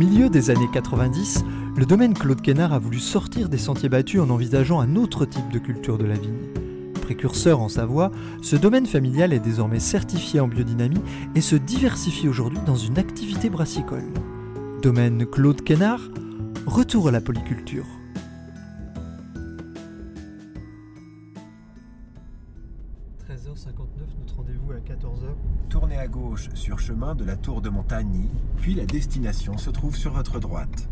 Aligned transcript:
Milieu 0.00 0.30
des 0.30 0.48
années 0.48 0.70
90, 0.72 1.44
le 1.76 1.84
domaine 1.84 2.14
Claude 2.14 2.40
Quénard 2.40 2.72
a 2.72 2.78
voulu 2.78 2.98
sortir 2.98 3.50
des 3.50 3.58
sentiers 3.58 3.90
battus 3.90 4.18
en 4.22 4.30
envisageant 4.30 4.80
un 4.80 4.96
autre 4.96 5.26
type 5.26 5.50
de 5.52 5.58
culture 5.58 5.98
de 5.98 6.06
la 6.06 6.14
vigne. 6.14 6.48
Précurseur 7.02 7.60
en 7.60 7.68
Savoie, 7.68 8.10
ce 8.40 8.56
domaine 8.56 8.86
familial 8.86 9.34
est 9.34 9.40
désormais 9.40 9.78
certifié 9.78 10.40
en 10.40 10.48
biodynamie 10.48 11.02
et 11.34 11.42
se 11.42 11.54
diversifie 11.54 12.28
aujourd'hui 12.28 12.60
dans 12.64 12.76
une 12.76 12.98
activité 12.98 13.50
brassicole. 13.50 14.08
Domaine 14.80 15.26
Claude 15.26 15.60
Quénard, 15.60 16.00
retour 16.66 17.08
à 17.08 17.10
la 17.10 17.20
polyculture. 17.20 17.99
Tournez 25.70 25.96
à 25.98 26.08
gauche 26.08 26.48
sur 26.54 26.78
chemin 26.80 27.14
de 27.14 27.24
la 27.24 27.36
tour 27.36 27.60
de 27.62 27.68
Montagny, 27.70 28.28
puis 28.60 28.74
la 28.74 28.84
destination 28.86 29.56
se 29.56 29.70
trouve 29.70 29.96
sur 29.96 30.12
votre 30.12 30.40
droite. 30.40 30.88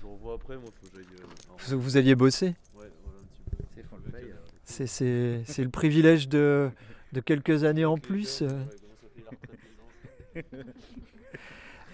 Je 0.00 0.06
revois 0.06 0.34
après, 0.34 0.56
moi, 0.56 0.66
faut 0.80 0.86
que 0.88 0.92
j'aille. 0.96 1.06
euh, 1.20 1.76
Vous, 1.76 1.80
vous 1.80 1.96
aviez 1.96 2.14
bossé? 2.14 2.54
Ouais, 2.76 2.90
voilà 3.04 3.18
un 3.20 3.24
petit 3.24 3.42
peu. 3.50 4.16
Avec, 4.16 4.24
euh, 4.30 4.34
C'est- 4.64 4.86
C'est 4.86 5.42
c'est 5.46 5.62
le 5.64 5.70
privilège 5.70 6.28
de, 6.28 6.70
de 7.12 7.20
quelques 7.20 7.64
années 7.64 7.84
en 7.84 7.98
plus. 7.98 8.42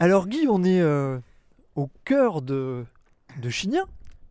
Alors 0.01 0.29
Guy, 0.29 0.47
on 0.49 0.65
est 0.65 0.81
euh, 0.81 1.19
au 1.77 1.89
cœur 2.05 2.41
de, 2.43 2.85
de 3.43 3.51
Chignin. 3.51 3.85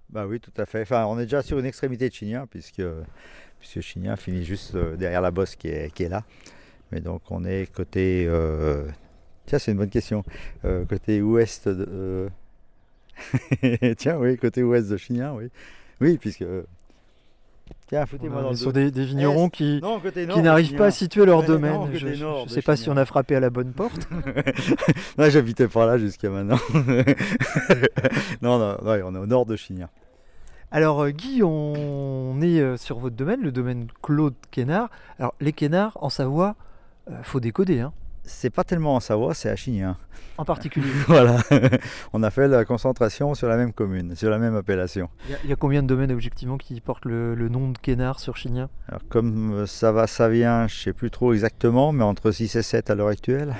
Bah 0.09 0.25
oui, 0.27 0.39
tout 0.39 0.52
à 0.57 0.65
fait. 0.65 0.81
Enfin, 0.81 1.05
on 1.05 1.19
est 1.19 1.23
déjà 1.23 1.41
sur 1.41 1.59
une 1.59 1.65
extrémité 1.65 2.09
de 2.09 2.13
Chignin, 2.13 2.47
puisque, 2.49 2.81
puisque 3.59 3.81
Chignin 3.81 4.15
finit 4.15 4.43
juste 4.43 4.75
euh, 4.75 4.95
derrière 4.95 5.21
la 5.21 5.31
bosse 5.31 5.55
qui 5.55 5.67
est, 5.67 5.93
qui 5.93 6.03
est 6.03 6.09
là. 6.09 6.23
Mais 6.91 6.99
donc, 7.02 7.21
on 7.29 7.45
est 7.45 7.71
côté. 7.71 8.25
euh, 8.27 8.87
Tiens, 9.45 9.59
c'est 9.59 9.71
une 9.71 9.77
bonne 9.77 9.89
question. 9.89 10.23
Euh, 10.65 10.85
côté 10.85 11.21
ouest 11.21 11.67
de. 11.69 11.87
euh, 11.89 12.30
Tiens, 13.97 14.17
oui, 14.17 14.37
côté 14.37 14.63
ouest 14.63 14.89
de 14.89 14.97
Chignin, 14.97 15.33
oui. 15.33 15.49
Oui, 16.02 16.17
puisque. 16.17 16.45
Tiens, 17.85 18.05
foutez-moi 18.07 18.41
dans 18.41 18.47
On 18.47 18.49
est 18.49 18.53
le 18.53 18.57
sur 18.57 18.73
des, 18.73 18.89
des 18.89 19.05
vignerons 19.05 19.49
qui, 19.49 19.80
Non, 19.81 19.99
qui 19.99 20.41
n'arrivent 20.41 20.75
pas 20.75 20.87
à 20.87 20.91
situer 20.91 21.25
leur 21.25 21.43
domaine. 21.43 21.73
non, 21.73 21.89
je 21.93 22.07
ne 22.07 22.47
sais 22.47 22.61
pas 22.63 22.75
si 22.75 22.89
on 22.89 22.97
a 22.97 23.05
frappé 23.05 23.35
à 23.35 23.39
la 23.39 23.49
bonne 23.52 23.73
porte. 23.73 24.07
non, 25.19 25.30
j'habitais 25.30 25.67
pas 25.67 25.85
là 25.85 25.97
jusqu'à 25.99 26.30
maintenant. 26.31 26.57
non, 28.41 28.57
non, 28.57 28.77
ouais, 28.83 29.02
on 29.03 29.13
est 29.15 29.19
au 29.19 29.27
nord 29.27 29.45
de 29.45 29.55
Chignin. 29.55 29.89
Alors 30.72 31.02
euh, 31.03 31.09
Guy, 31.12 31.42
on 31.44 32.39
est 32.42 32.60
euh, 32.60 32.77
sur 32.77 32.99
votre 32.99 33.16
domaine, 33.16 33.42
le 33.42 33.52
domaine 33.52 33.88
Claude 34.04 34.36
Quénard. 34.52 34.89
Alors 35.17 35.33
les 35.39 35.52
Quénards 35.54 35.98
en 36.02 36.10
Savoie, 36.10 36.55
euh, 37.10 37.14
faut 37.23 37.39
décoder, 37.39 37.80
hein, 37.80 37.92
C'est 38.23 38.52
pas 38.52 38.64
tellement 38.64 38.95
en 38.95 38.99
Savoie, 38.99 39.33
c'est 39.33 39.49
à 39.49 39.55
Chignin. 39.55 39.98
en 40.38 40.45
particulier. 40.45 40.92
Voilà, 41.08 41.38
on 42.14 42.21
a 42.21 42.30
fait 42.30 42.48
la 42.48 42.66
concentration 42.66 43.33
sur 43.33 43.48
la 43.48 43.58
même 43.58 43.73
commune, 43.73 44.16
sur 44.16 44.30
la 44.30 44.38
même 44.38 44.55
appellation. 44.55 45.10
Il 45.26 45.32
y 45.32 45.33
a- 45.33 45.38
il 45.45 45.49
y, 45.49 45.54
a 45.54 45.55
combien 45.55 45.82
de 45.82 45.88
domaines 45.88 46.11
objectivement 46.11 46.58
qui 46.58 46.80
portent 46.82 47.05
le, 47.05 47.33
le 47.33 47.49
nom 47.49 47.70
de 47.72 47.77
Quénard 47.80 48.20
sur 48.20 48.38
Chignin 48.38 48.70
Alors 48.88 49.02
comme 49.10 49.66
ça 49.66 49.92
va, 49.92 50.05
ça 50.05 50.30
vient, 50.30 50.67
je 50.67 50.76
sais 50.76 50.93
plus 50.93 51.10
trop 51.10 51.33
exactement, 51.33 51.92
mais 51.92 52.04
entre 52.04 52.30
6 52.30 52.55
et 52.55 52.61
7 52.61 52.92
à 52.92 52.95
l'heure 52.95 53.08
actuelle, 53.08 53.55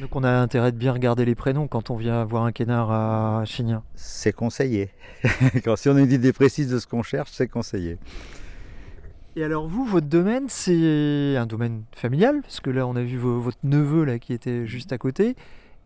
Donc 0.00 0.14
on 0.14 0.24
a 0.24 0.30
intérêt 0.30 0.72
de 0.72 0.76
bien 0.76 0.92
regarder 0.92 1.24
les 1.24 1.34
prénoms 1.34 1.68
quand 1.68 1.90
on 1.90 1.96
vient 1.96 2.24
voir 2.24 2.44
un 2.44 2.52
Quénard 2.52 2.90
à 2.90 3.44
Chignin. 3.46 3.82
c'est 3.94 4.32
conseillé. 4.32 4.90
Quand 5.64 5.76
si 5.76 5.88
on 5.88 5.96
a 5.96 6.00
une 6.00 6.12
idée 6.12 6.32
précise 6.34 6.68
de 6.70 6.78
ce 6.78 6.86
qu'on 6.86 7.02
cherche, 7.02 7.30
c'est 7.32 7.48
conseillé. 7.48 7.96
Et 9.36 9.44
alors 9.44 9.66
vous, 9.66 9.84
votre 9.86 10.06
domaine, 10.06 10.44
c'est 10.48 11.36
un 11.36 11.46
domaine 11.46 11.82
familial, 11.94 12.40
parce 12.42 12.60
que 12.60 12.70
là 12.70 12.86
on 12.86 12.94
a 12.96 13.02
vu 13.02 13.16
vo- 13.16 13.40
votre 13.40 13.58
neveu 13.64 14.04
là 14.04 14.18
qui 14.18 14.32
était 14.34 14.66
juste 14.66 14.92
à 14.92 14.98
côté, 14.98 15.34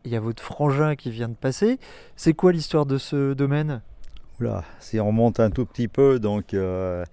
il 0.05 0.11
y 0.11 0.17
a 0.17 0.21
votre 0.21 0.43
frangin 0.43 0.97
qui 0.97 1.11
vient 1.11 1.29
de 1.29 1.35
passer. 1.35 1.79
C'est 2.17 2.35
quoi 2.35 2.51
l'histoire 2.53 2.87
de 2.87 2.99
ce 2.99 3.33
domaine? 3.35 3.81
Oula, 4.41 4.65
si 4.81 4.99
on 4.99 5.07
remonte 5.07 5.39
un 5.39 5.51
tout 5.51 5.67
petit 5.67 5.89
peu, 5.89 6.19
donc 6.19 6.53
euh, 6.55 7.05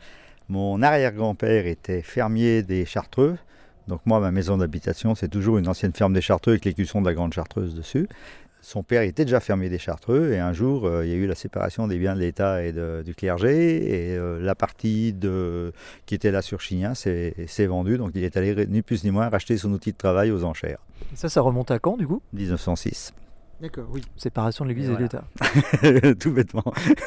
mon 0.50 0.82
arrière-grand-père 0.82 1.68
était 1.68 2.02
fermier 2.02 2.64
des 2.64 2.86
Chartreux. 2.86 3.38
Donc 3.88 4.02
moi, 4.06 4.20
ma 4.20 4.32
maison 4.32 4.58
d'habitation, 4.58 5.16
c'est 5.16 5.30
toujours 5.30 5.58
une 5.58 5.68
ancienne 5.68 5.94
ferme 5.94 6.14
des 6.14 6.22
Chartreux 6.22 6.54
avec 6.54 6.66
l'écusson 6.66 7.02
de 7.02 7.08
la 7.08 7.14
Grande 7.14 7.34
Chartreuse 7.34 7.74
dessus. 7.76 8.08
Son 8.60 8.84
père 8.84 9.04
était 9.04 9.24
déjà 9.24 9.40
fermier 9.40 9.70
des 9.70 9.78
Chartreux 9.78 10.32
et 10.34 10.40
un 10.40 10.52
jour, 10.52 10.86
euh, 10.88 11.06
il 11.06 11.12
y 11.12 11.14
a 11.14 11.16
eu 11.16 11.28
la 11.28 11.36
séparation 11.36 11.88
des 11.88 11.98
biens 11.98 12.16
de 12.16 12.20
l'État 12.20 12.64
et 12.64 12.74
de- 12.74 13.02
du 13.06 13.16
clergé 13.16 14.10
et 14.12 14.18
euh, 14.18 14.40
la 14.42 14.56
partie 14.56 15.14
de, 15.14 15.72
qui 16.06 16.16
était 16.16 16.32
là 16.32 16.42
sur 16.42 16.60
Chignin 16.60 16.94
s'est 16.96 17.34
s'est 17.48 17.68
vendue. 17.68 17.98
Donc 17.98 18.12
il 18.16 18.24
est 18.24 18.36
allé 18.36 18.66
ni 18.68 18.82
plus 18.82 19.04
ni 19.06 19.12
moins 19.12 19.30
racheter 19.30 19.58
son 19.58 19.72
outil 19.72 19.94
de 19.94 19.98
travail 19.98 20.32
aux 20.32 20.44
enchères. 20.44 20.80
Ça, 21.14 21.30
ça 21.30 21.40
remonte 21.42 21.72
à 21.72 21.80
quand 21.80 21.96
du 21.98 22.08
coup? 22.08 22.22
1906. 22.34 23.14
D'accord, 23.60 23.88
oui. 23.92 24.04
Séparation 24.16 24.66
de 24.66 24.70
l'Église 24.70 24.90
Et 24.92 24.96
de 24.96 24.98
l'État. 24.98 25.24
tout 26.20 26.32
bêtement. 26.32 26.64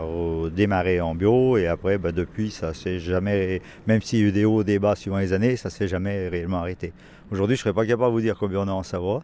démarrer 0.54 1.02
en 1.02 1.16
bio 1.16 1.58
et 1.58 1.68
après, 1.68 1.98
bah, 1.98 2.12
depuis, 2.12 2.52
ça 2.52 2.76
s'est 2.76 3.00
jamais, 3.00 3.62
même 3.88 4.02
s'il 4.02 4.20
y 4.20 4.24
a 4.24 4.26
eu 4.28 4.32
des 4.32 4.46
hauts, 4.46 4.64
des 4.64 4.78
bas 4.78 4.96
suivant 4.96 5.18
les 5.18 5.34
années, 5.34 5.56
ça 5.56 5.72
s'est 5.72 5.88
jamais 5.88 6.28
réellement 6.28 6.58
arrêté. 6.58 6.94
Aujourd'hui, 7.32 7.56
je 7.56 7.62
ne 7.62 7.64
serais 7.64 7.74
pas 7.74 7.86
capable 7.86 8.10
de 8.10 8.14
vous 8.14 8.22
dire 8.22 8.38
combien 8.38 8.60
on 8.60 8.68
a 8.68 8.72
en 8.72 8.84
Savoie 8.84 9.24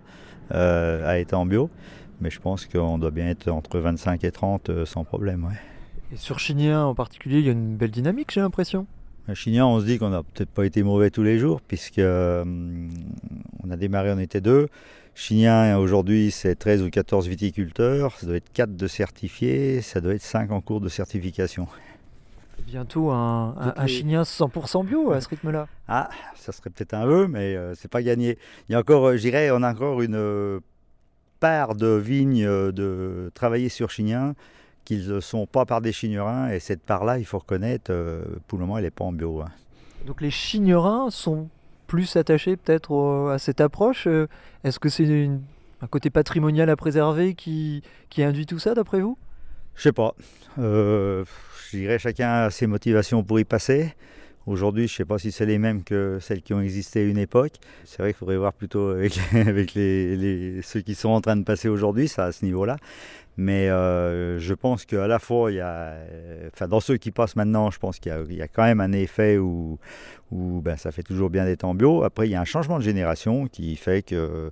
euh, 0.53 1.07
à 1.07 1.19
être 1.19 1.33
en 1.33 1.45
bio, 1.45 1.69
mais 2.19 2.31
je 2.31 2.39
pense 2.39 2.65
qu'on 2.65 2.97
doit 2.97 3.11
bien 3.11 3.27
être 3.27 3.49
entre 3.49 3.79
25 3.79 4.23
et 4.23 4.31
30 4.31 4.69
euh, 4.69 4.85
sans 4.85 5.03
problème. 5.03 5.47
Et 6.11 6.17
sur 6.17 6.39
Chignin 6.39 6.85
en 6.85 6.95
particulier, 6.95 7.39
il 7.39 7.45
y 7.45 7.49
a 7.49 7.51
une 7.51 7.75
belle 7.75 7.91
dynamique, 7.91 8.31
j'ai 8.33 8.41
l'impression. 8.41 8.87
À 9.27 9.33
Chignan, 9.33 9.69
on 9.69 9.79
se 9.81 9.85
dit 9.85 9.97
qu'on 9.99 10.09
n'a 10.09 10.23
peut-être 10.23 10.49
pas 10.49 10.65
été 10.65 10.83
mauvais 10.83 11.09
tous 11.09 11.23
les 11.23 11.37
jours, 11.37 11.59
puisque 11.61 11.99
euh, 11.99 12.45
on 13.63 13.69
a 13.69 13.75
démarré, 13.75 14.11
on 14.13 14.19
était 14.19 14.39
deux. 14.41 14.67
Chignan, 15.15 15.77
aujourd'hui, 15.79 16.31
c'est 16.31 16.55
13 16.55 16.83
ou 16.83 16.89
14 16.89 17.27
viticulteurs. 17.27 18.15
Ça 18.19 18.25
doit 18.27 18.37
être 18.37 18.51
4 18.53 18.75
de 18.77 18.87
certifiés, 18.87 19.81
ça 19.81 19.99
doit 19.99 20.13
être 20.13 20.21
5 20.21 20.51
en 20.51 20.61
cours 20.61 20.79
de 20.79 20.87
certification. 20.87 21.67
Bientôt 22.67 23.11
un, 23.11 23.55
un, 23.57 23.69
Toutes 23.69 23.79
un 23.79 23.85
les- 23.85 23.87
Chignin 23.91 24.21
100% 24.23 24.85
bio 24.85 25.11
à 25.11 25.19
ce 25.19 25.27
rythme-là. 25.29 25.67
Ah, 25.87 26.09
ça 26.35 26.51
serait 26.51 26.69
peut-être 26.69 26.93
un 26.93 27.05
vœu, 27.05 27.27
mais 27.27 27.55
euh, 27.55 27.73
c'est 27.75 27.89
pas 27.91 28.01
gagné. 28.03 28.37
Il 28.69 28.73
y 28.73 28.75
a 28.75 28.79
encore, 28.79 29.07
euh, 29.07 29.15
je 29.17 29.21
dirais, 29.21 29.51
on 29.51 29.61
a 29.63 29.71
encore 29.71 30.01
une 30.01 30.15
euh, 30.15 30.59
part 31.39 31.75
de 31.75 31.87
vignes 31.87 32.45
de 32.45 33.29
travailler 33.33 33.69
sur 33.69 33.89
Chignan 33.89 34.33
qu'ils 34.87 35.07
ne 35.09 35.19
sont 35.19 35.45
pas 35.45 35.65
par 35.65 35.81
des 35.81 35.91
chignerins, 35.91 36.49
et 36.49 36.59
cette 36.59 36.81
part-là, 36.81 37.19
il 37.19 37.25
faut 37.25 37.39
reconnaître, 37.39 37.91
euh, 37.91 38.23
pour 38.47 38.57
le 38.57 38.65
moment, 38.65 38.77
elle 38.77 38.85
n'est 38.85 38.91
pas 38.91 39.03
en 39.03 39.11
bio. 39.11 39.41
hein. 39.41 39.49
Donc 40.05 40.21
les 40.21 40.31
Chignerins 40.31 41.09
sont 41.09 41.49
plus 41.87 42.15
attaché 42.15 42.55
peut-être 42.55 43.29
à 43.33 43.37
cette 43.39 43.59
approche 43.59 44.07
Euh, 44.07 44.27
Est-ce 44.63 44.79
que 44.79 44.87
c'est 44.89 45.29
un 45.81 45.87
côté 45.87 46.09
patrimonial 46.09 46.69
à 46.69 46.75
préserver 46.77 47.33
qui, 47.33 47.81
qui 48.09 48.23
induit 48.23 48.45
tout 48.45 48.59
ça 48.59 48.73
d'après 48.73 49.01
vous? 49.01 49.17
Je 49.75 49.81
sais 49.83 49.91
pas. 49.91 50.15
Euh, 50.59 51.25
je 51.71 51.77
dirais 51.77 51.99
chacun 51.99 52.29
a 52.45 52.49
ses 52.49 52.67
motivations 52.67 53.23
pour 53.23 53.39
y 53.39 53.43
passer. 53.43 53.93
Aujourd'hui, 54.45 54.87
je 54.87 54.95
sais 54.95 55.05
pas 55.05 55.17
si 55.17 55.33
c'est 55.33 55.45
les 55.45 55.57
mêmes 55.57 55.83
que 55.83 56.19
celles 56.21 56.41
qui 56.41 56.53
ont 56.53 56.61
existé 56.61 57.01
à 57.01 57.03
une 57.03 57.17
époque. 57.17 57.53
C'est 57.83 57.97
vrai 58.01 58.13
qu'il 58.13 58.17
faudrait 58.19 58.37
voir 58.37 58.53
plutôt 58.53 58.89
avec, 58.91 59.19
avec 59.33 59.73
les, 59.73 60.15
les- 60.15 60.61
ceux 60.61 60.79
qui 60.79 60.95
sont 60.95 61.09
en 61.09 61.19
train 61.19 61.35
de 61.35 61.43
passer 61.43 61.67
aujourd'hui, 61.67 62.07
ça 62.07 62.25
à 62.25 62.31
ce 62.31 62.45
niveau-là. 62.45 62.77
Mais 63.37 63.69
euh, 63.69 64.39
je 64.39 64.55
pense 64.55 64.85
qu'à 64.85 65.05
la 65.05 65.19
fois, 65.19 65.51
il 65.51 65.55
y 65.55 65.59
a, 65.59 65.93
euh, 65.93 66.49
dans 66.67 66.79
ceux 66.79 66.97
qui 66.97 67.11
passent 67.11 67.35
maintenant, 67.35 67.69
je 67.69 67.77
pense 67.77 67.99
qu'il 67.99 68.11
y 68.31 68.41
a, 68.41 68.47
quand 68.47 68.63
même 68.63 68.81
un 68.81 68.91
effet 68.93 69.37
où, 69.37 69.77
ben, 70.31 70.75
ça 70.75 70.91
fait 70.91 71.03
toujours 71.03 71.29
bien 71.29 71.45
d'être 71.45 71.63
en 71.63 71.75
bio. 71.75 72.03
Après, 72.03 72.27
il 72.27 72.31
y 72.31 72.35
a 72.35 72.41
un 72.41 72.45
changement 72.45 72.79
de 72.79 72.83
génération 72.83 73.45
qui 73.45 73.75
fait 73.75 74.01
que, 74.01 74.49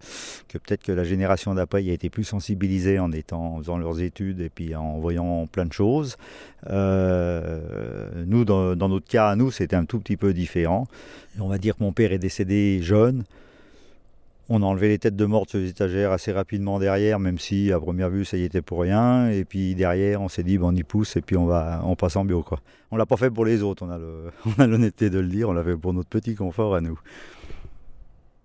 peut-être 0.52 0.84
que 0.84 0.92
la 0.92 1.04
génération 1.04 1.56
d'après 1.56 1.90
a 1.90 1.94
été 1.94 2.12
plus 2.12 2.24
sensibilisée 2.24 3.00
en, 3.00 3.12
étant, 3.12 3.58
faisant 3.58 3.78
leurs 3.78 4.02
études 4.02 4.40
et 4.40 4.50
puis 4.50 4.76
en 4.76 5.00
voyant 5.00 5.48
plein 5.48 5.66
de 5.66 5.74
choses. 5.74 6.18
Euh, 6.70 8.24
nous, 8.28 8.46
dans, 8.46 8.76
notre 8.76 9.08
cas, 9.08 9.36
nous, 9.36 9.50
c'était 9.50 9.76
un 9.76 9.86
tout 9.86 10.00
petit 10.00 10.18
peu 10.18 10.32
différent. 10.32 10.88
On 11.40 11.48
va 11.48 11.58
dire 11.58 11.76
que 11.76 11.84
mon 11.84 11.92
père 11.92 12.14
est 12.14 12.20
décédé 12.20 12.82
jeune. 12.84 13.24
On 14.48 14.62
a 14.62 14.66
enlevé 14.66 14.90
les 14.90 15.00
têtes 15.00 15.16
de 15.16 15.26
morte 15.26 15.50
sur 15.50 15.60
les 15.60 15.70
étagères 15.70 16.12
assez 16.12 16.32
rapidement 16.32 16.78
derrière, 16.78 17.18
même 17.20 17.40
si 17.40 17.72
à 17.72 17.80
première 17.80 18.10
vue 18.12 18.26
ça 18.26 18.38
y 18.38 18.44
était 18.44 18.62
pour 18.62 18.82
rien. 18.82 19.30
Et 19.30 19.44
puis 19.44 19.74
derrière, 19.74 20.22
on 20.22 20.30
s'est 20.30 20.44
dit, 20.44 20.60
on 20.62 20.72
y 20.76 20.84
pousse 20.84 21.16
et 21.18 21.22
puis 21.22 21.36
on 21.36 21.46
va, 21.48 21.82
on 21.84 21.96
passe 21.96 22.16
en 22.16 22.26
bio. 22.26 22.44
Quoi. 22.44 22.60
On 22.92 22.98
l'a 22.98 23.08
pas 23.08 23.18
fait 23.18 23.32
pour 23.32 23.44
les 23.46 23.64
autres, 23.64 23.84
on 23.84 23.90
a 23.90 23.98
le- 23.98 24.32
on 24.58 24.62
a 24.62 24.68
l'honnêteté 24.68 25.10
de 25.10 25.18
le 25.20 25.28
dire, 25.28 25.50
on 25.50 25.54
l'a 25.54 25.64
fait 25.64 25.76
pour 25.76 25.94
notre 25.94 26.10
petit 26.10 26.36
confort 26.36 26.76
à 26.76 26.82
nous. 26.82 27.00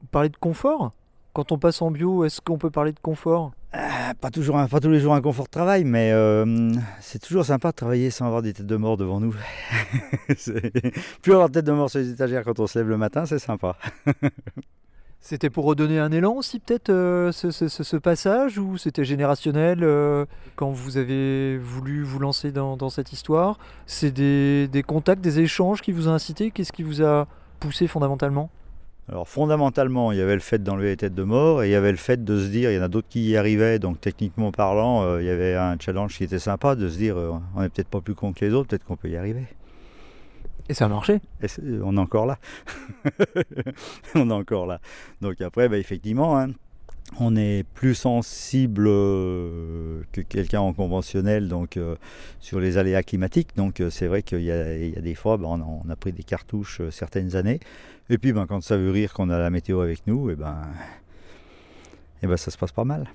Vous 0.00 0.06
parlez 0.10 0.30
de 0.30 0.36
confort? 0.38 0.92
Quand 1.34 1.52
on 1.52 1.58
passe 1.58 1.80
en 1.82 1.90
bio, 1.90 2.24
est-ce 2.24 2.40
qu'on 2.40 2.56
peut 2.58 2.70
parler 2.70 2.92
de 2.92 2.98
confort? 2.98 3.52
Ah, 3.72 4.14
Pas, 4.20 4.30
toujours, 4.30 4.56
un- 4.58 4.66
pas 4.68 4.80
tous 4.80 4.88
les 4.88 4.98
jours 5.00 5.14
un 5.14 5.20
confort 5.20 5.44
de 5.44 5.50
travail, 5.50 5.84
mais 5.84 6.10
euh, 6.12 6.72
c'est 7.00 7.20
toujours 7.20 7.44
sympa 7.44 7.70
de 7.72 7.76
travailler 7.76 8.10
sans 8.10 8.24
avoir 8.26 8.40
des 8.42 8.52
têtes 8.54 8.66
de 8.66 8.76
mort 8.76 8.96
devant 8.96 9.20
nous. 9.20 9.34
Plus 11.22 11.32
avoir 11.32 11.48
de 11.50 11.54
tête 11.54 11.66
de 11.66 11.72
mort 11.72 11.90
sur 11.90 12.00
les 12.00 12.10
étagères 12.10 12.42
quand 12.42 12.58
on 12.58 12.66
se 12.66 12.78
lève 12.78 12.88
le 12.88 12.96
matin, 12.96 13.26
c'est 13.26 13.38
sympa. 13.38 13.76
C'était 15.22 15.50
pour 15.50 15.66
redonner 15.66 15.98
un 15.98 16.10
élan 16.12 16.32
aussi 16.32 16.60
peut-être 16.60 16.88
euh, 16.88 17.30
ce, 17.30 17.96
passage 17.98 18.58
ou 18.58 18.78
c'était 18.78 19.04
générationnel 19.04 19.80
euh, 19.82 20.24
quand 20.56 20.70
vous 20.70 20.96
avez 20.96 21.58
voulu 21.58 22.02
vous 22.02 22.18
lancer 22.18 22.52
dans, 22.52 22.88
cette 22.88 23.12
histoire? 23.12 23.58
C'est 23.84 24.12
des, 24.12 24.84
contacts, 24.86 25.20
des 25.20 25.40
échanges 25.40 25.82
qui 25.82 25.92
vous 25.92 26.08
ont 26.08 26.12
incité? 26.12 26.50
Qu'est-ce 26.50 26.72
qui 26.72 26.82
vous 26.82 27.02
a 27.02 27.26
poussé 27.60 27.86
fondamentalement? 27.86 28.48
Alors 29.10 29.28
fondamentalement, 29.28 30.10
il 30.10 30.18
y 30.18 30.22
avait 30.22 30.34
le 30.34 30.40
fait 30.40 30.62
d'enlever 30.62 30.88
les 30.88 30.96
têtes 30.96 31.14
de 31.14 31.24
mort 31.24 31.62
et 31.62 31.68
il 31.68 31.72
y 31.72 31.74
avait 31.74 31.90
le 31.90 31.98
fait 31.98 32.24
de 32.24 32.40
se 32.40 32.46
dire, 32.46 32.70
il 32.70 32.76
y 32.76 32.78
en 32.78 32.82
a 32.82 32.88
d'autres 32.88 33.08
qui 33.08 33.28
y 33.28 33.36
arrivaient, 33.36 33.78
donc 33.78 34.00
techniquement 34.00 34.52
parlant, 34.52 35.02
euh, 35.02 35.20
il 35.20 35.26
y 35.26 35.30
avait 35.30 35.54
un 35.54 35.76
challenge 35.78 36.16
qui 36.16 36.24
était 36.24 36.38
sympa 36.38 36.76
de 36.76 36.88
se 36.88 36.96
dire, 36.96 37.16
on 37.54 37.60
n'est 37.60 37.68
peut-être 37.68 37.88
pas 37.88 38.00
plus 38.00 38.14
con 38.14 38.32
que 38.32 38.42
les 38.42 38.54
autres, 38.54 38.68
peut-être 38.68 38.86
qu'on 38.86 38.96
peut 38.96 39.10
y 39.10 39.16
arriver. 39.16 39.44
Et 40.70 40.74
ça 40.74 40.84
a 40.84 40.88
marché 40.88 41.20
Et 41.42 41.48
c'est- 41.48 41.62
on 41.82 41.96
est 41.96 42.00
encore 42.00 42.26
là. 42.26 42.38
on 44.14 44.30
est 44.30 44.32
encore 44.32 44.66
là. 44.66 44.80
Donc 45.20 45.40
après, 45.40 45.68
bah, 45.68 45.78
effectivement, 45.78 46.38
hein, 46.38 46.50
on 47.18 47.34
est 47.34 47.64
plus 47.74 47.96
sensible 47.96 48.84
euh, 48.86 50.02
que 50.12 50.20
quelqu'un 50.20 50.60
en 50.60 50.72
conventionnel 50.72 51.48
donc, 51.48 51.76
euh, 51.76 51.96
sur 52.38 52.60
les 52.60 52.78
aléas 52.78 53.02
climatiques. 53.02 53.56
Donc 53.56 53.80
euh, 53.80 53.90
c'est 53.90 54.06
vrai 54.06 54.22
qu'il 54.22 54.42
y, 54.42 54.52
a 54.52 54.76
il 54.76 54.94
y 54.94 54.96
a 54.96 55.00
des 55.00 55.16
fois, 55.16 55.38
bah, 55.38 55.46
on, 55.48 55.60
a, 55.60 55.64
on 55.64 55.90
a 55.90 55.96
pris 55.96 56.12
des 56.12 56.22
cartouches 56.22 56.80
euh, 56.82 56.92
certaines 56.92 57.34
années. 57.34 57.58
Et 58.10 58.16
puis 58.18 58.32
ben, 58.32 58.46
quand 58.46 58.60
ça 58.62 58.76
veut 58.76 58.92
rire 58.92 59.12
qu'on 59.12 59.28
a 59.28 59.38
la 59.40 59.50
météo 59.50 59.80
avec 59.80 60.06
nous, 60.06 60.30
et 60.30 60.36
ben, 60.36 60.56
et 62.22 62.28
ben, 62.28 62.36
ça 62.36 62.52
se 62.52 62.58
passe 62.58 62.70
pas 62.72 62.84
mal. 62.84 63.08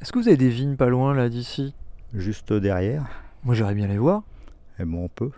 Est-ce 0.00 0.12
que 0.12 0.18
vous 0.18 0.28
avez 0.28 0.38
des 0.38 0.48
vignes 0.48 0.76
pas 0.76 0.88
loin 0.88 1.12
là 1.14 1.28
d'ici? 1.28 1.74
Juste 2.14 2.54
derrière, 2.54 3.06
Moi 3.44 3.54
j'aimerais 3.54 3.74
bien 3.74 3.86
les 3.88 3.98
voir, 3.98 4.22
et 4.82 4.84
bon, 4.84 5.04
on 5.04 5.08
peut. 5.08 5.30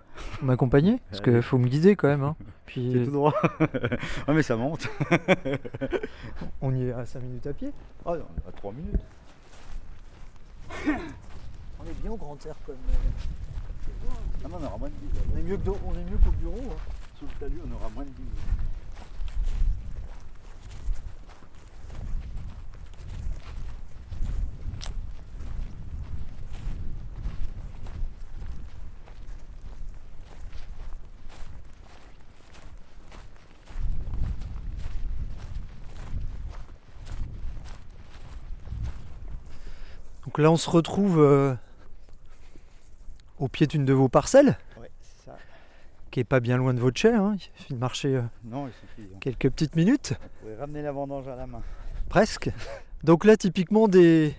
m'accompagner, 0.42 1.00
parce 1.10 1.20
qu'il 1.20 1.42
faut 1.42 1.58
me 1.58 1.68
guider 1.68 1.96
quand 1.96 2.08
même. 2.08 2.22
hein. 2.24 2.34
Puis 2.66 2.90
C'est 2.92 3.04
tout 3.04 3.10
droit. 3.10 3.34
ah 4.26 4.32
mais 4.32 4.42
ça 4.42 4.56
monte. 4.56 4.88
on 6.62 6.74
y 6.74 6.84
est 6.84 6.92
à 6.92 7.04
5 7.04 7.20
minutes 7.22 7.46
à 7.46 7.52
pied. 7.52 7.70
Ah, 8.06 8.12
on 8.12 8.14
est 8.14 8.48
à 8.48 8.52
3 8.56 8.72
minutes. 8.72 9.00
On 11.86 11.86
est 11.86 12.00
bien 12.00 12.10
au 12.12 12.16
grand 12.16 12.46
air 12.46 12.54
comme. 12.64 12.76
Ah 14.42 14.48
non, 14.48 14.56
on 14.58 14.64
aura 14.64 14.78
moins 14.78 14.88
de 14.88 14.94
bise. 14.94 15.20
On 15.34 15.38
est 15.38 15.42
mieux, 15.42 15.58
qu'au 15.58 16.30
bureau. 16.30 16.56
Hein. 16.56 16.76
Sous 17.18 17.26
le 17.26 17.32
talus, 17.38 17.60
on 17.68 17.74
aura 17.74 17.90
moins 17.94 18.04
de. 18.04 18.10
Donc 40.34 40.42
là 40.42 40.50
on 40.50 40.56
se 40.56 40.68
retrouve 40.68 41.20
euh, 41.20 41.54
au 43.38 43.46
pied 43.46 43.68
d'une 43.68 43.84
de 43.84 43.92
vos 43.92 44.08
parcelles, 44.08 44.58
Ouais, 44.80 44.90
c'est 45.00 45.26
ça. 45.26 45.36
qui 46.10 46.18
est 46.18 46.24
pas 46.24 46.40
bien 46.40 46.56
loin 46.56 46.74
de 46.74 46.80
votre 46.80 46.98
chai. 46.98 47.12
hein. 47.12 47.36
Il 47.36 47.40
suffit 47.60 47.74
de 47.74 47.78
marcher 47.78 48.16
euh, 48.16 48.22
Non, 48.44 48.66
il 48.66 48.72
suffit. 48.72 49.08
hein. 49.14 49.18
quelques 49.20 49.48
petites 49.50 49.76
minutes. 49.76 50.14
Vous 50.20 50.40
pouvez 50.48 50.56
ramener 50.56 50.82
la 50.82 50.90
vendange 50.90 51.28
à 51.28 51.36
la 51.36 51.46
main. 51.46 51.62
Presque. 52.08 52.50
Donc 53.04 53.24
là, 53.24 53.36
typiquement, 53.36 53.86
des... 53.86 54.34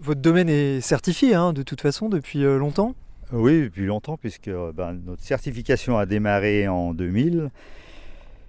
votre 0.00 0.22
domaine 0.22 0.48
est 0.48 0.80
certifié, 0.80 1.34
hein, 1.34 1.52
de 1.52 1.62
toute 1.62 1.82
façon, 1.82 2.08
depuis 2.08 2.42
euh, 2.42 2.56
longtemps. 2.56 2.94
Oui, 3.30 3.64
depuis 3.64 3.84
longtemps, 3.84 4.16
puisque 4.16 4.48
ben, 4.48 4.94
notre 4.94 5.22
certification 5.22 5.98
a 5.98 6.06
démarré 6.06 6.68
en 6.68 6.94
2000. 6.94 7.50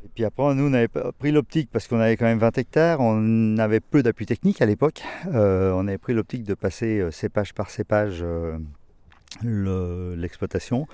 Et 0.06 0.10
puis 0.14 0.24
après, 0.24 0.54
nous, 0.56 0.70
on 0.70 0.74
avait 0.74 0.88
pas 0.88 1.12
pris 1.12 1.32
l'optique, 1.32 1.70
parce 1.72 1.88
qu'on 1.88 2.00
avait 2.00 2.16
quand 2.16 2.26
même 2.26 2.38
20 2.40 2.58
hectares, 2.58 3.00
on 3.02 3.58
avait 3.58 3.80
peu 3.80 4.04
d'appui 4.04 4.26
technique 4.26 4.62
à 4.62 4.66
l'époque. 4.66 5.02
Euh, 5.34 5.74
on 5.76 5.88
avait 5.88 5.98
pris 5.98 6.14
l'optique 6.14 6.44
de 6.44 6.54
passer 6.54 7.00
euh, 7.00 7.12
cépage 7.12 7.54
par 7.54 7.70
cépage 7.70 8.20
euh, 8.22 8.58
le- 9.44 10.16
l'exploitation. 10.16 10.88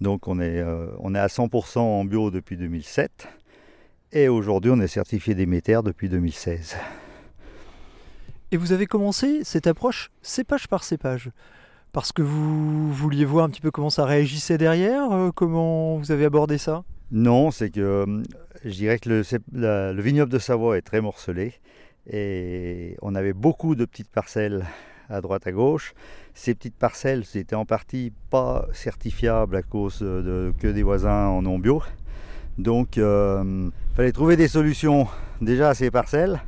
Donc 0.00 0.26
on 0.28 0.40
est, 0.40 0.62
on 0.98 1.14
est 1.14 1.18
à 1.18 1.28
100% 1.28 1.78
en 1.78 2.04
bio 2.04 2.30
depuis 2.32 2.56
2007. 2.56 3.28
Et 4.12 4.28
aujourd'hui, 4.28 4.70
on 4.72 4.80
est 4.80 4.88
certifié 4.88 5.34
Déméter 5.34 5.80
depuis 5.84 6.08
2016. 6.08 6.76
Et 8.50 8.56
vous 8.56 8.72
avez 8.72 8.86
commencé 8.86 9.44
cette 9.44 9.66
approche 9.66 10.10
cépage 10.22 10.68
par 10.68 10.84
cépage. 10.84 11.30
Parce 11.92 12.10
que 12.12 12.22
vous 12.22 12.92
vouliez 12.92 13.24
voir 13.24 13.44
un 13.44 13.50
petit 13.50 13.60
peu 13.60 13.70
comment 13.70 13.90
ça 13.90 14.04
réagissait 14.04 14.58
derrière, 14.58 15.08
comment 15.36 15.96
vous 15.96 16.10
avez 16.10 16.24
abordé 16.24 16.58
ça? 16.58 16.82
Non, 17.12 17.52
c'est 17.52 17.70
que 17.70 18.22
je 18.64 18.70
dirais 18.70 18.98
que 18.98 19.10
le, 19.10 20.00
vignoble 20.00 20.32
de 20.32 20.38
Savoie 20.38 20.78
est 20.78 20.82
très 20.82 21.00
morcelé 21.00 21.54
et 22.10 22.96
on 23.02 23.14
avait 23.14 23.32
beaucoup 23.32 23.74
de 23.74 23.84
petites 23.84 24.10
parcelles 24.10 24.64
à 25.10 25.20
droite 25.20 25.46
à 25.46 25.52
gauche. 25.52 25.94
Ces 26.32 26.54
petites 26.54 26.76
parcelles 26.76 27.24
c'était 27.24 27.56
en 27.56 27.66
partie 27.66 28.12
pas 28.30 28.66
certifiables 28.72 29.56
à 29.56 29.62
cause 29.62 30.00
de, 30.00 30.52
que 30.58 30.68
des 30.68 30.82
voisins 30.82 31.26
en 31.26 31.42
non 31.42 31.58
bio. 31.58 31.82
Donc 32.56 32.96
il 32.96 33.70
fallait 33.94 34.12
trouver 34.12 34.36
des 34.36 34.48
solutions 34.48 35.08
déjà 35.40 35.70
à 35.70 35.74
ces 35.74 35.90
parcelles. 35.90 36.40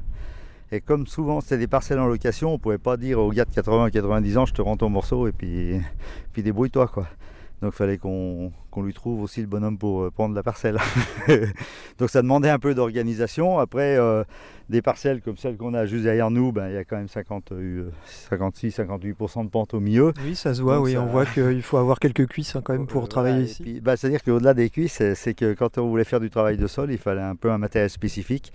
Et 0.72 0.80
comme 0.80 1.06
souvent 1.06 1.40
c'était 1.42 1.58
des 1.58 1.68
parcelles 1.68 1.98
en 1.98 2.06
location, 2.06 2.50
on 2.50 2.54
ne 2.54 2.58
pouvait 2.58 2.78
pas 2.78 2.96
dire 2.96 3.20
au 3.20 3.30
gars 3.30 3.44
de 3.44 3.50
80-90 3.50 4.38
ans 4.38 4.46
je 4.46 4.54
te 4.54 4.62
rends 4.62 4.78
ton 4.78 4.88
morceau 4.88 5.28
et 5.28 5.32
puis, 5.32 5.80
puis 6.32 6.42
débrouille-toi 6.42 6.88
quoi. 6.88 7.06
Donc 7.62 7.72
il 7.74 7.76
fallait 7.76 7.96
qu'on 7.98 8.52
qu'on 8.70 8.82
lui 8.82 8.92
trouve 8.92 9.22
aussi 9.22 9.40
le 9.40 9.46
bonhomme 9.46 9.78
pour 9.78 10.02
euh, 10.02 10.10
prendre 10.10 10.34
la 10.34 10.42
parcelle. 10.42 10.76
Donc 11.98 12.10
ça 12.10 12.20
demandait 12.20 12.50
un 12.50 12.58
peu 12.58 12.74
d'organisation. 12.74 13.58
Après, 13.58 13.96
euh, 13.96 14.24
des 14.68 14.82
parcelles 14.82 15.22
comme 15.22 15.38
celle 15.38 15.56
qu'on 15.56 15.72
a 15.72 15.86
juste 15.86 16.02
derrière 16.04 16.30
nous, 16.30 16.52
ben, 16.52 16.68
il 16.68 16.74
y 16.74 16.76
a 16.76 16.84
quand 16.84 16.96
même 16.96 17.08
50, 17.08 17.52
euh, 17.52 17.88
56-58% 18.30 19.44
de 19.44 19.48
pente 19.50 19.74
au 19.74 19.80
milieu. 19.80 20.12
Oui, 20.24 20.34
ça 20.36 20.52
se 20.54 20.60
voit, 20.62 20.76
Donc 20.76 20.84
oui, 20.86 20.92
ça- 20.92 21.00
on 21.00 21.06
voit 21.06 21.24
qu'il 21.26 21.62
faut 21.62 21.78
avoir 21.78 21.98
quelques 21.98 22.26
cuisses 22.26 22.54
hein, 22.56 22.60
quand 22.62 22.74
même 22.74 22.86
pour 22.86 23.04
Euh, 23.04 23.06
travailler 23.06 23.36
voilà, 23.46 23.48
ici. 23.50 23.80
bah, 23.80 23.96
C'est-à-dire 23.96 24.22
qu'au-delà 24.22 24.54
des 24.54 24.68
cuisses, 24.70 25.02
c'est 25.14 25.34
que 25.34 25.54
quand 25.54 25.78
on 25.78 25.88
voulait 25.88 26.04
faire 26.04 26.20
du 26.20 26.30
travail 26.30 26.56
de 26.58 26.66
sol, 26.66 26.92
il 26.92 26.98
fallait 26.98 27.22
un 27.22 27.36
peu 27.36 27.50
un 27.50 27.58
matériel 27.58 27.90
spécifique 27.90 28.52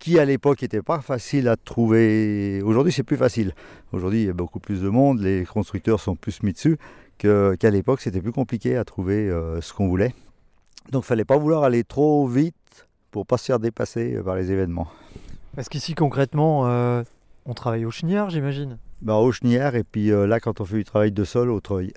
qui 0.00 0.18
à 0.18 0.24
l'époque 0.24 0.60
n'était 0.60 0.82
pas 0.82 1.00
facile 1.00 1.48
à 1.48 1.56
trouver. 1.56 2.60
Aujourd'hui, 2.62 2.92
c'est 2.92 3.04
plus 3.04 3.16
facile. 3.16 3.52
Aujourd'hui, 3.92 4.22
il 4.22 4.26
y 4.26 4.30
a 4.30 4.34
beaucoup 4.34 4.58
plus 4.60 4.82
de 4.82 4.88
monde, 4.88 5.20
les 5.20 5.44
constructeurs 5.44 6.00
sont 6.00 6.16
plus 6.16 6.42
mis 6.42 6.52
dessus 6.52 6.76
qu'à 7.18 7.70
l'époque, 7.70 8.00
c'était 8.00 8.20
plus 8.20 8.32
compliqué 8.32 8.76
à 8.76 8.84
trouver 8.84 9.28
euh, 9.30 9.60
ce 9.60 9.72
qu'on 9.72 9.88
voulait. 9.88 10.14
Donc, 10.90 11.04
il 11.04 11.06
fallait 11.06 11.24
pas 11.24 11.36
vouloir 11.38 11.64
aller 11.64 11.84
trop 11.84 12.26
vite 12.26 12.54
pour 13.10 13.26
pas 13.26 13.38
se 13.38 13.46
faire 13.46 13.58
dépasser 13.58 14.14
euh, 14.16 14.22
par 14.22 14.36
les 14.36 14.50
événements. 14.52 14.88
Parce 15.56 15.68
qu'ici, 15.68 15.94
concrètement, 15.94 16.66
euh, 16.66 17.02
on 17.46 17.54
travaille 17.54 17.84
au 17.84 17.90
chenière, 17.90 18.28
j'imagine. 18.30 18.78
Bah, 19.02 19.14
au 19.16 19.30
Chenière, 19.32 19.74
et 19.76 19.84
puis 19.84 20.10
euh, 20.10 20.26
là, 20.26 20.40
quand 20.40 20.60
on 20.60 20.64
fait 20.64 20.76
du 20.76 20.84
travail 20.84 21.12
de 21.12 21.24
sol, 21.24 21.50
au 21.50 21.60
Treuil. 21.60 21.92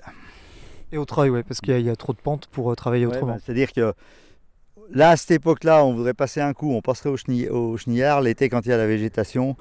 Et 0.92 0.98
au 0.98 1.04
treuil, 1.04 1.28
ouais, 1.30 1.42
parce 1.42 1.60
qu'il 1.60 1.70
y, 1.72 1.76
a- 1.76 1.78
il 1.78 1.86
y 1.86 1.90
a 1.90 1.96
trop 1.96 2.12
de 2.12 2.18
pentes 2.18 2.46
pour 2.48 2.74
travailler 2.76 3.06
Ouais, 3.06 3.14
autrement. 3.16 3.34
bah, 3.34 3.38
C'est-à-dire 3.44 3.72
que 3.72 3.92
là, 4.90 5.10
à 5.10 5.16
cette 5.16 5.32
époque-là, 5.32 5.84
on 5.84 5.92
voudrait 5.94 6.14
passer 6.14 6.40
un 6.40 6.52
coup, 6.54 6.72
on 6.72 6.80
passerait 6.80 7.10
au, 7.50 7.76
chenillard. 7.76 8.20
L'été, 8.22 8.48
quand 8.48 8.64
il 8.64 8.70
y 8.70 8.72
a 8.72 8.76
la 8.78 8.86
végétation, 8.86 9.56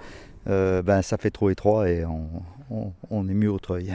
euh, 0.48 0.82
ben, 0.82 1.02
ça 1.02 1.18
fait 1.18 1.32
trop 1.32 1.50
étroit 1.50 1.90
et 1.90 2.06
on, 2.06 2.30
on- 2.70 2.94
on 3.10 3.28
est 3.28 3.34
mieux 3.34 3.52
au 3.52 3.60
treuil. 3.60 3.94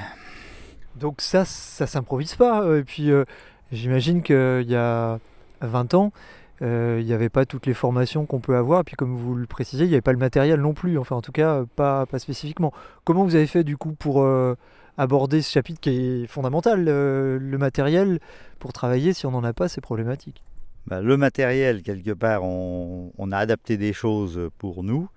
Donc 0.96 1.20
ça, 1.20 1.44
ça 1.44 1.86
s'improvise 1.86 2.34
pas. 2.34 2.62
euh, 2.62 2.80
Et 2.80 2.84
puis 2.84 3.10
euh, 3.10 3.24
j'imagine 3.70 4.22
qu'il 4.22 4.66
y 4.68 4.76
a 4.76 5.18
20 5.60 5.94
ans, 5.94 6.12
euh, 6.60 6.98
il 7.00 7.06
n'y 7.06 7.12
avait 7.12 7.28
pas 7.28 7.44
toutes 7.46 7.66
les 7.66 7.74
formations 7.74 8.26
qu'on 8.26 8.40
peut 8.40 8.56
avoir. 8.56 8.80
Et 8.80 8.84
puis 8.84 8.96
comme 8.96 9.14
vous 9.14 9.34
le 9.34 9.46
précisez, 9.46 9.84
il 9.84 9.88
n'y 9.88 9.94
avait 9.94 10.00
pas 10.02 10.12
le 10.12 10.18
matériel 10.18 10.60
non 10.60 10.74
plus. 10.74 10.98
Enfin 10.98 11.16
en 11.16 11.22
tout 11.22 11.32
cas, 11.32 11.60
euh, 11.60 11.64
pas, 11.76 12.06
pas 12.06 12.18
spécifiquement. 12.18 12.72
Comment 13.04 13.24
vous 13.24 13.34
avez 13.34 13.46
fait 13.46 13.64
du 13.64 13.76
coup 13.76 13.92
pour 13.92 14.26
aborder 14.98 15.40
ce 15.42 15.50
chapitre 15.50 15.80
qui 15.80 15.90
est 15.90 16.26
fondamental 16.26 16.84
Le 16.84 17.56
matériel, 17.58 18.20
pour 18.58 18.72
travailler, 18.72 19.12
si 19.14 19.26
on 19.26 19.30
n'en 19.30 19.42
a 19.44 19.52
pas, 19.52 19.68
c'est 19.68 19.80
problématique? 19.80 20.42
Ben, 20.86 21.00
le 21.00 21.16
matériel, 21.16 21.82
quelque 21.82 22.10
part, 22.10 22.42
on 22.44 23.32
a 23.32 23.36
adapté 23.38 23.76
des 23.76 23.92
choses 23.92 24.50
pour 24.58 24.82
nous. 24.82 25.08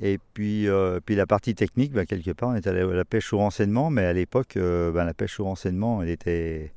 Et 0.00 0.18
puis, 0.34 0.68
euh, 0.68 1.00
puis 1.04 1.14
la 1.14 1.26
partie 1.26 1.54
technique, 1.54 1.92
ben, 1.92 2.04
quelque 2.04 2.32
part, 2.32 2.50
on 2.50 2.54
est 2.54 2.66
allé 2.66 2.80
à 2.80 2.86
la 2.86 3.04
pêche 3.04 3.32
au 3.32 3.38
renseignement. 3.38 3.90
Mais 3.90 4.04
à 4.04 4.12
l'époque, 4.12 4.56
euh, 4.56 4.92
ben, 4.92 5.04
la 5.04 5.14
pêche 5.14 5.40
au 5.40 5.44
renseignement, 5.44 6.02
elle 6.02 6.10
était, 6.10 6.72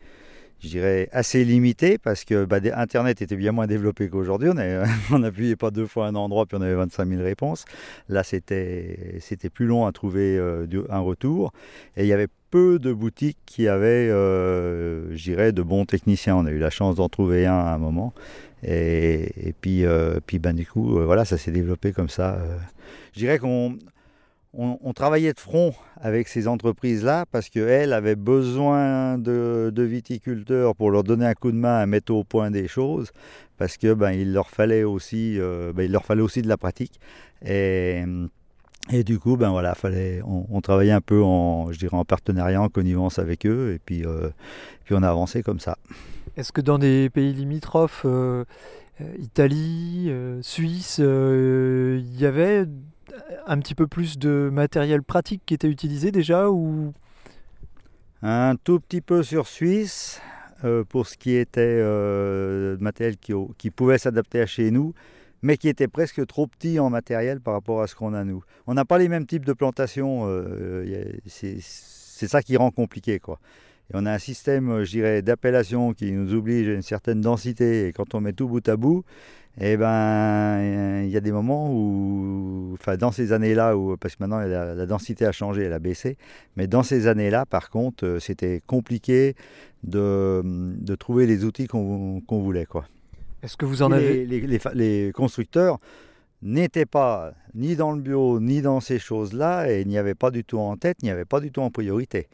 je 0.62 0.70
dirais, 0.70 1.10
assez 1.12 1.44
limitée 1.44 1.98
parce 1.98 2.24
que 2.24 2.46
des- 2.60 2.72
Internet 2.72 3.22
était 3.22 3.36
bien 3.36 3.52
moins 3.52 3.68
développé 3.68 4.10
qu'aujourd'hui. 4.10 4.50
On 5.12 5.20
n'appuyait 5.20 5.56
pas 5.58 5.72
deux 5.72 5.88
fois 5.88 6.08
un 6.08 6.16
endroit 6.16 6.46
puis 6.46 6.58
on 6.58 6.62
avait 6.62 6.76
25 6.76 7.08
000 7.10 7.22
réponses. 7.22 7.66
Là, 8.08 8.24
c'était 8.24 9.20
plus 9.54 9.66
long 9.66 9.86
à 9.86 9.92
trouver 9.92 10.38
euh, 10.38 10.66
un 10.90 11.00
retour. 11.00 11.52
Et 11.98 12.04
il 12.04 12.08
y 12.08 12.14
avait 12.14 12.28
peu 12.50 12.80
de 12.80 12.94
boutiques 12.94 13.38
qui 13.46 13.68
avaient, 13.68 14.10
euh, 14.10 15.16
je 15.16 15.24
dirais, 15.24 15.52
de 15.52 15.62
bons 15.62 15.86
techniciens. 15.86 16.36
On 16.36 16.46
a 16.46 16.52
eu 16.52 16.60
la 16.60 16.70
chance 16.70 16.96
d'en 16.96 17.10
trouver 17.10 17.46
un 17.46 17.58
à 17.58 17.74
un 17.74 17.78
moment. 17.78 18.14
Et, 18.64 19.54
puis, 19.62 19.86
euh, 19.86 20.20
puis 20.26 20.40
ben, 20.40 20.54
du 20.54 20.66
coup, 20.66 20.98
euh, 20.98 21.06
voilà, 21.06 21.26
ça 21.26 21.38
s'est 21.38 21.52
développé 21.52 21.94
comme 21.94 22.10
ça. 22.10 22.36
euh. 22.36 22.58
Je 23.14 23.20
dirais 23.20 23.40
qu'on 23.40 23.78
on, 24.54 24.94
travaillait 24.94 25.34
de 25.34 25.40
front 25.40 25.74
avec 26.02 26.28
ces 26.28 26.48
entreprises-là 26.48 27.26
parce 27.32 27.50
qu'elles 27.50 27.94
avaient 27.94 28.16
besoin 28.16 29.18
de, 29.18 29.72
viticulteurs 29.78 30.76
pour 30.76 30.92
leur 30.92 31.04
donner 31.04 31.26
un 31.26 31.36
coup 31.36 31.52
de 31.52 31.58
main 31.58 31.78
à 31.78 31.86
mettre 31.86 32.14
au 32.14 32.24
point 32.24 32.52
des 32.52 32.68
choses 32.68 33.12
parce 33.58 33.78
que 33.78 33.94
ben, 33.94 34.16
leur 34.32 34.50
fallait 34.50 34.84
aussi, 34.84 35.38
ben, 35.76 35.90
leur 35.92 36.06
fallait 36.06 36.22
aussi 36.22 36.42
de 36.42 36.48
la 36.48 36.58
pratique. 36.58 37.00
Et 38.92 39.04
du 39.04 39.20
coup, 39.20 39.38
ben 39.38 39.50
voilà, 39.50 39.76
fallait, 39.76 40.22
on, 40.26 40.46
on 40.50 40.62
travaillait 40.62 40.92
un 40.92 41.02
peu 41.02 41.22
en, 41.22 41.72
je 41.72 41.78
dirais, 41.78 41.96
en 41.96 42.06
partenariat, 42.06 42.62
en 42.62 42.70
connivence 42.70 43.20
avec 43.20 43.46
eux, 43.46 43.74
et 43.76 43.80
puis, 43.80 44.06
euh, 44.06 44.30
puis 44.86 44.96
on 44.96 45.04
a 45.04 45.10
avancé 45.10 45.44
comme 45.44 45.60
ça. 45.60 45.78
Est-ce 46.38 46.52
que 46.52 46.62
dans 46.62 46.80
des 46.80 47.10
pays 47.10 47.34
limitrophes, 47.34 48.04
euh, 48.06 48.46
Italie, 49.20 50.08
euh, 50.10 50.42
Suisse, 50.42 50.98
il 51.00 52.20
y 52.20 52.26
avait 52.26 52.66
un 53.46 53.60
petit 53.60 53.76
peu 53.76 53.88
plus 53.88 54.18
de 54.18 54.50
matériel 54.52 55.04
pratique 55.04 55.42
qui 55.46 55.54
était 55.54 55.70
utilisé 55.70 56.12
déjà 56.12 56.50
ou? 56.50 56.94
Un 58.22 58.56
tout 58.56 58.80
petit 58.80 59.02
peu 59.02 59.24
sur 59.24 59.48
Suisse 59.48 60.22
pour 60.90 61.08
ce 61.08 61.16
qui 61.16 61.36
était 61.36 61.78
de 61.78 62.78
matériel 62.82 63.16
qui 63.18 63.72
pouvait 63.72 63.98
s'adapter 63.98 64.42
à 64.42 64.46
chez 64.46 64.72
nous, 64.72 64.94
mais 65.42 65.58
qui 65.58 65.70
était 65.70 65.88
presque 65.88 66.26
trop 66.28 66.48
petit 66.48 66.80
en 66.80 66.90
matériel 66.90 67.40
par 67.40 67.54
rapport 67.54 67.82
à 67.82 67.88
ce 67.88 67.96
qu'on 67.96 68.14
a 68.14 68.24
nous. 68.24 68.44
On 68.68 68.74
n'a 68.74 68.86
pas 68.86 68.98
les 68.98 69.08
mêmes 69.08 69.26
types 69.26 69.46
de 69.46 69.54
plantations, 69.54 70.24
euh, 70.28 70.86
a- 70.86 71.20
c'est 71.28 72.28
ça 72.28 72.42
qui 72.42 72.58
rend 72.58 72.72
compliqué. 72.72 73.20
Quoi. 73.20 73.40
Et 73.92 73.94
on 73.96 74.06
a 74.06 74.12
un 74.14 74.20
système, 74.20 74.70
euh, 74.70 74.84
je 74.86 74.92
dirais, 74.92 75.22
d'appellation 75.22 75.94
qui 75.94 76.12
nous 76.12 76.34
oblige 76.34 76.70
à 76.70 76.74
une 76.74 76.82
certaine 76.82 77.22
densité, 77.22 77.88
et 77.88 77.94
quand 77.94 78.14
on 78.14 78.22
met 78.22 78.34
tout 78.34 78.48
bout 78.48 78.68
à 78.68 78.78
bout, 78.78 79.04
eh 79.62 79.78
ben, 79.78 81.04
il 81.04 81.10
y 81.10 81.18
a 81.18 81.20
des 81.22 81.32
moments 81.32 81.72
où, 81.72 82.72
enfin, 82.74 82.98
dans 82.98 83.12
ces 83.12 83.34
années-là, 83.34 83.74
parce 84.00 84.16
que 84.16 84.24
maintenant 84.24 84.40
la, 84.40 84.86
densité 84.86 85.26
a 85.26 85.32
changé, 85.32 85.64
elle 85.64 85.74
a 85.74 85.80
baissé, 85.80 86.18
mais 86.56 86.68
dans 86.68 86.84
ces 86.84 87.08
années-là, 87.08 87.46
par 87.46 87.70
contre, 87.70 88.06
euh, 88.06 88.20
c'était 88.20 88.62
compliqué 88.68 89.36
de, 89.84 90.96
trouver 90.96 91.26
les 91.26 91.46
outils 91.46 91.68
qu'on 91.68 92.22
qu'on 92.22 92.40
voulait. 92.42 92.66
Quoi. 92.66 92.86
Est-ce 93.44 93.58
que 93.58 93.66
vous 93.66 93.82
en 93.82 93.92
avez 93.92 94.26
les- 94.26 94.42
les 94.42 94.60
fa- 94.60 94.74
les 94.74 95.12
constructeurs 95.14 95.80
n'étaient 96.42 96.86
pas 96.86 97.34
ni 97.54 97.76
dans 97.76 97.92
le 97.92 98.02
bio, 98.02 98.40
ni 98.40 98.62
dans 98.62 98.80
ces 98.80 98.98
choses-là, 99.00 99.70
et 99.72 99.84
n'y 99.86 99.98
avaient 99.98 100.16
pas 100.16 100.32
du 100.32 100.44
tout 100.46 100.58
en 100.60 100.78
tête, 100.78 101.02
n'y 101.04 101.10
avaient 101.10 101.26
pas 101.26 101.40
du 101.42 101.52
tout 101.52 101.62
en 101.62 101.70
priorité. 101.70 102.28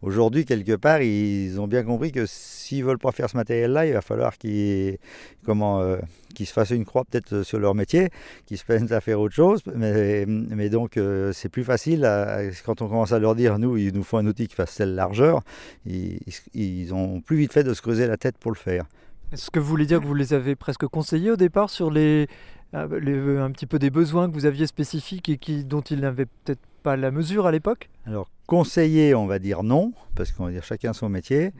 Aujourd'hui, 0.00 0.44
quelque 0.44 0.74
part, 0.74 1.00
ils 1.00 1.60
ont 1.60 1.68
bien 1.68 1.84
compris 1.84 2.10
que 2.10 2.24
s'ils 2.26 2.82
veulent 2.84 2.98
pas 2.98 3.12
faire 3.12 3.30
ce 3.30 3.36
matériel-là, 3.36 3.86
il 3.86 3.92
va 3.92 4.00
falloir 4.00 4.36
qu'ils 4.36 4.98
comment, 5.44 5.80
euh, 5.80 5.98
se 6.36 6.52
fassent 6.52 6.70
une 6.70 6.84
croix 6.84 7.04
peut-être 7.04 7.44
sur 7.44 7.60
leur 7.60 7.76
métier, 7.76 8.08
qu'ils 8.46 8.58
se 8.58 8.64
peinent 8.64 8.92
à 8.92 9.00
faire 9.00 9.20
autre 9.20 9.34
chose. 9.36 9.60
Mais, 9.76 10.24
mais 10.26 10.70
donc, 10.70 10.96
euh, 10.96 11.32
c'est 11.32 11.48
plus 11.48 11.62
facile 11.62 12.04
à- 12.04 12.40
quand 12.66 12.82
on 12.82 12.88
commence 12.88 13.12
à 13.12 13.20
leur 13.20 13.36
dire, 13.36 13.60
nous, 13.60 13.76
il 13.76 13.94
nous 13.94 14.02
faut 14.02 14.16
un 14.16 14.26
outil 14.26 14.48
qui 14.48 14.56
fasse 14.56 14.74
telle 14.74 14.96
largeur. 14.96 15.42
Ils 15.86 16.92
ont 16.92 17.20
plus 17.20 17.36
vite 17.36 17.52
fait 17.52 17.62
de 17.62 17.72
se 17.74 17.80
creuser 17.82 18.08
la 18.08 18.16
tête 18.16 18.38
pour 18.38 18.50
le 18.50 18.56
faire. 18.56 18.86
Est-ce 19.32 19.50
que 19.50 19.58
vous 19.58 19.66
voulez 19.66 19.86
dire 19.86 20.00
que 20.00 20.06
vous 20.06 20.14
les 20.14 20.34
avez 20.34 20.54
presque 20.56 20.86
conseillés 20.86 21.30
au 21.30 21.36
départ 21.36 21.70
sur 21.70 21.90
les, 21.90 22.28
euh, 22.74 23.00
les- 23.00 23.38
un 23.38 23.50
petit 23.50 23.66
peu 23.66 23.78
des 23.78 23.90
besoins 23.90 24.28
que 24.28 24.34
vous 24.34 24.44
aviez 24.46 24.66
spécifiques 24.66 25.28
et 25.28 25.38
qui, 25.38 25.64
dont 25.64 25.80
ils 25.80 26.00
n'avaient 26.00 26.26
peut-être 26.26 26.60
pas 26.82 26.96
la 26.96 27.10
mesure 27.10 27.46
à 27.46 27.52
l'époque? 27.52 27.88
Alors, 28.06 28.28
conseiller, 28.46 29.14
on 29.14 29.26
va 29.26 29.38
dire 29.38 29.62
non, 29.62 29.92
parce 30.14 30.32
qu'on 30.32 30.44
va 30.46 30.50
dire 30.50 30.64
chacun 30.64 30.92
son 30.92 31.08
métier. 31.08 31.52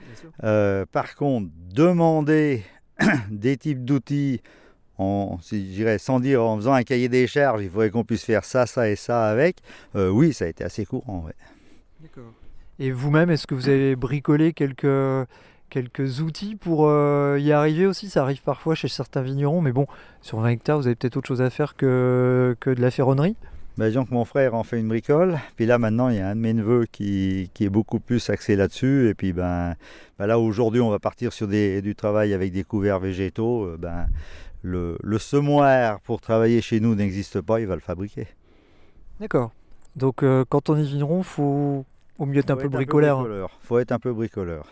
Euh, 0.45 0.85
par 0.91 1.14
contre, 1.14 1.49
demander 1.75 2.62
des 3.31 3.57
types 3.57 3.85
d'outils, 3.85 4.43
je 4.99 5.57
dirais, 5.57 5.99
sans 5.99 6.21
dire 6.21 6.43
en 6.45 6.57
faisant 6.57 6.75
un 6.75 6.83
cahier 6.83 7.09
des 7.09 7.26
charges, 7.26 7.62
il 7.62 7.71
faudrait 7.71 7.91
qu'on 7.91 8.05
puisse 8.05 8.25
faire 8.25 8.45
ça, 8.45 8.67
ça 8.67 8.88
et 8.91 8.97
ça 8.97 9.29
avec, 9.29 9.57
euh, 9.97 10.11
oui, 10.11 10.33
ça 10.33 10.45
a 10.45 10.49
été 10.49 10.62
assez 10.62 10.85
courant. 10.85 11.25
ouais. 11.26 12.11
Et 12.79 12.91
vous-même, 12.91 13.31
est-ce 13.31 13.47
que 13.47 13.55
vous 13.55 13.69
avez 13.69 13.97
bricolé 13.97 14.52
quelques, 14.52 15.26
quelques 15.73 16.21
outils 16.21 16.55
pour 16.55 16.87
euh, 16.87 17.38
y 17.41 17.50
arriver 17.50 17.87
aussi 17.87 18.11
Ça 18.11 18.23
arrive 18.23 18.43
parfois 18.43 18.75
chez 18.75 18.88
certains 18.88 19.23
vignerons, 19.23 19.62
mais 19.62 19.73
bon, 19.73 19.87
sur 20.21 20.38
20 20.41 20.49
hectares, 20.50 20.79
vous 20.79 20.87
avez 20.87 20.97
peut-être 20.97 21.17
autre 21.17 21.29
chose 21.29 21.41
à 21.41 21.49
faire 21.49 21.76
que, 21.76 22.55
que 22.61 22.69
de 22.69 22.81
la 22.83 22.91
ferronnerie 22.91 23.37
Ben, 23.79 23.88
disons 23.88 24.05
que 24.05 24.12
mon 24.12 24.26
frère 24.26 24.55
en 24.55 24.64
fait 24.64 24.79
une 24.79 24.88
bricole, 24.88 25.38
puis 25.57 25.64
là 25.64 25.79
maintenant 25.79 26.11
il 26.11 26.17
y 26.17 26.21
a 26.21 26.29
un 26.29 26.35
de 26.37 26.41
mes 26.41 26.52
neveux 26.52 26.85
qui, 26.93 27.50
qui 27.55 27.64
est 27.64 27.71
beaucoup 27.71 28.00
plus 28.00 28.29
axé 28.29 28.55
là-dessus, 28.55 29.09
et 29.09 29.14
puis 29.14 29.33
ben, 29.33 29.75
ben 30.19 30.26
là 30.26 30.38
aujourd'hui 30.38 30.83
on 30.83 30.91
va 30.91 30.99
partir 30.99 31.33
sur 31.33 31.49
des, 31.49 31.81
du 31.81 31.95
travail 31.95 32.35
avec 32.35 32.52
des 32.52 32.64
couverts 32.64 33.00
végétaux, 33.00 33.64
euh, 33.64 33.76
ben, 33.79 34.09
le, 34.62 34.99
le 35.02 35.19
semoir 35.19 36.00
pour 36.02 36.21
travailler 36.21 36.61
chez 36.61 36.81
nous 36.81 36.95
n'existe 36.95 37.41
pas, 37.41 37.61
il 37.61 37.67
va 37.67 37.76
le 37.76 37.81
fabriquer. 37.81 38.29
D'accord. 39.21 39.52
Donc 39.97 40.23
euh, 40.23 40.45
quand 40.49 40.69
on 40.69 40.76
est 40.76 40.83
vigneron, 40.83 41.23
faut 41.23 41.87
au 42.19 42.26
mieux 42.26 42.41
être 42.41 42.50
un 42.50 42.55
Faut 42.57 42.61
peu 42.61 42.67
être 42.67 42.73
bricoleur. 42.73 43.19
hein. 43.21 43.23
bricoleur. 43.23 43.59
faut 43.62 43.79
être 43.79 43.93
un 43.93 43.99
peu 43.99 44.12
bricoleur. 44.12 44.67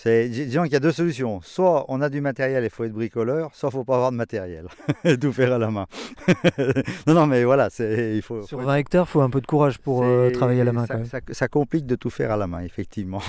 C'est, 0.00 0.28
disons 0.28 0.62
qu'il 0.62 0.72
y 0.74 0.76
a 0.76 0.80
deux 0.80 0.92
solutions. 0.92 1.40
Soit 1.42 1.84
on 1.88 2.00
a 2.00 2.08
du 2.08 2.20
matériel 2.20 2.62
et 2.62 2.68
il 2.68 2.70
faut 2.70 2.84
être 2.84 2.92
bricoleur, 2.92 3.50
soit 3.52 3.68
il 3.68 3.74
ne 3.74 3.80
faut 3.80 3.84
pas 3.84 3.96
avoir 3.96 4.12
de 4.12 4.16
matériel. 4.16 4.66
Tout 5.20 5.32
faire 5.32 5.52
à 5.52 5.58
la 5.58 5.72
main. 5.72 5.86
non, 7.08 7.14
non, 7.14 7.26
mais 7.26 7.42
voilà, 7.42 7.68
c'est, 7.68 8.14
il 8.14 8.22
faut. 8.22 8.42
Sur 8.42 8.60
faut 8.60 8.64
20 8.66 8.76
hectares, 8.76 9.06
il 9.08 9.10
faut 9.10 9.22
un 9.22 9.28
peu 9.30 9.40
de 9.40 9.46
courage 9.48 9.78
pour 9.78 10.04
euh, 10.04 10.30
travailler 10.30 10.60
à 10.60 10.64
la 10.64 10.72
main 10.72 10.86
ça, 10.86 10.94
quand 10.94 11.00
même. 11.00 11.08
ça- 11.08 11.18
ça 11.32 11.48
complique 11.48 11.84
de 11.84 11.96
tout 11.96 12.10
faire 12.10 12.30
à 12.30 12.36
la 12.36 12.46
main, 12.46 12.60
effectivement. 12.60 13.20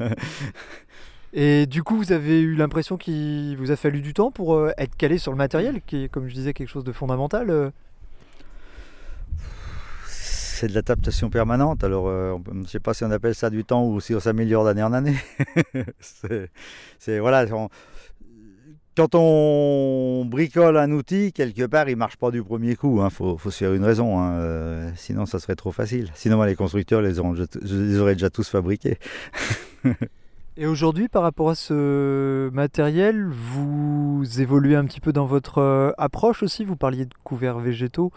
Et 1.32 1.66
du 1.66 1.84
coup, 1.84 1.96
vous 1.96 2.10
avez 2.10 2.40
eu 2.40 2.56
l'impression 2.56 2.96
qu'il 2.96 3.56
vous 3.56 3.70
a 3.70 3.76
fallu 3.76 4.02
du 4.02 4.12
temps 4.12 4.32
pour 4.32 4.54
euh, 4.54 4.72
être 4.76 4.96
calé 4.96 5.18
sur 5.18 5.30
le 5.30 5.38
matériel, 5.38 5.80
qui 5.86 6.04
est, 6.04 6.08
comme 6.08 6.26
je 6.28 6.34
disais, 6.34 6.52
quelque 6.52 6.68
chose 6.68 6.82
de 6.82 6.90
fondamental. 6.90 7.70
C'est 10.60 10.68
de 10.68 10.74
l'adaptation 10.74 11.30
permanente. 11.30 11.82
Alors, 11.84 12.08
euh, 12.08 12.36
je 12.48 12.58
ne 12.58 12.66
sais 12.66 12.80
pas 12.80 12.92
si 12.92 13.02
on 13.04 13.10
appelle 13.10 13.34
ça 13.34 13.48
du 13.48 13.64
temps 13.64 13.86
ou 13.86 13.98
si 14.00 14.14
on 14.14 14.20
s'améliore 14.20 14.64
d'année 14.64 14.82
en 14.82 14.92
année. 14.92 15.16
c'est, 16.98 17.18
voilà. 17.18 17.46
quand 18.96 19.14
on 19.14 20.26
bricole 20.26 20.76
un 20.76 20.90
outil, 20.90 21.32
quelque 21.32 21.64
part, 21.64 21.88
il 21.88 21.96
marche 21.96 22.16
pas 22.16 22.30
du 22.30 22.42
premier 22.42 22.76
coup. 22.76 23.02
Il 23.02 23.10
faut, 23.10 23.38
faut 23.38 23.50
se 23.50 23.56
faire 23.56 23.72
une 23.72 23.84
raison. 23.84 24.18
hein, 24.18 24.32
euh, 24.34 24.90
sinon, 24.96 25.24
ça 25.24 25.38
serait 25.38 25.56
trop 25.56 25.72
facile. 25.72 26.10
Sinon, 26.14 26.42
les 26.42 26.56
constructeurs 26.56 27.00
les, 27.00 27.18
auront, 27.18 27.34
les 27.62 27.98
aurais 27.98 28.14
déjà 28.14 28.28
tous 28.28 28.48
fabriqués. 28.48 28.98
Et 30.58 30.66
aujourd'hui, 30.66 31.08
par 31.08 31.22
rapport 31.22 31.48
à 31.48 31.54
ce 31.54 32.50
matériel, 32.50 33.26
vous 33.28 34.22
évoluez 34.40 34.76
un 34.76 34.84
petit 34.84 35.00
peu 35.00 35.10
dans 35.10 35.24
votre 35.24 35.56
euh, 35.56 35.92
approche 35.96 36.42
aussi. 36.42 36.66
Vous 36.66 36.76
parliez 36.76 37.06
de 37.06 37.14
couverts 37.24 37.60
végétaux. 37.60 38.12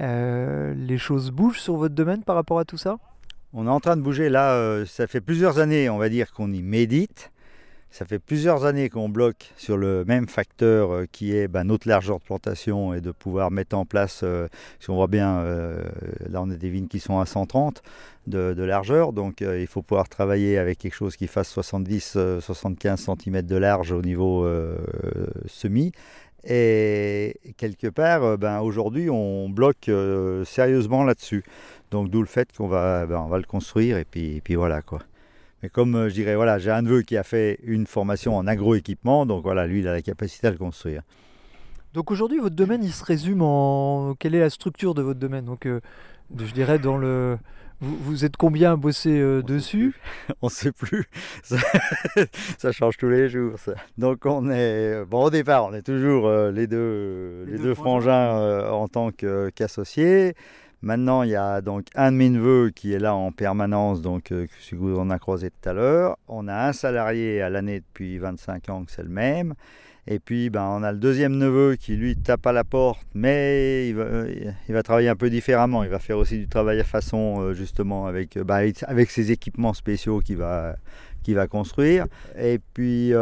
Euh, 0.00 0.74
les 0.76 0.98
choses 0.98 1.30
bougent 1.30 1.60
sur 1.60 1.76
votre 1.76 1.94
domaine 1.94 2.22
par 2.22 2.36
rapport 2.36 2.58
à 2.58 2.64
tout 2.64 2.76
ça? 2.76 2.98
On 3.52 3.66
est 3.66 3.70
en 3.70 3.80
train 3.80 3.96
de 3.96 4.02
bouger 4.02 4.28
là. 4.28 4.52
euh, 4.54 4.84
ça 4.86 5.06
fait 5.06 5.20
plusieurs 5.20 5.58
années, 5.58 5.88
on 5.88 5.98
va 5.98 6.08
dire, 6.08 6.32
qu'on 6.32 6.52
y 6.52 6.62
médite. 6.62 7.30
Ça 7.90 8.04
fait 8.04 8.18
plusieurs 8.18 8.64
années 8.64 8.88
qu'on 8.88 9.08
bloque 9.08 9.52
sur 9.56 9.76
le 9.76 10.04
même 10.04 10.26
facteur 10.26 10.90
euh, 10.92 11.04
qui 11.12 11.36
est 11.36 11.46
ben, 11.46 11.62
notre 11.62 11.86
largeur 11.86 12.18
de 12.18 12.24
plantation 12.24 12.92
et 12.92 13.00
de 13.00 13.12
pouvoir 13.12 13.52
mettre 13.52 13.76
en 13.76 13.84
place, 13.84 14.24
si 14.80 14.90
on 14.90 14.96
voit 14.96 15.06
bien, 15.06 15.44
là 16.28 16.42
on 16.42 16.50
a 16.50 16.56
des 16.56 16.70
vignes 16.70 16.88
qui 16.88 16.98
sont 16.98 17.20
à 17.20 17.26
130 17.26 17.82
de, 18.26 18.62
largeur, 18.64 19.12
donc 19.12 19.42
il 19.42 19.66
faut 19.68 19.82
pouvoir 19.82 20.08
travailler 20.08 20.58
avec 20.58 20.78
quelque 20.78 20.94
chose 20.94 21.14
qui 21.16 21.28
fasse 21.28 21.56
70-75 21.56 22.96
cm 22.96 23.42
de 23.42 23.56
large 23.56 23.92
au 23.92 24.02
niveau 24.02 24.48
semi. 25.46 25.92
Et 26.46 27.40
quelque 27.56 27.86
part, 27.86 28.22
euh, 28.22 28.36
ben, 28.36 28.60
aujourd'hui, 28.60 29.08
on 29.08 29.48
bloque 29.48 29.88
euh, 29.88 30.44
sérieusement 30.44 31.02
là-dessus. 31.02 31.42
Donc 31.90 32.10
d'où 32.10 32.20
le 32.20 32.26
fait 32.26 32.48
qu'on 32.54 32.68
va, 32.68 33.06
ben, 33.06 33.18
on 33.18 33.28
va 33.28 33.38
le 33.38 33.44
construire 33.44 33.96
et 33.96 34.04
puis, 34.04 34.36
et 34.36 34.40
puis 34.40 34.54
voilà 34.54 34.82
quoi. 34.82 35.00
Mais 35.62 35.70
comme 35.70 35.94
euh, 35.94 36.08
je 36.08 36.14
dirais, 36.14 36.36
voilà, 36.36 36.58
j'ai 36.58 36.70
un 36.70 36.82
neveu 36.82 37.02
qui 37.02 37.16
a 37.16 37.22
fait 37.22 37.58
une 37.64 37.86
formation 37.86 38.36
en 38.36 38.46
agroéquipement, 38.46 39.24
donc 39.24 39.42
voilà, 39.42 39.66
lui, 39.66 39.80
il 39.80 39.88
a 39.88 39.92
la 39.92 40.02
capacité 40.02 40.48
à 40.48 40.50
le 40.50 40.58
construire. 40.58 41.02
Donc 41.94 42.10
aujourd'hui, 42.10 42.40
votre 42.40 42.56
domaine, 42.56 42.84
il 42.84 42.92
se 42.92 43.04
résume 43.04 43.40
en... 43.40 44.14
Quelle 44.18 44.34
est 44.34 44.40
la 44.40 44.50
structure 44.50 44.94
de 44.94 45.00
votre 45.00 45.20
domaine? 45.20 45.44
Donc, 45.44 45.66
je 45.66 46.52
dirais 46.52 46.80
dans 46.80 46.98
le... 46.98 47.38
Vous, 47.84 47.98
vous 48.00 48.24
êtes 48.24 48.38
combien 48.38 48.72
à 48.72 48.76
bosser 48.76 49.20
euh, 49.20 49.42
On 49.42 49.46
sait 49.46 49.52
dessus 49.54 49.94
On 50.42 50.46
ne 50.46 50.50
sait 50.50 50.72
plus. 50.72 51.04
Ça, 51.42 51.58
ça 52.56 52.72
change 52.72 52.96
tous 52.96 53.10
les 53.10 53.28
jours. 53.28 53.58
ça. 53.58 53.74
Donc 53.98 54.24
on 54.24 54.50
est, 54.50 55.04
bon 55.04 55.24
au 55.24 55.30
départ, 55.30 55.66
on 55.66 55.74
est 55.74 55.82
toujours 55.82 56.26
euh, 56.26 56.50
les 56.50 56.66
deux, 56.66 57.44
les 57.46 57.58
deux 57.58 57.74
frangins 57.74 58.38
euh, 58.38 58.70
en 58.70 58.88
tant 58.88 59.10
qu'associés. 59.10 60.34
Maintenant, 60.80 61.24
il 61.24 61.30
y 61.30 61.36
a 61.36 61.60
donc 61.60 61.86
un 61.94 62.10
de 62.12 62.16
mes 62.16 62.30
neveux 62.30 62.70
qui 62.70 62.94
est 62.94 62.98
là 62.98 63.14
en 63.14 63.32
permanence, 63.32 64.00
donc 64.00 64.32
celui 64.60 64.94
qu'on 64.94 65.10
a 65.10 65.18
croisé 65.18 65.50
tout 65.50 65.68
à 65.68 65.74
l'heure. 65.74 66.16
On 66.26 66.48
a 66.48 66.68
un 66.68 66.72
salarié 66.72 67.42
à 67.42 67.50
l'année 67.50 67.80
depuis 67.80 68.18
25 68.18 68.68
ans, 68.70 68.84
que 68.84 68.92
c'est 68.92 69.02
le 69.02 69.08
même. 69.10 69.54
Et 70.06 70.18
puis, 70.18 70.50
ben, 70.50 70.64
on 70.64 70.82
a 70.82 70.92
le 70.92 70.98
deuxième 70.98 71.36
neveu 71.36 71.76
qui 71.76 71.96
lui 71.96 72.14
tape 72.16 72.46
à 72.46 72.52
la 72.52 72.62
porte, 72.64 73.00
mais 73.14 73.88
il 73.88 73.94
va, 73.96 74.02
euh, 74.02 74.34
il 74.68 74.74
va 74.74 74.82
travailler 74.82 75.08
un 75.08 75.16
peu 75.16 75.30
différemment. 75.30 75.82
Il 75.82 75.88
va 75.88 75.98
faire 75.98 76.18
aussi 76.18 76.38
du 76.38 76.46
travail 76.48 76.78
à 76.78 76.84
façon, 76.84 77.36
euh, 77.40 77.54
justement, 77.54 78.06
avec, 78.06 78.38
ben, 78.38 78.70
avec- 78.86 79.10
ses 79.10 79.32
équipements 79.32 79.72
spéciaux 79.72 80.20
qu'il 80.20 80.36
va, 80.36 80.76
qu'il 81.22 81.34
va 81.36 81.46
construire. 81.46 82.06
Et 82.38 82.58
puis, 82.74 83.12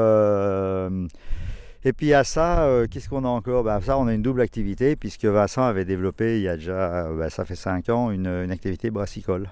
et 1.85 1.93
puis 1.93 2.15
à 2.15 2.25
ça, 2.25 2.69
qu'est-ce 2.91 3.09
qu'on 3.09 3.25
a 3.25 3.29
encore? 3.29 3.62
Ben, 3.65 3.81
Ça, 3.81 3.97
on 3.99 4.07
a 4.09 4.15
une 4.15 4.23
double 4.23 4.41
activité, 4.41 4.97
puisque 4.97 5.25
Vincent 5.25 5.65
avait 5.65 5.85
développé, 5.85 6.39
il 6.39 6.43
y 6.43 6.49
a 6.49 6.57
déjà, 6.57 7.09
ben, 7.12 7.29
ça 7.29 7.45
fait 7.45 7.55
5 7.57 7.89
ans, 7.91 8.11
une 8.11 8.51
activité 8.51 8.91
brassicole. 8.91 9.49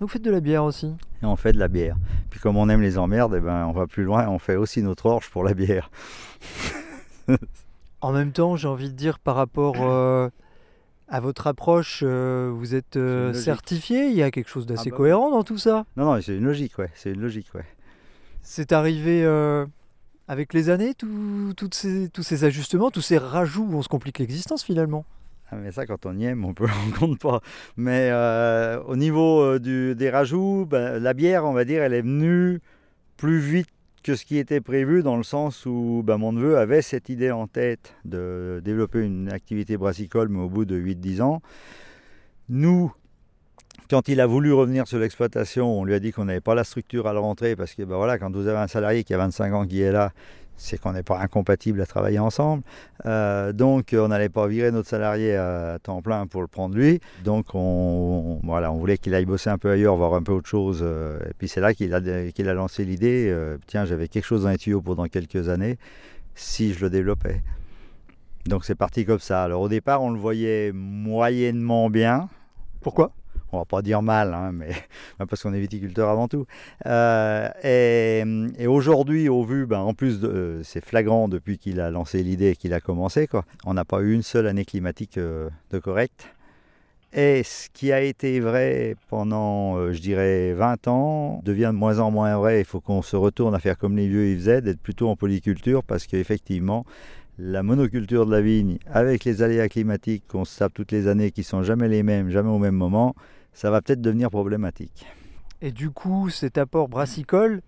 Donc 0.00 0.08
vous 0.08 0.12
faites 0.12 0.22
de 0.22 0.30
la 0.30 0.40
bière 0.40 0.64
aussi? 0.64 0.92
Et 1.22 1.26
on 1.26 1.36
fait 1.36 1.52
de 1.52 1.58
la 1.58 1.68
bière. 1.68 1.96
Puis 2.30 2.38
comme 2.40 2.56
on 2.56 2.68
aime 2.68 2.82
les 2.82 2.98
emmerdes, 2.98 3.34
eh 3.36 3.40
ben, 3.40 3.64
on 3.66 3.72
va 3.72 3.86
plus 3.86 4.04
loin, 4.04 4.28
on 4.28 4.38
fait 4.38 4.56
aussi 4.56 4.82
notre 4.82 5.06
orge 5.06 5.30
pour 5.30 5.42
la 5.44 5.54
bière. 5.54 5.90
En 8.02 8.12
même 8.12 8.30
temps, 8.30 8.56
j'ai 8.56 8.68
envie 8.68 8.90
de 8.90 8.94
dire 8.94 9.18
par 9.18 9.34
rapport 9.36 9.76
euh, 9.80 10.28
à 11.08 11.18
votre 11.18 11.46
approche, 11.46 12.00
euh, 12.06 12.52
vous 12.54 12.74
êtes 12.74 12.96
euh, 12.96 13.32
certifié, 13.32 14.08
il 14.08 14.14
y 14.14 14.22
a 14.22 14.30
quelque 14.30 14.50
chose 14.50 14.66
d'assez 14.66 14.88
Ah 14.88 14.90
bah 14.90 14.96
cohérent 14.98 15.30
dans 15.30 15.42
tout 15.42 15.56
ça? 15.58 15.86
Non, 15.96 16.04
non, 16.14 16.20
c'est 16.20 16.36
une 16.36 16.44
logique, 16.44 16.78
ouais. 16.78 16.90
C'est 16.94 17.10
une 17.12 17.20
logique, 17.20 17.48
ouais. 17.54 17.64
C'est 18.42 18.72
arrivé 18.72 19.24
avec 20.28 20.52
les 20.52 20.68
années, 20.68 20.94
tout- 20.94 21.54
toutes 21.56 21.74
ces- 21.74 22.08
tous 22.10 22.22
ces 22.22 22.44
ajustements, 22.44 22.90
tous 22.90 23.00
ces 23.00 23.18
rajouts 23.18 23.66
où 23.68 23.74
on 23.76 23.82
se 23.82 23.88
complique 23.88 24.18
l'existence 24.18 24.62
finalement. 24.62 25.04
Ah, 25.50 25.56
mais 25.56 25.70
ça, 25.70 25.86
quand 25.86 26.06
on 26.06 26.16
y 26.18 26.24
aime, 26.24 26.44
on 26.44 26.54
peut 26.54 26.66
on 26.86 26.98
compte 26.98 27.20
pas. 27.20 27.40
Mais 27.76 28.08
euh, 28.10 28.82
au 28.84 28.96
niveau 28.96 29.40
euh, 29.40 29.58
du, 29.58 29.94
des 29.94 30.10
rajouts, 30.10 30.66
ben, 30.68 30.98
la 30.98 31.14
bière, 31.14 31.44
on 31.44 31.52
va 31.52 31.64
dire, 31.64 31.82
elle 31.82 31.94
est 31.94 32.02
venue 32.02 32.60
plus 33.16 33.38
vite 33.38 33.68
que 34.02 34.14
ce 34.14 34.24
qui 34.24 34.38
était 34.38 34.60
prévu, 34.60 35.02
dans 35.02 35.16
le 35.16 35.22
sens 35.22 35.66
où 35.66 36.02
ben, 36.04 36.16
mon 36.16 36.32
neveu 36.32 36.58
avait 36.58 36.82
cette 36.82 37.08
idée 37.08 37.30
en 37.30 37.46
tête 37.46 37.94
de 38.04 38.60
développer 38.64 39.00
une 39.04 39.32
activité 39.32 39.76
brassicole, 39.76 40.28
mais 40.28 40.40
au 40.40 40.48
bout 40.48 40.64
de 40.64 40.76
8-10 40.78 41.22
ans. 41.22 41.42
Nous, 42.48 42.92
quand 43.90 44.08
il 44.08 44.20
a 44.20 44.26
voulu 44.26 44.52
revenir 44.52 44.86
sur 44.86 44.98
l'exploitation, 44.98 45.80
on 45.80 45.84
lui 45.84 45.94
a 45.94 46.00
dit 46.00 46.12
qu'on 46.12 46.24
n'avait 46.24 46.40
pas 46.40 46.54
la 46.54 46.64
structure 46.64 47.06
à 47.06 47.12
le 47.12 47.18
rentrer, 47.20 47.56
parce 47.56 47.74
que 47.74 47.82
ben, 47.82 47.96
voilà, 47.96 48.18
quand 48.18 48.34
vous 48.34 48.46
avez 48.48 48.58
un 48.58 48.68
salarié 48.68 49.04
qui 49.04 49.14
a 49.14 49.18
25 49.18 49.52
ans 49.52 49.66
qui 49.66 49.80
est 49.80 49.92
là, 49.92 50.12
c'est 50.56 50.78
qu'on 50.78 50.92
n'est 50.92 51.02
pas 51.02 51.18
incompatible 51.20 51.80
à 51.80 51.86
travailler 51.86 52.18
ensemble. 52.18 52.62
Euh, 53.04 53.52
donc 53.52 53.94
on 53.96 54.08
n'allait 54.08 54.28
pas 54.28 54.46
virer 54.46 54.70
notre 54.70 54.88
salarié 54.88 55.36
à 55.36 55.78
temps 55.82 56.02
plein 56.02 56.26
pour 56.26 56.40
le 56.40 56.46
prendre 56.46 56.74
lui. 56.74 57.00
Donc 57.24 57.54
on, 57.54 58.40
voilà, 58.42 58.72
on 58.72 58.76
voulait 58.76 58.98
qu'il 58.98 59.14
aille 59.14 59.26
bosser 59.26 59.50
un 59.50 59.58
peu 59.58 59.70
ailleurs, 59.70 59.96
voir 59.96 60.14
un 60.14 60.22
peu 60.22 60.32
autre 60.32 60.48
chose. 60.48 60.80
euh, 60.82 61.18
et 61.28 61.32
puis 61.38 61.48
c'est 61.48 61.60
là 61.60 61.74
qu'il 61.74 61.94
a, 61.94 62.00
qu'il 62.30 62.48
a 62.48 62.54
lancé 62.54 62.84
l'idée, 62.84 63.28
euh, 63.28 63.58
tiens 63.66 63.84
j'avais 63.84 64.08
quelque 64.08 64.24
chose 64.24 64.44
dans 64.44 64.50
les 64.50 64.58
tuyaux 64.58 64.80
pendant 64.80 65.06
quelques 65.06 65.48
années, 65.48 65.78
si 66.34 66.72
je 66.72 66.80
le 66.80 66.90
développais. 66.90 67.42
Donc 68.46 68.64
c'est 68.64 68.74
parti 68.76 69.04
comme 69.04 69.18
ça. 69.18 69.42
Alors 69.42 69.60
au 69.62 69.68
départ 69.68 70.02
on 70.02 70.10
le 70.10 70.18
voyait 70.18 70.72
moyennement 70.72 71.90
bien. 71.90 72.28
Pourquoi? 72.80 73.12
On 73.56 73.60
va 73.60 73.64
pas 73.64 73.82
dire 73.82 74.02
mal, 74.02 74.34
hein, 74.34 74.52
mais 74.52 74.70
parce 75.28 75.42
qu'on 75.42 75.54
est 75.54 75.60
viticulteur 75.60 76.08
avant 76.08 76.28
tout. 76.28 76.46
Euh, 76.84 77.48
et 77.64 78.66
aujourd'hui, 78.66 79.28
au 79.28 79.44
vu, 79.44 79.66
ben, 79.66 79.80
en 79.80 79.94
plus, 79.94 80.20
euh, 80.22 80.60
c'est 80.62 80.84
flagrant 80.84 81.28
depuis 81.28 81.58
qu'il 81.58 81.80
a 81.80 81.90
lancé 81.90 82.22
l'idée 82.22 82.50
et 82.50 82.56
qu'il 82.56 82.74
a 82.74 82.80
commencé. 82.80 83.26
Quoi. 83.26 83.44
On 83.64 83.74
n'a 83.74 83.84
pas 83.84 84.00
eu 84.00 84.12
une 84.12 84.22
seule 84.22 84.46
année 84.46 84.64
climatique 84.64 85.16
euh, 85.18 85.48
de 85.70 85.78
correcte. 85.78 86.28
Et 87.12 87.44
ce 87.44 87.68
qui 87.72 87.92
a 87.92 88.02
été 88.02 88.40
vrai 88.40 88.94
pendant, 89.08 89.78
euh, 89.78 89.92
je 89.92 90.02
dirais, 90.02 90.52
20 90.52 90.88
ans, 90.88 91.40
devient 91.44 91.70
de 91.72 91.78
moins 91.78 91.98
en 91.98 92.10
moins 92.10 92.36
vrai. 92.36 92.60
Il 92.60 92.66
faut 92.66 92.80
qu'on 92.80 93.00
se 93.00 93.16
retourne 93.16 93.54
à 93.54 93.58
faire 93.58 93.78
comme 93.78 93.96
les 93.96 94.06
vieux 94.06 94.28
ils 94.28 94.36
faisaient, 94.36 94.60
d'être 94.60 94.80
plutôt 94.80 95.08
en 95.08 95.16
polyculture, 95.16 95.82
parce 95.82 96.06
qu'effectivement, 96.06 96.84
la 97.38 97.62
monoculture 97.62 98.26
de 98.26 98.32
la 98.32 98.42
vigne, 98.42 98.78
avec 98.86 99.24
les 99.24 99.40
aléas 99.42 99.68
climatiques 99.68 100.24
qu'on 100.28 100.44
se 100.44 100.58
tape 100.58 100.74
toutes 100.74 100.92
les 100.92 101.08
années, 101.08 101.30
qui 101.30 101.42
sont 101.42 101.62
jamais 101.62 101.88
les 101.88 102.02
mêmes, 102.02 102.28
jamais 102.28 102.50
au 102.50 102.58
même 102.58 102.74
moment, 102.74 103.14
ça 103.56 103.70
va 103.70 103.80
peut-être 103.80 104.02
devenir 104.02 104.30
problématique. 104.30 105.06
Et 105.62 105.72
du 105.72 105.90
coup, 105.90 106.28
cet 106.28 106.58
apport 106.58 106.88
brassicole, 106.88 107.62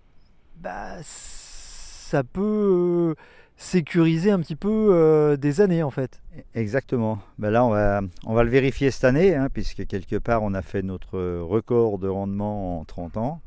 bah, 0.61 0.97
ça 1.01 2.23
peut 2.23 3.15
euh, 3.17 3.21
sécuriser 3.57 4.29
un 4.29 4.39
petit 4.39 4.55
peu 4.55 4.89
euh, 4.91 5.35
des 5.35 5.61
années 5.61 5.81
en 5.81 5.89
fait. 5.89 6.21
Exactement. 6.53 7.17
Ben 7.39 7.49
là, 7.49 7.65
on 7.65 7.71
va, 7.71 8.01
on 8.27 8.35
va 8.35 8.43
le 8.43 8.51
vérifier 8.51 8.91
cette 8.91 9.03
année, 9.03 9.35
hein, 9.35 9.47
puisque 9.51 9.87
quelque 9.87 10.17
part, 10.17 10.43
on 10.43 10.53
a 10.53 10.61
fait 10.61 10.83
notre 10.83 11.19
record 11.39 11.97
de 11.97 12.07
rendement 12.07 12.79
en 12.79 12.85
30 12.85 13.17
ans. 13.17 13.41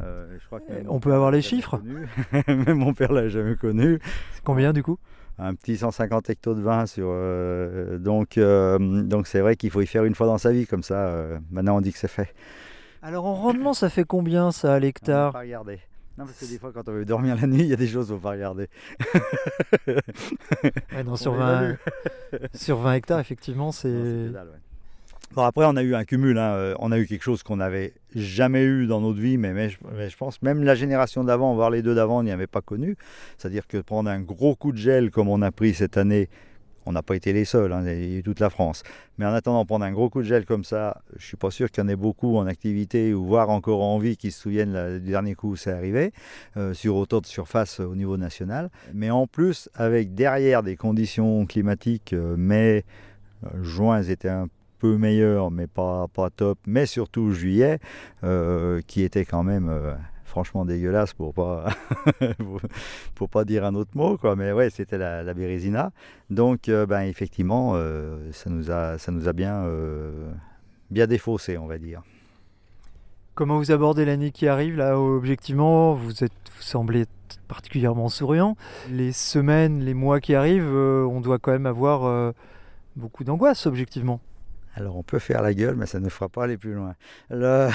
Euh, 0.00 0.36
je 0.40 0.46
crois 0.46 0.60
que 0.60 0.70
même 0.70 0.86
On 0.88 1.00
peut 1.00 1.12
avoir 1.12 1.32
les 1.32 1.42
chiffres. 1.42 1.82
Même 2.46 2.78
mon 2.78 2.94
père 2.94 3.12
l'a 3.12 3.28
jamais 3.28 3.56
connu. 3.56 3.98
C'est 4.32 4.44
combien 4.44 4.72
du 4.72 4.84
coup? 4.84 4.98
Un 5.40 5.54
petit 5.54 5.76
150 5.76 6.30
hectos 6.30 6.54
de 6.54 6.60
vin 6.62 6.86
sur. 6.86 7.06
euh, 7.10 7.98
donc, 7.98 8.38
euh, 8.38 8.78
donc 9.02 9.26
c'est 9.28 9.40
vrai 9.40 9.54
qu'il 9.56 9.70
faut 9.70 9.80
y 9.80 9.86
faire 9.86 10.04
une 10.04 10.14
fois 10.16 10.26
dans 10.26 10.38
sa 10.38 10.50
vie 10.50 10.66
comme 10.66 10.82
ça. 10.82 11.06
euh, 11.08 11.38
maintenant, 11.52 11.76
on 11.76 11.80
dit 11.80 11.92
que 11.92 11.98
c'est 11.98 12.08
fait. 12.08 12.34
Alors 13.02 13.24
en 13.26 13.34
rendement, 13.34 13.74
ça 13.74 13.88
fait 13.88 14.04
combien 14.04 14.50
ça 14.50 14.68
à 14.70 14.72
va 14.72 14.80
l'hectare 14.80 15.32
pas 15.32 15.40
regarder. 15.40 15.78
Non, 16.18 16.24
parce 16.24 16.38
que 16.40 16.46
des 16.46 16.58
fois, 16.58 16.72
quand 16.72 16.88
on 16.88 16.92
veut 16.92 17.04
dormir 17.04 17.36
la 17.40 17.46
nuit, 17.46 17.60
il 17.60 17.68
y 17.68 17.72
a 17.72 17.76
des 17.76 17.86
choses 17.86 18.06
qu'il 18.06 18.16
faut 18.16 18.20
pas 18.20 18.30
regarder. 18.30 18.68
Ouais, 19.86 21.04
non, 21.04 21.14
sur, 21.16 21.32
On 21.32 21.36
20, 21.36 21.60
évalue. 21.60 21.74
sur 22.54 22.78
20 22.78 22.94
hectares, 22.94 23.20
effectivement, 23.20 23.70
c'est 23.70 23.88
ouais. 23.88 24.32
Bon, 25.34 25.42
après, 25.42 25.66
on 25.66 25.76
a 25.76 25.82
eu 25.82 25.94
un 25.94 26.04
cumul. 26.04 26.38
hein, 26.38 26.54
euh, 26.54 26.74
On 26.78 26.90
a 26.90 26.98
eu 26.98 27.06
quelque 27.06 27.22
chose 27.22 27.42
qu'on 27.42 27.56
n'avait 27.56 27.92
jamais 28.14 28.64
eu 28.64 28.86
dans 28.86 29.00
notre 29.00 29.20
vie, 29.20 29.36
mais, 29.36 29.68
je, 29.68 30.16
pense 30.16 30.40
même 30.42 30.64
la 30.64 30.74
génération 30.74 31.22
d'avant, 31.22 31.54
voire 31.54 31.70
les 31.70 31.82
deux 31.82 31.94
d'avant, 31.94 32.22
n'y 32.22 32.30
avait 32.30 32.46
pas 32.46 32.62
connu. 32.62 32.96
C'est-à-dire 33.36 33.66
que 33.66 33.78
prendre 33.78 34.08
un 34.08 34.20
gros 34.20 34.56
coup 34.56 34.72
de 34.72 34.78
gel 34.78 35.10
comme 35.10 35.28
on 35.28 35.42
a 35.42 35.52
pris 35.52 35.74
cette 35.74 35.98
année, 35.98 36.30
on 36.86 36.92
n'a 36.92 37.02
pas 37.02 37.14
été 37.14 37.34
les 37.34 37.44
seuls, 37.44 37.70
hein, 37.74 37.82
il 37.84 38.10
y 38.10 38.14
a 38.14 38.18
eu 38.18 38.22
toute 38.22 38.40
la 38.40 38.48
France. 38.48 38.82
Mais 39.18 39.26
en 39.26 39.34
attendant, 39.34 39.66
prendre 39.66 39.84
un 39.84 39.92
gros 39.92 40.08
coup 40.08 40.22
de 40.22 40.26
gel 40.26 40.46
comme 40.46 40.64
ça, 40.64 41.02
je 41.18 41.26
suis 41.26 41.36
pas 41.36 41.50
sûr 41.50 41.70
qu'il 41.70 41.84
y 41.84 41.86
en 41.86 41.88
ait 41.90 41.96
beaucoup 41.96 42.38
en 42.38 42.46
activité 42.46 43.12
ou 43.12 43.26
voire 43.26 43.50
encore 43.50 43.82
en 43.82 43.98
vie 43.98 44.16
qui 44.16 44.30
se 44.30 44.40
souviennent 44.40 44.98
du 44.98 45.10
dernier 45.10 45.34
coup 45.34 45.50
où 45.50 45.56
c'est 45.56 45.72
arrivé, 45.72 46.12
euh, 46.56 46.72
sur 46.72 46.96
autant 46.96 47.20
de 47.20 47.26
surface 47.26 47.80
euh, 47.80 47.84
au 47.84 47.94
niveau 47.94 48.16
national. 48.16 48.70
Mais 48.94 49.10
en 49.10 49.26
plus, 49.26 49.68
avec 49.74 50.14
derrière 50.14 50.62
des 50.62 50.76
conditions 50.76 51.44
climatiques, 51.44 52.14
mai, 52.14 52.86
juin, 53.62 53.98
elles 53.98 54.10
étaient 54.10 54.30
un 54.30 54.48
peu 54.78 54.96
meilleures, 54.96 55.50
mais 55.50 55.66
pas, 55.66 56.06
pas 56.08 56.30
top, 56.30 56.58
mais 56.66 56.86
surtout 56.86 57.32
juillet, 57.32 57.78
euh, 58.24 58.80
qui 58.86 59.02
était 59.02 59.24
quand 59.24 59.42
même 59.42 59.68
euh, 59.68 59.94
franchement 60.24 60.64
dégueulasse 60.64 61.12
pour 61.12 61.34
pas, 61.34 61.66
pour, 63.14 63.28
pas 63.28 63.44
dire 63.44 63.64
un 63.64 63.74
autre 63.74 63.90
mot, 63.94 64.16
quoi. 64.16 64.36
Mais 64.36 64.52
ouais, 64.52 64.70
c'était 64.70 64.98
la, 64.98 65.22
la 65.22 65.34
bérésina. 65.34 65.92
Donc, 66.30 66.68
euh, 66.68 66.86
ben, 66.86 67.02
effectivement, 67.02 67.74
ça, 68.32 68.50
nous 68.50 68.70
a, 68.70 68.98
ça 68.98 69.12
nous 69.12 69.28
a 69.28 69.32
bien, 69.32 69.66
bien 70.90 71.06
défaussé, 71.06 71.58
on 71.58 71.66
va 71.66 71.78
dire. 71.78 72.02
Comment 73.34 73.58
vous 73.58 73.70
abordez 73.70 74.04
l'année 74.04 74.32
qui 74.32 74.48
arrive? 74.48 74.76
Là 74.76 74.98
Objectivement, 74.98 75.94
vous 75.94 76.24
êtes, 76.24 76.32
vous 76.56 76.62
semblez 76.62 77.04
particulièrement 77.46 78.08
souriant. 78.08 78.56
Les 78.90 79.12
semaines, 79.12 79.80
les 79.80 79.94
mois 79.94 80.20
qui 80.20 80.34
arrivent, 80.34 80.74
on 80.74 81.20
doit 81.20 81.38
quand 81.38 81.52
même 81.52 81.66
avoir 81.66 82.34
beaucoup 82.96 83.22
d'angoisse, 83.22 83.66
objectivement. 83.66 84.20
Alors 84.78 84.96
on 84.96 85.02
peut 85.02 85.18
faire 85.18 85.42
la 85.42 85.54
gueule, 85.54 85.74
mais 85.74 85.86
ça 85.86 85.98
ne 85.98 86.08
fera 86.08 86.28
pas 86.28 86.44
aller 86.44 86.56
plus 86.56 86.72
loin. 86.74 86.94
Le- 87.30 87.68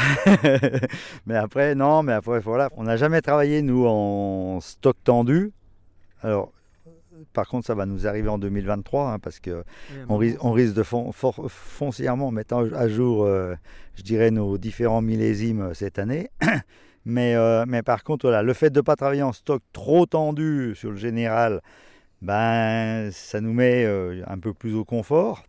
mais 1.25 1.35
après, 1.35 1.75
non, 1.75 2.01
mais 2.01 2.13
après, 2.13 2.39
voilà. 2.39 2.69
On 2.77 2.83
n'a 2.83 2.95
jamais 2.95 3.21
travaillé, 3.21 3.61
nous, 3.61 3.85
en 3.85 4.59
stock 4.61 4.95
tendu. 5.03 5.51
Alors, 6.21 6.53
par 7.33 7.47
contre, 7.49 7.67
ça 7.67 7.75
va 7.75 7.85
nous 7.85 8.07
arriver 8.07 8.29
en 8.29 8.37
2023, 8.37 9.11
hein, 9.11 9.19
parce 9.19 9.41
que 9.41 9.65
on, 10.07 10.15
ris- 10.17 10.37
on 10.39 10.53
risque 10.53 10.75
de 10.75 10.83
fon- 10.83 11.11
foncièrement 11.11 12.31
mettre 12.31 12.55
à 12.73 12.87
jour, 12.87 13.25
euh, 13.25 13.53
je 13.95 14.03
dirais, 14.03 14.31
nos 14.31 14.57
différents 14.57 15.01
millésimes 15.01 15.61
euh, 15.61 15.73
cette 15.73 15.99
année. 15.99 16.29
mais, 17.05 17.35
euh, 17.35 17.65
mais 17.67 17.83
par 17.83 18.05
contre, 18.05 18.27
voilà, 18.27 18.43
le 18.43 18.53
fait 18.53 18.69
de 18.69 18.79
ne 18.79 18.81
pas 18.81 18.95
travailler 18.95 19.23
en 19.23 19.33
stock 19.33 19.61
trop 19.73 20.05
tendu 20.05 20.73
sur 20.75 20.91
le 20.91 20.97
général, 20.97 21.59
ben, 22.21 23.11
ça 23.11 23.41
nous 23.41 23.51
met 23.53 23.83
euh, 23.83 24.23
un 24.27 24.39
peu 24.39 24.53
plus 24.53 24.73
au 24.73 24.85
confort. 24.85 25.43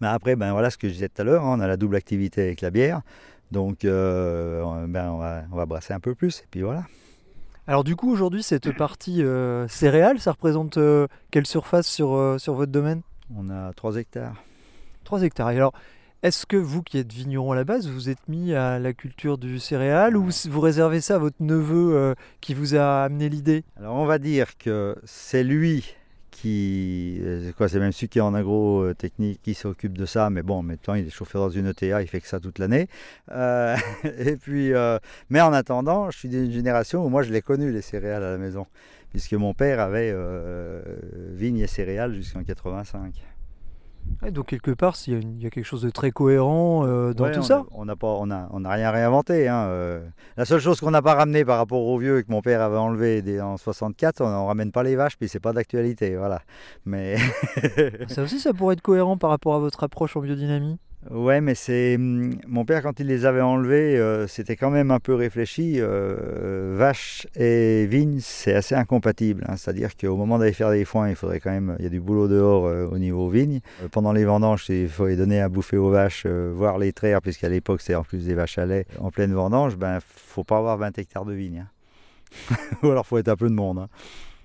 Mais 0.00 0.08
après, 0.08 0.36
ben, 0.36 0.52
voilà 0.52 0.70
ce 0.70 0.78
que 0.78 0.88
je 0.88 0.94
disais 0.94 1.08
tout 1.08 1.22
à 1.22 1.24
l'heure, 1.24 1.44
hein, 1.44 1.56
on 1.58 1.60
a 1.60 1.66
la 1.66 1.76
double 1.76 1.96
activité 1.96 2.42
avec 2.42 2.60
la 2.60 2.70
bière. 2.70 3.02
Donc, 3.50 3.84
euh, 3.84 4.86
ben, 4.86 5.10
on, 5.10 5.18
va, 5.18 5.42
on 5.52 5.56
va 5.56 5.66
brasser 5.66 5.92
un 5.92 6.00
peu 6.00 6.14
plus, 6.14 6.40
et 6.40 6.46
puis 6.50 6.62
voilà. 6.62 6.84
Alors 7.70 7.84
du 7.84 7.94
coup, 7.94 8.10
aujourd'hui, 8.10 8.42
cette 8.42 8.76
partie 8.76 9.22
euh, 9.22 9.68
céréales, 9.68 10.18
ça 10.18 10.32
représente 10.32 10.76
euh, 10.76 11.06
quelle 11.30 11.46
surface 11.46 11.86
sur, 11.86 12.14
euh, 12.14 12.36
sur 12.36 12.54
votre 12.54 12.72
domaine? 12.72 13.02
On 13.36 13.48
a 13.48 13.72
3 13.74 13.96
hectares. 13.96 14.42
3 15.04 15.22
hectares. 15.22 15.52
Et 15.52 15.56
alors, 15.56 15.72
est-ce 16.24 16.46
que 16.46 16.56
vous 16.56 16.82
qui 16.82 16.98
êtes 16.98 17.12
vigneron 17.12 17.52
à 17.52 17.54
la 17.54 17.62
base, 17.62 17.88
vous 17.88 18.08
êtes 18.08 18.26
mis 18.28 18.54
à 18.54 18.80
la 18.80 18.92
culture 18.92 19.38
du 19.38 19.60
céréal 19.60 20.16
ou 20.16 20.30
vous 20.48 20.60
réservez 20.60 21.00
ça 21.00 21.14
à 21.14 21.18
votre 21.18 21.36
neveu 21.38 22.16
qui 22.40 22.54
vous 22.54 22.74
a 22.74 23.04
amené 23.04 23.28
l'idée? 23.28 23.62
Alors 23.78 23.94
on 23.94 24.04
va 24.04 24.18
dire 24.18 24.58
que 24.58 24.96
c'est 25.04 25.44
lui 25.44 25.94
qui, 26.30 27.18
euh, 27.22 27.52
quoi, 27.56 27.68
c'est 27.68 27.78
même 27.78 27.92
celui 27.92 28.08
qui 28.08 28.18
est 28.18 28.22
en 28.22 28.34
agro 28.34 28.82
euh, 28.82 28.94
qui 29.42 29.54
s'occupe 29.54 29.96
de 29.96 30.06
ça, 30.06 30.30
mais 30.30 30.42
bon, 30.42 30.56
en 30.58 30.62
même 30.62 30.78
temps 30.78 30.94
il 30.94 31.06
est 31.06 31.10
chauffeur 31.10 31.42
dans 31.42 31.50
une 31.50 31.66
ETA, 31.66 32.02
il 32.02 32.08
fait 32.08 32.20
que 32.20 32.28
ça 32.28 32.40
toute 32.40 32.58
l'année. 32.58 32.88
Euh, 33.30 33.76
et 34.18 34.36
puis, 34.36 34.72
mais 35.28 35.40
en 35.40 35.52
attendant, 35.52 36.10
je 36.10 36.18
suis 36.18 36.28
d'une 36.28 36.50
génération 36.50 37.04
où 37.04 37.08
moi 37.08 37.22
je 37.22 37.32
l'ai 37.32 37.42
connu 37.42 37.70
les 37.70 37.82
céréales 37.82 38.22
à 38.22 38.30
la 38.30 38.38
maison, 38.38 38.66
puisque 39.10 39.34
mon 39.34 39.54
père 39.54 39.80
avait 39.80 40.10
euh, 40.12 40.82
vigne 41.32 41.58
et 41.58 41.66
céréales 41.66 42.14
jusqu'en 42.14 42.42
85. 42.42 43.12
Ouais, 44.22 44.30
Donc 44.30 44.46
quelque 44.46 44.70
part, 44.72 44.96
il 45.06 45.12
y, 45.14 45.16
a 45.16 45.18
une- 45.20 45.36
il 45.38 45.42
y 45.42 45.46
a 45.46 45.50
quelque 45.50 45.64
chose 45.64 45.80
de 45.82 45.88
très 45.90 46.10
cohérent 46.10 46.84
euh, 46.86 47.14
dans 47.14 47.24
Ouais, 47.24 47.30
tout 47.32 47.40
on 47.40 47.42
ça. 47.42 47.56
a- 47.60 47.64
On 47.72 47.84
n'a 47.86 47.96
pas, 47.96 48.08
on 48.18 48.30
a, 48.30 48.48
on 48.52 48.60
n'a 48.60 48.70
rien 48.70 48.90
réinventé. 48.90 49.48
hein, 49.48 49.64
euh. 49.68 50.00
La 50.36 50.44
seule 50.44 50.60
chose 50.60 50.78
qu'on 50.80 50.90
n'a 50.90 51.00
pas 51.00 51.14
ramené 51.14 51.44
par 51.44 51.56
rapport 51.56 51.80
aux 51.82 51.96
vieux 51.98 52.20
que 52.22 52.30
mon 52.30 52.42
père 52.42 52.60
avait 52.60 52.76
enlevé 52.76 53.40
en 53.40 53.56
64, 53.56 54.20
on 54.20 54.28
ne 54.28 54.46
ramène 54.46 54.72
pas 54.72 54.82
les 54.82 54.94
vaches, 54.96 55.16
puis 55.16 55.28
c'est 55.28 55.40
pas 55.40 55.52
d'actualité, 55.54 56.16
voilà. 56.16 56.42
Mais 56.84 57.16
Ça 58.08 58.22
aussi, 58.22 58.40
ça 58.40 58.52
pourrait 58.52 58.74
être 58.74 58.82
cohérent 58.82 59.16
par 59.16 59.30
rapport 59.30 59.54
à 59.54 59.58
votre 59.58 59.82
approche 59.84 60.16
en 60.16 60.20
biodynamie? 60.20 60.78
Ouais, 61.10 61.40
mais 61.40 61.54
c'est 61.54 61.94
hum, 61.96 62.34
mon 62.46 62.64
père 62.64 62.82
quand 62.82 63.00
il 63.00 63.06
les 63.06 63.24
avait 63.24 63.40
enlevés, 63.40 63.96
euh, 63.96 64.26
c'était 64.26 64.56
quand 64.56 64.70
même 64.70 64.90
un 64.90 64.98
peu 65.00 65.14
réfléchi. 65.14 65.74
euh, 65.78 66.74
vaches 66.76 67.26
et 67.36 67.86
vignes, 67.86 68.18
c'est 68.20 68.54
assez 68.54 68.74
incompatible. 68.74 69.44
hein. 69.48 69.56
C'est-à-dire 69.56 69.96
qu'au 69.96 70.16
moment 70.16 70.38
d'aller 70.38 70.52
faire 70.52 70.70
des 70.70 70.84
foins, 70.84 71.08
il 71.08 71.14
faudrait 71.16 71.40
quand 71.40 71.50
même, 71.50 71.76
il 71.78 71.84
y 71.84 71.86
a 71.86 71.90
du 71.90 72.00
boulot 72.00 72.28
dehors 72.28 72.66
euh, 72.66 72.86
au 72.86 72.98
niveau 72.98 73.28
vignes. 73.28 73.60
Euh, 73.82 73.88
pendant 73.88 74.12
les 74.12 74.24
vendanges, 74.24 74.66
il 74.68 74.88
faut 74.88 75.06
les 75.06 75.16
donner 75.16 75.40
à 75.40 75.48
bouffer 75.48 75.76
aux 75.78 75.90
vaches, 75.90 76.24
euh, 76.26 76.52
voire 76.54 76.78
les 76.78 76.92
traire, 76.92 77.22
puisqu'à 77.22 77.48
l'époque 77.48 77.80
c'est 77.80 77.94
en 77.94 78.02
plus 78.02 78.26
des 78.26 78.34
vaches 78.34 78.58
à 78.58 78.66
lait. 78.66 78.86
En 79.00 79.10
pleine 79.10 79.32
vendange, 79.32 79.76
ben 79.76 79.98
faut 80.04 80.44
pas 80.44 80.58
avoir 80.58 80.76
20 80.76 80.98
hectares 80.98 81.24
de 81.24 81.32
vignes. 81.34 81.64
hein. 82.50 82.56
Ou 82.82 82.90
alors 82.90 83.06
faut 83.06 83.18
être 83.18 83.28
un 83.28 83.36
peu 83.36 83.48
de 83.48 83.54
monde. 83.54 83.78
hein. 83.78 83.88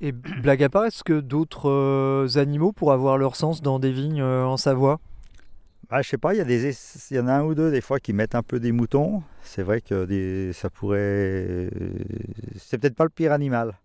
Et 0.02 0.12
blague 0.12 0.64
à 0.64 0.70
part, 0.70 0.86
est-ce 0.86 1.04
que 1.04 1.20
d'autres 1.22 2.28
animaux 2.38 2.72
pourraient 2.74 2.96
avoir 2.96 3.18
leur 3.18 3.36
sens 3.36 3.62
dans 3.62 3.80
des 3.80 3.92
vignes 3.92 4.22
en 4.22 4.58
Savoie? 4.58 5.00
Ah, 5.90 6.02
je 6.02 6.10
sais 6.10 6.18
pas, 6.18 6.34
il 6.34 6.38
y, 6.38 6.42
a 6.42 6.46
des, 6.46 6.72
il 7.12 7.18
y 7.18 7.20
en 7.20 7.28
a 7.28 7.34
un 7.34 7.44
ou 7.44 7.54
deux 7.54 7.70
des 7.70 7.82
fois 7.82 8.00
qui 8.00 8.12
mettent 8.12 8.34
un 8.36 8.42
peu 8.42 8.60
des 8.60 8.72
moutons. 8.72 9.22
C'est 9.44 9.62
vrai 9.62 9.82
que 9.82 10.06
des, 10.06 10.52
ça 10.54 10.70
pourrait. 10.70 11.70
C'est 12.58 12.80
peut-être 12.80 12.96
pas 12.96 13.04
le 13.04 13.12
pire 13.12 13.32
animal. 13.32 13.78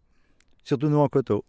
Surtout 0.64 0.88
nous 0.88 0.98
en 0.98 1.08
coteau. 1.08 1.44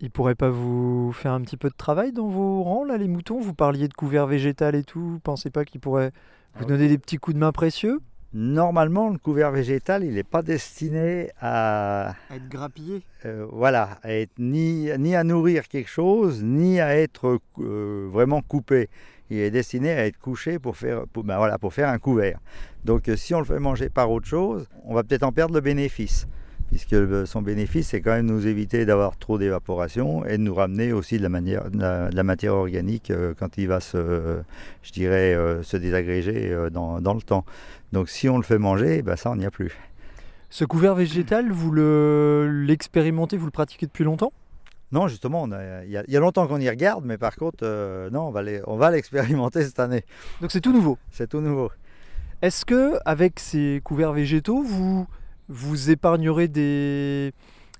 Ils 0.00 0.10
pourraient 0.10 0.34
pas 0.34 0.50
vous 0.50 1.12
faire 1.12 1.32
un 1.32 1.40
petit 1.42 1.56
peu 1.56 1.68
de 1.70 1.74
travail 1.76 2.12
dans 2.12 2.26
vos 2.26 2.62
rangs, 2.62 2.84
là, 2.84 2.96
les 2.96 3.08
moutons? 3.08 3.40
Vous 3.40 3.54
parliez 3.54 3.88
de 3.88 3.94
couvert 3.94 4.26
végétal 4.26 4.74
et 4.74 4.82
tout. 4.82 5.00
Vous 5.00 5.20
pensez 5.20 5.50
pas 5.50 5.64
qu'ils 5.64 5.80
pourraient 5.80 6.12
vous 6.56 6.64
donner 6.64 6.88
des 6.88 6.98
petits 6.98 7.16
coups 7.16 7.34
de 7.34 7.40
main 7.40 7.52
précieux? 7.52 8.00
Normalement, 8.36 9.10
le 9.10 9.18
couvert 9.18 9.52
végétal, 9.52 10.02
il 10.02 10.14
n'est 10.14 10.24
pas 10.24 10.42
destiné 10.42 11.30
à, 11.40 12.16
À 12.30 12.34
être 12.34 12.48
grappillé 12.48 13.02
euh, 13.26 13.46
voilà, 13.52 13.98
à 14.02 14.12
être 14.12 14.32
ni, 14.38 14.88
ni 14.98 15.14
à 15.14 15.22
nourrir 15.22 15.68
quelque 15.68 15.88
chose, 15.88 16.42
ni 16.42 16.80
à 16.80 16.96
être 16.98 17.38
euh, 17.60 18.08
vraiment 18.10 18.42
coupé. 18.42 18.88
Il 19.30 19.38
est 19.38 19.52
destiné 19.52 19.92
à 19.92 20.06
être 20.06 20.18
couché 20.18 20.58
pour 20.58 20.76
faire, 20.76 21.06
pour, 21.12 21.22
ben 21.22 21.36
voilà, 21.36 21.58
pour 21.58 21.72
faire 21.72 21.88
un 21.88 21.98
couvert. 21.98 22.40
Donc 22.84 23.08
euh, 23.08 23.14
si 23.14 23.34
on 23.34 23.38
le 23.38 23.44
fait 23.44 23.60
manger 23.60 23.88
par 23.88 24.10
autre 24.10 24.26
chose, 24.26 24.66
on 24.84 24.94
va 24.94 25.04
peut-être 25.04 25.22
en 25.22 25.30
perdre 25.30 25.54
le 25.54 25.60
bénéfice. 25.60 26.26
Puisque 26.70 27.26
son 27.26 27.40
bénéfice, 27.40 27.88
c'est 27.88 28.00
quand 28.00 28.10
même 28.10 28.26
nous 28.26 28.48
éviter 28.48 28.84
d'avoir 28.84 29.16
trop 29.16 29.38
d'évaporation 29.38 30.24
et 30.24 30.38
de 30.38 30.42
nous 30.42 30.54
ramener 30.54 30.92
aussi 30.92 31.18
de 31.18 31.22
la, 31.22 31.28
manière, 31.28 31.70
de 31.70 31.78
la, 31.78 32.10
de 32.10 32.16
la 32.16 32.22
matière 32.24 32.54
organique 32.54 33.12
euh, 33.12 33.32
quand 33.38 33.58
il 33.58 33.68
va 33.68 33.78
se, 33.78 34.40
je 34.82 34.92
dirais, 34.92 35.34
euh, 35.34 35.62
se 35.62 35.76
désagréger 35.76 36.52
dans, 36.72 37.00
dans 37.00 37.14
le 37.14 37.22
temps. 37.22 37.44
Donc 37.94 38.08
si 38.08 38.28
on 38.28 38.38
le 38.38 38.42
fait 38.42 38.58
manger, 38.58 39.02
ben 39.02 39.14
ça, 39.14 39.30
on 39.30 39.36
n'y 39.36 39.46
a 39.46 39.52
plus. 39.52 39.72
Ce 40.50 40.64
couvert 40.64 40.96
végétal, 40.96 41.52
vous 41.52 41.70
le- 41.70 42.64
l'expérimentez, 42.66 43.36
vous 43.36 43.44
le 43.44 43.52
pratiquez 43.52 43.86
depuis 43.86 44.02
longtemps? 44.02 44.32
Non, 44.90 45.06
justement, 45.06 45.46
il 45.46 45.90
y, 45.90 45.96
a- 45.96 46.02
il 46.04 46.12
y 46.12 46.16
a 46.16 46.20
longtemps 46.20 46.48
qu'on 46.48 46.60
y 46.60 46.68
regarde, 46.68 47.04
mais 47.04 47.18
par 47.18 47.36
contre, 47.36 47.58
euh, 47.62 48.10
non, 48.10 48.32
on 48.66 48.76
va 48.76 48.90
l'expérimenter 48.90 49.62
cette 49.62 49.78
année. 49.78 50.02
Donc 50.40 50.50
c'est 50.50 50.60
tout 50.60 50.72
nouveau? 50.72 50.98
C'est 51.12 51.28
tout 51.28 51.40
nouveau. 51.40 51.70
Est-ce 52.42 52.64
que 52.64 52.94
avec 53.04 53.38
ces 53.38 53.80
couverts 53.84 54.12
végétaux, 54.12 54.62
vous 54.64 55.06
vous 55.48 55.90
épargnerez 55.90 56.48
des, 56.48 57.32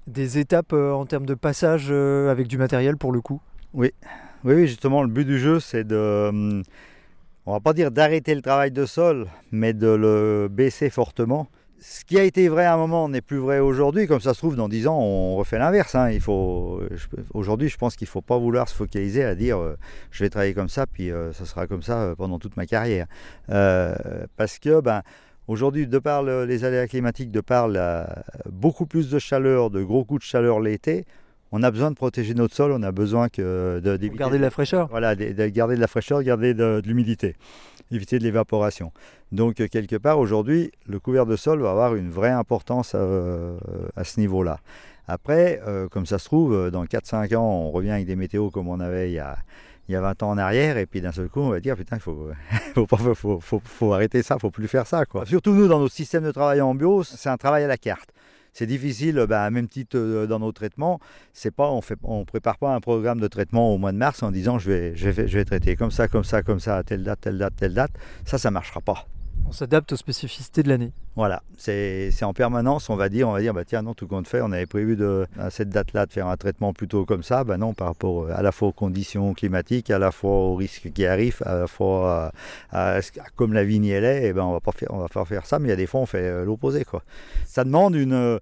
des 0.07 0.39
étapes 0.39 0.75
euh, 0.75 0.93
en 0.93 1.07
termes 1.07 1.27
de 1.27 1.35
passage 1.35 1.89
euh, 1.91 2.31
avec 2.31 2.47
du 2.47 2.57
matériel 2.57 2.97
pour 2.97 3.11
le 3.11 3.21
coup? 3.21 3.41
Oui, 3.73 3.91
oui, 4.45 4.69
justement, 4.69 5.03
le 5.03 5.09
but 5.09 5.25
du 5.25 5.41
jeu, 5.41 5.59
c'est 5.59 5.83
de, 5.85 6.29
hum, 6.29 6.63
on 7.47 7.53
va 7.53 7.61
pas 7.61 7.73
dire 7.73 7.91
d'arrêter 7.91 8.35
le 8.35 8.43
travail 8.43 8.71
de 8.71 8.87
sol, 8.87 9.27
mais 9.53 9.73
de 9.73 9.89
le 9.89 10.49
baisser 10.51 10.91
fortement. 10.91 11.49
Ce 11.81 12.03
qui 12.05 12.19
a 12.19 12.23
été 12.25 12.49
vrai 12.49 12.65
à 12.65 12.73
un 12.73 12.77
moment 12.79 13.11
n'est 13.11 13.21
plus 13.21 13.37
vrai 13.37 13.59
aujourd'hui. 13.59 14.07
Comme 14.07 14.21
ça 14.21 14.33
se 14.33 14.39
trouve, 14.39 14.57
dans 14.57 14.71
10 14.71 14.87
ans, 14.87 14.99
on 14.99 15.37
refait 15.37 15.59
l'inverse. 15.59 15.95
hein. 15.95 16.09
Aujourd'hui, 17.35 17.69
je 17.69 17.77
pense 17.77 17.97
qu'il 17.97 18.07
ne 18.07 18.11
faut 18.11 18.23
pas 18.23 18.39
vouloir 18.39 18.69
se 18.71 18.75
focaliser 18.75 19.23
à 19.25 19.35
dire 19.35 19.59
euh, 19.59 19.77
je 20.11 20.25
vais 20.25 20.31
travailler 20.31 20.55
comme 20.55 20.71
ça, 20.71 20.87
puis 20.87 21.11
euh, 21.11 21.33
ça 21.35 21.45
sera 21.45 21.67
comme 21.67 21.83
ça 21.83 22.01
euh, 22.01 22.15
pendant 22.15 22.39
toute 22.39 22.57
ma 22.57 22.65
carrière. 22.65 23.07
Parce 23.49 24.59
que, 24.59 24.81
ben, 24.81 25.03
aujourd'hui, 25.47 25.87
de 25.87 25.99
par 25.99 26.23
le- 26.23 26.47
les 26.47 26.65
aléas 26.65 26.87
climatiques, 26.87 27.31
de 27.31 27.43
par 27.43 27.69
beaucoup 28.51 28.87
plus 28.87 29.11
de 29.11 29.19
chaleur, 29.19 29.69
de 29.69 29.83
gros 29.83 30.05
coups 30.05 30.21
de 30.23 30.27
chaleur 30.27 30.61
l'été, 30.61 31.05
on 31.57 31.63
a 31.63 31.71
besoin 31.71 31.91
de 31.91 31.97
protéger 31.97 32.35
notre 32.35 32.55
sol, 32.55 32.73
on 32.73 32.83
a 32.83 32.91
besoin 32.93 33.29
que 33.29 33.81
de, 33.83 33.97
d'éviter 33.97 34.19
garder 34.19 34.39
de 34.39 34.43
la 34.43 34.51
fraîcheur 34.51 34.89
voilà, 34.89 35.15
de, 35.15 35.33
de 35.33 35.47
garder 35.49 35.77
de 35.77 35.81
la 35.81 35.87
fraîcheur, 35.87 36.23
garder 36.23 36.53
de, 36.53 36.81
de 36.81 36.87
l'humidité, 36.89 37.37
éviter 37.93 38.19
de 38.19 38.25
l'évaporation. 38.25 38.93
Donc, 39.33 39.61
euh, 39.61 39.69
quelque 39.69 39.97
part, 39.97 40.19
aujourd'hui, 40.19 40.73
le 40.87 40.99
couvert 40.99 41.27
de 41.27 41.37
sol 41.37 41.61
va 41.61 41.71
avoir 41.71 41.95
une 41.95 42.11
vraie 42.11 42.31
importance 42.31 42.93
euh, 42.95 43.57
à 43.97 44.03
ce 44.05 44.19
niveau-là. 44.21 44.59
Après, 45.07 45.61
euh, 45.67 45.87
comme 45.89 46.07
ça 46.07 46.19
se 46.19 46.25
trouve, 46.25 46.71
dans 46.71 46.85
4-5 46.87 47.37
ans, 47.37 47.45
on 47.67 47.71
revient 47.71 47.91
avec 47.91 48.07
des 48.07 48.17
météos 48.17 48.51
comme 48.51 48.69
on 48.69 48.81
avait 48.81 49.11
il 49.11 49.15
y 49.15 49.19
a, 49.19 49.37
il 49.89 49.93
y 49.93 49.97
a 49.97 50.01
20 50.01 50.23
ans 50.23 50.31
en 50.31 50.39
arrière, 50.39 50.79
et 50.79 50.87
puis 50.87 51.03
d'un 51.03 51.13
seul 51.13 51.29
coup, 51.29 51.41
on 51.41 51.51
va 51.51 51.61
dire, 51.61 51.77
putain, 51.77 51.97
il 51.97 52.01
faut, 52.01 52.29
faut, 52.75 52.87
pas- 52.87 52.97
faut, 53.15 53.39
faut- 53.41 53.61
faut 53.63 53.93
arrêter 53.93 54.23
ça, 54.23 54.39
faut 54.39 54.51
plus 54.51 54.67
faire 54.67 54.87
ça. 54.87 55.05
Quoi. 55.05 55.27
Surtout 55.27 55.53
nous, 55.53 55.69
dans 55.69 55.79
nos 55.79 55.89
systèmes 55.89 56.25
de 56.25 56.33
travail 56.33 56.61
en 56.63 56.75
bio, 56.75 57.03
c'est 57.03 57.29
un 57.29 57.37
travail 57.37 57.65
à 57.65 57.69
la 57.69 57.77
carte. 57.77 58.09
C'est 58.55 58.67
difficile, 58.67 59.19
à 59.31 59.51
même 59.51 59.67
titre 59.67 59.99
euh, 59.99 60.27
dans 60.29 60.39
nos 60.39 60.53
traitements, 60.53 61.01
c'est 61.33 61.51
pas, 61.51 61.69
on 61.71 61.81
on 62.05 62.25
prépare 62.25 62.57
pas 62.57 62.73
un 62.73 62.81
programme 62.81 63.19
de 63.21 63.27
traitement 63.27 63.75
au 63.75 63.79
mois 63.79 63.91
de 63.91 63.99
mars 63.99 64.23
en 64.23 64.31
disant 64.31 64.61
je 64.61 64.71
vais, 64.71 64.97
je 64.97 65.11
vais, 65.11 65.27
je 65.27 65.39
vais 65.39 65.45
traiter 65.45 65.75
comme 65.75 65.91
ça, 65.91 66.07
comme 66.07 66.23
ça, 66.23 66.43
comme 66.43 66.61
ça, 66.61 66.77
à 66.77 66.83
telle 66.85 67.03
date, 67.03 67.21
telle 67.23 67.39
date, 67.39 67.55
telle 67.57 67.75
date. 67.75 67.91
Ça, 68.25 68.39
ça 68.39 68.53
marchera 68.53 68.81
pas. 68.81 69.09
On 69.47 69.53
s'adapte 69.53 69.93
aux 69.93 69.97
spécificités 69.97 70.63
de 70.63 70.69
l'année. 70.69 70.93
Voilà, 71.17 71.43
c'est 71.57 72.11
en 72.23 72.33
permanence, 72.33 72.91
on 72.91 72.97
va 72.97 73.09
dire, 73.09 73.29
on 73.29 73.33
va 73.33 73.41
dire, 73.41 73.55
bah 73.55 73.65
tiens, 73.65 73.83
non, 73.83 73.95
tout 73.95 74.09
compte 74.09 74.27
fait, 74.27 74.41
on 74.41 74.51
avait 74.51 74.67
prévu 74.67 74.97
de, 74.97 75.27
à 75.39 75.51
cette 75.51 75.69
date-là 75.69 76.07
de 76.07 76.13
faire 76.13 76.27
un 76.27 76.37
traitement 76.37 76.73
plutôt 76.73 77.05
comme 77.05 77.23
ça, 77.23 77.45
ben 77.45 77.59
non, 77.59 77.73
par 77.73 77.89
rapport 77.89 78.31
à 78.31 78.43
la 78.43 78.51
fois 78.51 78.69
aux 78.69 78.73
conditions 78.73 79.33
climatiques, 79.35 79.91
à 79.91 79.99
la 79.99 80.11
fois 80.11 80.33
aux 80.33 80.57
risques 80.57 80.91
qui 80.93 81.07
arrivent, 81.07 81.43
à 81.45 81.55
la 81.55 81.67
fois 81.67 82.33
à, 82.73 82.95
à 82.95 82.99
à 82.99 83.01
comme 83.37 83.53
la 83.53 83.65
vigne 83.65 83.87
elle 83.87 84.05
est, 84.05 84.29
eh 84.29 84.33
ben 84.33 84.43
on 84.43 84.53
va 84.53 84.61
pas 84.61 84.73
faire, 84.73 84.89
on 84.91 84.99
va 84.99 85.09
pas 85.09 85.25
faire 85.25 85.47
ça, 85.47 85.59
mais 85.59 85.69
il 85.69 85.71
y 85.71 85.75
a 85.75 85.77
des 85.77 85.87
fois 85.87 86.01
on 86.01 86.07
fait 86.07 86.19
euh, 86.19 86.45
l'opposé, 86.45 86.85
quoi. 86.85 87.03
Ça 87.47 87.63
demande 87.63 87.95
une, 87.95 88.13
euh, 88.13 88.39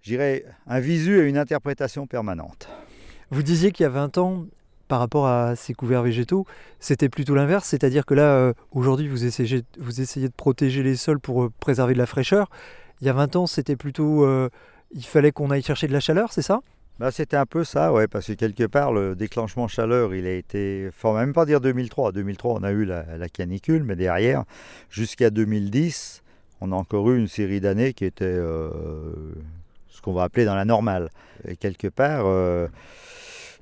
je 0.00 0.10
dirais, 0.10 0.44
un 0.66 0.80
visu 0.80 1.20
et 1.20 1.28
une 1.28 1.38
interprétation 1.38 2.06
permanente. 2.06 2.68
Vous 3.30 3.42
disiez 3.42 3.72
qu'il 3.72 3.84
y 3.84 3.86
a 3.86 3.90
20 3.90 4.18
ans, 4.18 4.46
par 4.88 5.00
rapport 5.00 5.26
à 5.26 5.56
ces 5.56 5.74
couverts 5.74 6.02
végétaux, 6.02 6.46
c'était 6.80 7.08
plutôt 7.08 7.34
l'inverse, 7.34 7.66
c'est-à-dire 7.66 8.06
que 8.06 8.14
là, 8.14 8.22
euh, 8.22 8.52
aujourd'hui, 8.72 9.08
vous 9.08 9.24
essayez, 9.24 9.62
de 9.62 10.32
protéger 10.36 10.82
les 10.82 10.96
sols 10.96 11.20
pour 11.20 11.44
euh, 11.44 11.52
préserver 11.60 11.94
de 11.94 11.98
la 11.98 12.06
fraîcheur. 12.06 12.48
Il 13.00 13.06
y 13.06 13.10
a 13.10 13.12
20 13.12 13.36
ans, 13.36 13.46
c'était 13.46 13.76
plutôt, 13.76 14.24
euh, 14.24 14.48
il 14.92 15.04
fallait 15.04 15.32
qu'on 15.32 15.50
aille 15.50 15.62
chercher 15.62 15.88
de 15.88 15.92
la 15.92 16.00
chaleur, 16.00 16.32
c'est 16.32 16.42
ça? 16.42 16.60
Bah, 16.98 17.10
c'était 17.10 17.36
un 17.36 17.44
peu 17.44 17.64
ça, 17.64 17.92
ouais, 17.92 18.06
parce 18.06 18.26
que 18.26 18.32
quelque 18.32 18.64
part, 18.64 18.92
le 18.92 19.14
déclenchement 19.14 19.68
chaleur, 19.68 20.14
il 20.14 20.26
a 20.26 20.32
été, 20.32 20.88
faut 20.92 21.12
même 21.12 21.34
pas 21.34 21.44
dire 21.44 21.60
2003. 21.60 22.12
2003, 22.12 22.60
on 22.60 22.62
a 22.62 22.70
eu 22.70 22.86
la, 22.86 23.28
canicule, 23.28 23.82
mais 23.82 23.96
derrière, 23.96 24.44
jusqu'à 24.88 25.28
2010, 25.28 26.22
on 26.62 26.72
a 26.72 26.74
encore 26.74 27.10
eu 27.10 27.18
une 27.18 27.28
série 27.28 27.60
d'années 27.60 27.92
qui 27.92 28.06
étaient 28.06 28.38
ce 29.90 30.00
qu'on 30.00 30.14
va 30.14 30.22
appeler 30.22 30.46
dans 30.46 30.54
la 30.54 30.64
normale. 30.64 31.10
Et 31.46 31.56
quelque 31.56 31.88
part, 31.88 32.24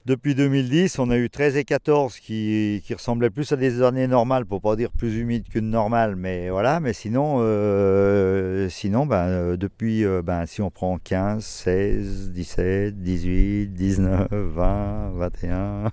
depuis 0.07 0.35
2010, 0.35 0.99
on 0.99 1.11
a 1.11 1.17
eu 1.17 1.31
13 1.31 1.57
et 1.57 1.65
14 1.65 2.19
qui, 2.19 2.83
ressemblaient 2.93 3.31
plus 3.31 3.51
à 3.53 3.57
des 3.57 3.83
années 3.83 4.07
normales, 4.07 4.45
pour 4.45 4.61
pas 4.61 4.77
dire 4.77 4.91
plus 4.91 5.17
humides 5.17 5.49
qu'une 5.49 5.71
normale, 5.71 6.15
mais 6.17 6.51
voilà. 6.51 6.81
Mais 6.81 6.93
sinon, 6.93 7.37
euh, 7.39 8.69
sinon 8.69 9.07
ben, 9.07 9.27
euh, 9.29 9.57
depuis, 9.57 10.05
euh, 10.05 10.23
ben, 10.23 10.47
si 10.47 10.61
on 10.61 10.71
prend 10.71 10.99
15, 10.99 11.45
16, 11.45 12.33
17, 12.33 13.03
18, 13.03 13.69
19, 13.69 14.29
20, 14.31 15.11
21. 15.15 15.91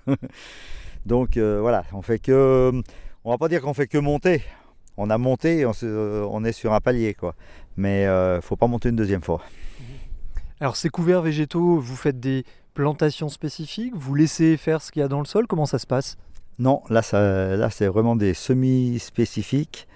Donc 1.05 1.37
voilà, 1.37 1.83
on 1.93 2.01
fait 2.01 2.19
que. 2.19 2.71
On 3.23 3.29
va 3.31 3.37
pas 3.37 3.47
dire 3.49 3.61
qu'on 3.61 3.73
fait 3.73 3.87
que 3.87 3.97
monter. 3.99 4.41
On 4.97 5.09
a 5.09 5.17
monté, 5.17 5.65
on, 5.65 5.73
se- 5.73 6.25
on 6.25 6.43
est 6.43 6.51
sur 6.51 6.73
un 6.73 6.79
palier, 6.79 7.13
quoi. 7.13 7.35
Mais 7.77 8.05
euh, 8.07 8.41
faut 8.41 8.55
pas 8.55 8.67
monter 8.67 8.89
une 8.89 8.95
deuxième 8.95 9.21
fois. 9.21 9.41
Alors 10.59 10.75
ces 10.75 10.89
couverts 10.89 11.21
végétaux, 11.21 11.79
vous 11.79 11.95
faites 11.95 12.19
des 12.19 12.43
plantations 12.73 13.29
spécifiques, 13.29 13.93
vous 13.95 14.15
laissez 14.15 14.57
faire 14.57 14.81
ce 14.81 14.91
qu'il 14.91 15.01
y 15.01 15.03
a 15.03 15.07
dans 15.07 15.19
le 15.19 15.25
sol, 15.25 15.47
comment 15.47 15.65
ça 15.65 15.79
se 15.79 15.87
passe? 15.87 16.17
Non, 16.59 16.81
là, 16.89 17.01
ça, 17.01 17.55
là 17.57 17.69
c'est 17.69 17.87
vraiment 17.87 18.15
des 18.15 18.33
semis 18.33 18.99
spécifiques. 18.99 19.87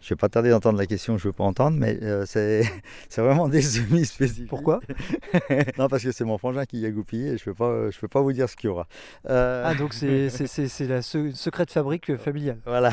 Je 0.00 0.08
vais 0.08 0.16
pas 0.16 0.28
tarder 0.28 0.50
d'entendre 0.50 0.78
la 0.78 0.86
question, 0.86 1.16
je 1.16 1.28
veux 1.28 1.32
pas 1.32 1.44
entendre, 1.44 1.76
mais 1.78 1.96
euh, 2.02 2.24
c'est 2.26 2.64
vraiment 3.16 3.48
des 3.48 3.62
semis 3.62 4.04
spécifiques. 4.04 4.48
Pourquoi? 4.48 4.80
Non, 5.78 5.88
parce 5.88 6.02
que 6.02 6.10
c'est 6.10 6.24
mon 6.24 6.38
frangin 6.38 6.64
qui 6.64 6.80
y 6.80 6.86
a 6.86 6.90
goupillé 6.90 7.32
et 7.32 7.38
je 7.38 7.44
peux 7.44 7.54
pas, 7.54 7.88
je 7.90 7.98
peux 8.00 8.08
pas 8.08 8.20
vous 8.20 8.32
dire 8.32 8.48
ce 8.48 8.56
qu'il 8.56 8.68
y 8.68 8.70
aura. 8.70 8.88
Euh, 9.30 9.62
Ah 9.64 9.74
donc 9.74 9.94
c'est 9.94 10.28
la 10.88 11.02
se- 11.02 11.30
secret 11.32 11.66
de 11.66 11.70
fabrique 11.70 12.16
familiale. 12.16 12.58
Voilà, 12.66 12.92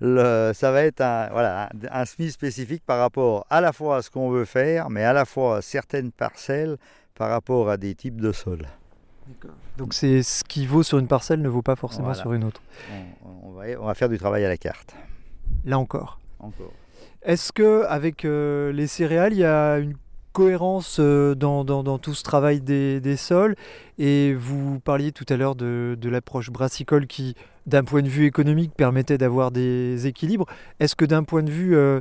Le- 0.00 0.52
ça 0.54 0.70
va 0.70 0.82
être 0.84 1.00
un, 1.00 1.28
voilà, 1.30 1.70
un, 1.92 2.00
un 2.02 2.04
semis 2.04 2.30
spécifique 2.30 2.82
par 2.84 2.98
rapport 2.98 3.46
à 3.48 3.60
la 3.62 3.72
fois 3.72 3.96
à 3.96 4.02
ce 4.02 4.10
qu'on 4.10 4.28
veut 4.30 4.44
faire, 4.44 4.90
mais 4.90 5.02
à 5.02 5.12
la 5.14 5.24
fois 5.24 5.58
à 5.58 5.62
certaines 5.62 6.12
parcelles 6.12 6.76
par 7.14 7.30
rapport 7.30 7.70
à 7.70 7.78
des 7.78 7.94
types 7.94 8.20
de 8.20 8.32
sols. 8.32 8.66
Donc 9.76 9.94
c'est 9.94 10.22
ce 10.22 10.44
qui 10.44 10.66
vaut 10.66 10.82
sur 10.82 10.98
une 10.98 11.06
parcelle 11.06 11.40
ne 11.42 11.48
vaut 11.48 11.62
pas 11.62 11.76
forcément 11.76 12.08
Voilà. 12.08 12.20
sur 12.20 12.32
une 12.32 12.44
autre. 12.44 12.60
On, 13.24 13.48
on 13.48 13.52
va, 13.52 13.64
on 13.80 13.86
va 13.86 13.94
faire 13.94 14.08
du 14.08 14.18
travail 14.18 14.44
à 14.44 14.48
la 14.48 14.56
carte. 14.56 14.94
Là 15.64 15.78
encore. 15.78 16.18
Encore. 16.38 16.72
Est-ce 17.22 17.52
que 17.52 17.84
avec 17.86 18.24
euh, 18.24 18.72
les 18.72 18.86
céréales, 18.86 19.32
il 19.32 19.40
y 19.40 19.44
a 19.44 19.78
une 19.78 19.94
cohérence 20.32 20.98
euh, 21.00 21.34
dans, 21.34 21.64
dans- 21.64 21.82
dans 21.82 21.98
tout 21.98 22.14
ce 22.14 22.22
travail 22.22 22.60
des, 22.60 23.00
des 23.00 23.16
sols? 23.16 23.56
Et 23.98 24.32
vous 24.34 24.80
parliez 24.80 25.12
tout 25.12 25.26
à 25.28 25.36
l'heure 25.36 25.54
de, 25.56 25.98
de 26.00 26.08
l'approche 26.08 26.50
brassicole 26.50 27.06
qui, 27.06 27.34
d'un 27.66 27.84
point 27.84 28.00
de 28.02 28.08
vue 28.08 28.24
économique, 28.26 28.72
permettait 28.74 29.18
d'avoir 29.18 29.50
des 29.50 30.06
équilibres. 30.06 30.46
Est-ce 30.78 30.96
que 30.96 31.04
d'un 31.04 31.24
point 31.24 31.42
de 31.42 31.50
vue 31.50 31.76
euh, 31.76 32.00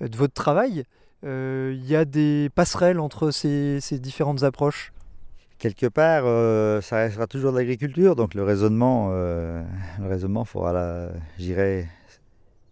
de 0.00 0.16
votre 0.16 0.34
travail, 0.34 0.84
il 1.24 1.84
y 1.86 1.94
a 1.96 2.04
des 2.06 2.48
passerelles 2.54 2.98
entre 3.00 3.30
ces, 3.30 3.78
ces 3.80 3.98
différentes 3.98 4.42
approches? 4.44 4.92
Quelque 5.60 5.86
part, 5.86 6.24
euh, 6.24 6.80
ça 6.80 6.96
restera 6.96 7.26
toujours 7.28 7.52
de 7.52 7.58
l'agriculture, 7.58 8.16
donc 8.16 8.34
le 8.34 8.42
raisonnement, 8.42 9.10
euh, 9.12 9.62
le 10.00 10.08
raisonnement 10.08 10.44
faudra 10.44 10.72
la, 10.72 11.10
j'irais, 11.38 11.86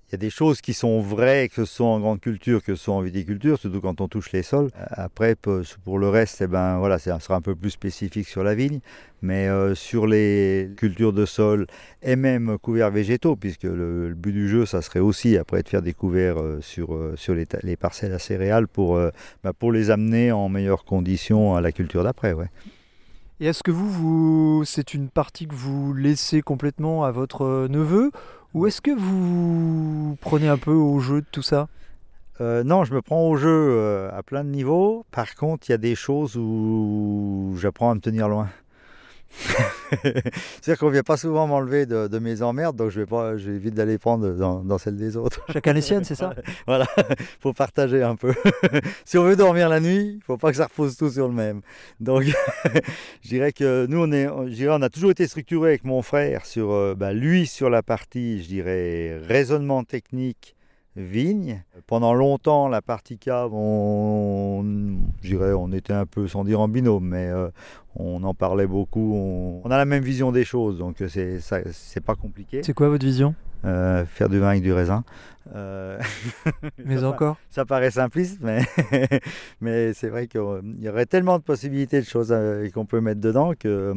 il 0.09 0.13
y 0.13 0.15
a 0.15 0.19
des 0.19 0.31
choses 0.31 0.63
qui 0.63 0.73
sont 0.73 1.01
vraies, 1.01 1.51
que 1.51 1.55
ce 1.55 1.65
soit 1.67 1.87
en 1.87 2.01
grande 2.01 2.21
culture, 2.21 2.63
que 2.63 2.75
ce 2.75 2.83
soit 2.83 2.95
en 2.95 3.03
viticulture, 3.03 3.59
surtout 3.59 3.83
quand 3.83 4.01
on 4.01 4.09
touche 4.09 4.33
les 4.33 4.43
sols. 4.43 4.71
Après, 4.75 5.37
pour 5.37 5.99
le 5.99 6.09
reste, 6.09 6.41
eh 6.41 6.47
ben, 6.47 6.79
voilà, 6.79 6.99
ça 6.99 7.21
sera 7.21 7.37
un 7.37 7.43
peu 7.43 7.55
plus 7.55 7.69
spécifique 7.69 8.27
sur 8.27 8.43
la 8.43 8.55
vigne, 8.55 8.81
mais 9.21 9.49
euh, 9.49 9.75
sur 9.75 10.07
les 10.07 10.71
cultures 10.79 11.13
de 11.13 11.27
sol 11.27 11.67
et 12.03 12.17
même 12.17 12.57
couverts 12.57 12.91
végétaux, 12.91 13.37
puisque 13.37 13.65
le, 13.65 14.15
but 14.15 14.33
du 14.33 14.49
jeu, 14.49 14.65
ça 14.65 14.81
serait 14.81 15.01
aussi 15.01 15.37
après 15.37 15.63
de 15.63 15.69
faire 15.69 15.83
des 15.83 15.93
couverts 15.93 16.41
euh, 16.41 16.63
sur, 16.63 16.99
sur 17.17 17.35
les, 17.35 17.77
parcelles 17.77 18.15
à 18.15 18.19
céréales 18.19 18.67
pour, 18.67 18.99
bah, 19.45 19.53
pour 19.53 19.73
les 19.73 19.91
amener 19.91 20.33
en 20.33 20.49
meilleures 20.49 20.87
conditions 20.87 21.55
à 21.55 21.61
la 21.61 21.71
culture 21.71 22.03
d'après. 22.03 22.33
Ouais. 22.33 22.49
Et 23.41 23.47
est-ce 23.47 23.63
que 23.63 23.71
vous, 23.71 23.89
vous 23.89 24.65
c'est 24.65 24.95
une 24.95 25.09
partie 25.09 25.47
que 25.47 25.55
vous 25.55 25.95
laissez 25.95 26.43
complètement 26.43 27.05
à 27.05 27.13
votre 27.13 27.45
euh, 27.45 27.69
neveu 27.69 28.11
ou 28.53 28.67
est-ce 28.67 28.81
que 28.81 28.91
vous 28.91 30.17
prenez 30.21 30.49
un 30.49 30.57
peu 30.57 30.73
au 30.73 30.99
jeu 30.99 31.21
de 31.21 31.27
tout 31.31 31.43
ça? 31.43 31.69
Euh, 32.41 32.65
non, 32.65 32.83
je 32.83 32.93
me 32.95 33.01
prends 33.01 33.29
au 33.29 33.37
jeu 33.37 33.49
euh, 33.49 34.11
à 34.13 34.25
plein 34.25 34.43
de 34.43 34.49
niveaux. 34.49 35.05
Par 35.13 35.37
contre, 35.37 35.69
il 35.69 35.73
y 35.73 35.75
a 35.75 35.79
des 35.79 35.95
choses 35.95 36.37
où 36.37 37.55
j'apprends 37.59 37.93
à 37.93 37.95
me 37.95 38.01
tenir 38.01 38.29
loin. 38.29 38.49
C'est-à-dire 39.91 40.79
qu'on 40.79 40.91
vient 40.91 41.03
pas 41.03 41.17
souvent 41.17 41.47
m'enlever 41.47 41.87
de, 41.87 42.09
de 42.09 42.19
mes 42.19 42.43
emmerdes, 42.43 42.77
donc 42.77 42.91
je 42.91 43.01
vais 43.01 43.07
pas, 43.07 43.37
j'évite 43.37 43.75
d'aller 43.75 43.99
prendre 43.99 44.31
dans, 44.33 44.65
dans 44.65 44.79
celles 44.79 44.97
des 44.97 45.17
autres. 45.17 45.41
Chacun 45.53 45.73
les 45.73 45.81
siennes, 45.81 46.05
c'est 46.05 46.15
ça 46.15 46.35
voilà, 46.67 46.87
faut 47.41 47.53
partager 47.53 48.03
un 48.03 48.17
peu. 48.17 48.35
si 49.05 49.19
on 49.19 49.25
veut 49.25 49.37
dormir 49.37 49.69
la 49.69 49.81
nuit, 49.81 50.21
faut 50.27 50.37
pas 50.37 50.51
que 50.51 50.57
ça 50.57 50.67
repose 50.67 50.97
tout 50.97 51.11
sur 51.11 51.29
le 51.29 51.35
même. 51.35 51.61
Donc, 52.01 52.25
je 53.23 53.29
dirais 53.29 53.53
que 53.53 53.87
nous, 53.87 54.03
on, 54.03 54.13
est, 54.13 54.29
on 54.29 54.83
a 54.83 54.89
toujours 54.89 55.11
été 55.11 55.27
structuré 55.27 55.71
avec 55.71 55.85
mon 55.85 56.03
frère 56.03 56.47
sur, 56.47 56.73
euh, 56.73 56.95
bah, 56.95 57.13
lui 57.13 57.47
sur 57.47 57.71
la 57.71 57.83
partie, 57.83 58.43
je 58.43 58.49
dirais, 58.49 59.19
raisonnement 59.27 59.85
technique 59.85 60.55
vigne. 60.99 61.63
Pendant 61.87 62.13
longtemps, 62.13 62.69
la 62.69 62.83
partie 62.83 63.19
cave, 63.19 63.53
on, 63.55 64.65
dirais, 65.23 65.53
on 65.53 65.73
était 65.73 65.93
un 65.93 66.07
peu, 66.07 66.29
sans 66.29 66.45
dire 66.45 66.61
en 66.61 66.69
binôme, 66.69 67.07
mais 67.07 67.29
euh, 67.29 67.49
on 67.97 68.23
en 68.25 68.35
parlait 68.35 68.67
beaucoup. 68.67 69.15
On, 69.15 69.61
on 69.65 69.71
a 69.71 69.77
la 69.77 69.85
même 69.85 70.03
vision 70.03 70.33
des 70.33 70.45
choses, 70.45 70.79
donc 70.79 71.01
euh, 71.01 71.09
c'est 71.09 71.41
ça- 71.41 71.61
c'est 71.73 72.03
pas 72.05 72.15
compliqué. 72.15 72.63
C'est 72.63 72.75
quoi 72.75 72.89
votre 72.89 73.05
vision? 73.05 73.35
Euh, 73.65 74.05
faire 74.07 74.29
du 74.29 74.39
vin 74.39 74.51
avec 74.51 74.63
du 74.63 74.73
raisin. 74.73 75.03
Euh, 75.55 75.99
Mais 76.85 76.99
ça, 76.99 77.09
encore? 77.09 77.37
ça 77.51 77.65
paraît 77.65 77.91
simpliste, 77.91 78.39
mais, 78.41 78.61
mais 79.61 79.95
c'est 79.95 80.09
vrai 80.11 80.27
qu'il 80.29 80.41
y 80.81 80.89
aurait 80.89 81.07
tellement 81.07 81.39
de 81.39 81.43
possibilités 81.43 82.01
de 82.01 82.07
choses 82.07 82.35
qu'on 82.75 82.85
peut 82.87 83.01
mettre 83.01 83.21
dedans 83.21 83.55
que 83.59 83.95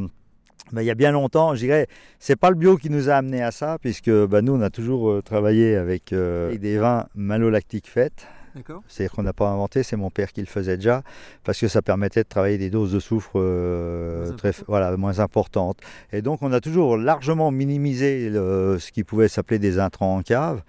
ben, 0.71 0.81
il 0.81 0.85
y 0.85 0.91
a 0.91 0.95
bien 0.95 1.11
longtemps, 1.11 1.53
je 1.55 1.59
dirais, 1.59 1.87
c'est 2.19 2.35
pas 2.35 2.49
le 2.49 2.55
bio 2.55 2.77
qui 2.77 2.89
nous 2.89 3.09
a 3.09 3.15
amené 3.15 3.41
à 3.43 3.51
ça, 3.51 3.77
puisque 3.81 4.09
ben, 4.11 4.41
nous 4.41 4.53
on 4.55 4.61
a 4.61 4.69
toujours 4.69 5.09
euh, 5.09 5.21
travaillé 5.21 5.75
avec, 5.75 6.13
euh, 6.13 6.47
avec 6.49 6.61
des 6.61 6.77
vins 6.77 7.07
malolactiques 7.15 7.89
faits. 7.89 8.25
D'accord. 8.55 8.81
C'est-à-dire 8.89 9.13
qu'on 9.13 9.23
n'a 9.23 9.31
pas 9.31 9.47
inventé, 9.47 9.81
c'est 9.81 9.95
mon 9.95 10.09
père 10.09 10.33
qui 10.33 10.41
le 10.41 10.45
faisait 10.47 10.75
déjà, 10.75 11.03
parce 11.45 11.57
que 11.59 11.69
ça 11.69 11.81
permettait 11.81 12.23
de 12.23 12.27
travailler 12.27 12.57
des 12.57 12.69
doses 12.69 12.91
de 12.91 12.99
soufre 12.99 13.31
euh, 13.37 14.25
Moins 14.27 14.35
très, 14.35 14.49
importantes. 14.49 14.65
voilà, 14.67 14.97
moins 14.97 15.19
importantes. 15.19 15.77
Et 16.11 16.21
donc 16.21 16.41
on 16.41 16.51
a 16.51 16.59
toujours 16.59 16.97
largement 16.97 17.49
minimisé 17.51 18.29
le- 18.29 18.77
ce 18.79 18.91
qui 18.91 19.03
pouvait 19.05 19.29
s'appeler 19.29 19.57
des 19.59 19.79
intrants 19.79 20.17
en 20.17 20.21
cave. 20.21 20.61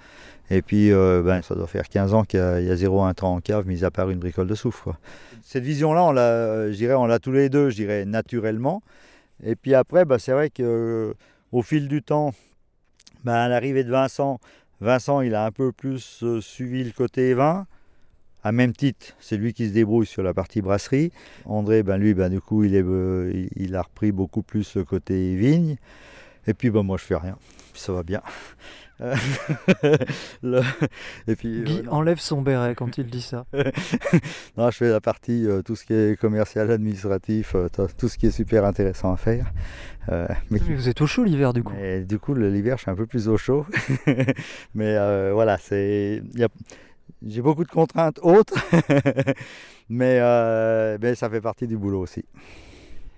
Et 0.51 0.63
puis 0.63 0.93
euh, 0.93 1.23
ben, 1.25 1.43
ça 1.43 1.55
doit 1.57 1.67
faire 1.67 1.89
15 1.89 2.15
ans 2.15 2.23
qu'il 2.25 2.39
y 2.39 2.67
y 2.67 2.71
a 2.71 2.77
zéro 2.77 3.03
intrant 3.03 3.35
en 3.35 3.41
cave, 3.41 3.67
mis 3.67 3.85
à 3.85 3.91
part 3.91 4.11
une 4.11 4.19
bricole 4.21 4.47
de 4.47 4.55
soufre. 4.55 4.85
quoi. 4.85 4.99
Cette 5.43 5.65
vision-là, 5.65 6.05
on 6.05 7.07
l'a 7.07 7.19
tous 7.19 7.33
les 7.33 7.49
deux, 7.49 7.71
je 7.71 7.75
dirais, 7.77 8.05
naturellement. 8.05 8.81
Et 9.43 9.57
puis 9.57 9.75
après, 9.75 10.05
ben, 10.05 10.19
c'est 10.19 10.33
vrai 10.33 10.51
que 10.51 10.63
euh, 10.63 11.15
au 11.51 11.63
fil 11.63 11.89
du 11.89 12.03
temps, 12.03 12.33
ben, 13.25 13.35
à 13.35 13.49
l'arrivée 13.49 13.85
de 13.85 13.91
Vincent, 13.91 14.41
Vincent, 14.81 15.21
il 15.21 15.35
a 15.35 15.45
un 15.47 15.51
peu 15.53 15.73
plus 15.73 16.23
euh, 16.23 16.41
suivi 16.41 16.85
le 16.85 16.93
côté 16.93 17.35
vin. 17.35 17.67
À 18.45 18.51
même 18.51 18.73
titre, 18.73 19.15
c'est 19.21 19.37
lui 19.37 19.53
qui 19.55 19.69
se 19.69 19.73
débrouille 19.73 20.07
sur 20.07 20.25
la 20.25 20.35
partie 20.35 20.61
brasserie. 20.63 21.13
André, 21.45 21.85
ben 21.85 21.97
lui, 21.97 22.13
ben 22.13 22.29
du 22.29 22.41
coup, 22.41 22.65
euh, 22.65 23.47
il- 23.55 23.77
a 23.77 23.83
repris 23.83 24.11
beaucoup 24.11 24.43
plus 24.43 24.75
le 24.75 24.85
côté 24.85 25.37
vigne. 25.37 25.77
Et 26.49 26.55
puis, 26.55 26.71
ben 26.71 26.83
moi, 26.83 26.97
je 26.99 27.05
fais 27.05 27.15
rien. 27.17 27.39
Ça 27.75 27.93
va 27.93 28.03
bien. 28.03 28.21
Euh, 29.03 29.15
le- 30.43 30.63
Et 31.27 31.35
puis, 31.37 31.63
Guy 31.63 31.83
non. 31.83 31.93
enlève 31.93 32.21
son 32.21 32.41
béret 32.43 32.75
quand 32.75 32.99
il 32.99 33.07
dit 33.07 33.23
ça. 33.23 33.45
Non, 34.57 34.71
je 34.71 34.77
fais 34.77 34.89
la 34.91 35.01
partie, 35.01 35.47
euh, 35.47 35.63
tout 35.63 35.75
ce 35.77 35.85
qui 35.85 35.95
est 35.95 36.19
commercial, 36.21 36.71
administratif, 36.71 37.55
euh, 37.55 37.69
tout 37.99 38.09
ce 38.09 38.19
qui 38.19 38.27
est 38.27 38.31
super 38.31 38.65
intéressant 38.65 39.13
à 39.13 39.17
faire. 39.17 39.51
Euh, 40.11 40.27
mais, 40.51 40.61
Mais 40.69 40.75
vous 40.75 40.89
êtes 40.89 41.01
au 41.01 41.07
chaud 41.07 41.25
l'hiver 41.25 41.53
du 41.53 41.63
coup. 41.63 41.73
mais 41.75 42.03
du 42.03 42.19
coup, 42.19 42.35
l'hiver, 42.35 42.77
je 42.77 42.83
suis 42.83 42.91
un 42.91 42.95
peu 42.97 43.07
plus 43.07 43.29
au 43.29 43.37
chaud. 43.37 43.67
mais 44.75 45.33
voilà, 45.33 45.59
c'est, 45.59 46.23
il 46.35 46.41
y 46.41 46.45
a- 46.45 46.49
j'ai 47.27 47.41
beaucoup 47.43 47.65
de 47.65 47.71
contraintes 47.71 48.19
autres, 48.23 48.55
mais, 49.89 50.19
euh, 50.21 50.99
mais 51.01 51.15
ça 51.15 51.31
fait 51.31 51.41
partie 51.41 51.67
du 51.67 51.77
boulot 51.77 52.01
aussi. 52.01 52.25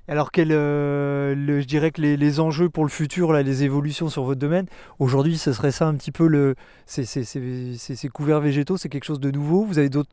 Alors 0.06 0.30
quel, 0.32 0.48
euh, 0.52 1.34
le- 1.34 1.60
je 1.60 1.66
dirais 1.66 1.90
que 1.90 2.00
les, 2.02 2.16
les 2.18 2.38
enjeux 2.40 2.68
pour 2.68 2.84
le 2.84 2.90
futur, 2.90 3.32
là, 3.32 3.42
les 3.42 3.64
évolutions 3.64 4.08
sur 4.10 4.24
votre 4.24 4.38
domaine, 4.40 4.66
aujourd'hui 4.98 5.38
ce 5.38 5.52
serait 5.54 5.70
ça 5.70 5.86
un 5.86 5.94
petit 5.94 6.12
peu 6.12 6.26
le, 6.26 6.56
ces, 6.84 7.04
ces- 7.06 7.24
ces- 7.24 7.74
ces- 7.78 7.96
ces 7.96 8.08
couverts 8.08 8.40
végétaux, 8.40 8.76
c'est 8.76 8.90
quelque 8.90 9.04
chose 9.04 9.20
de 9.20 9.30
nouveau? 9.30 9.64
Vous 9.64 9.78
avez 9.78 9.88
d'autres 9.88 10.10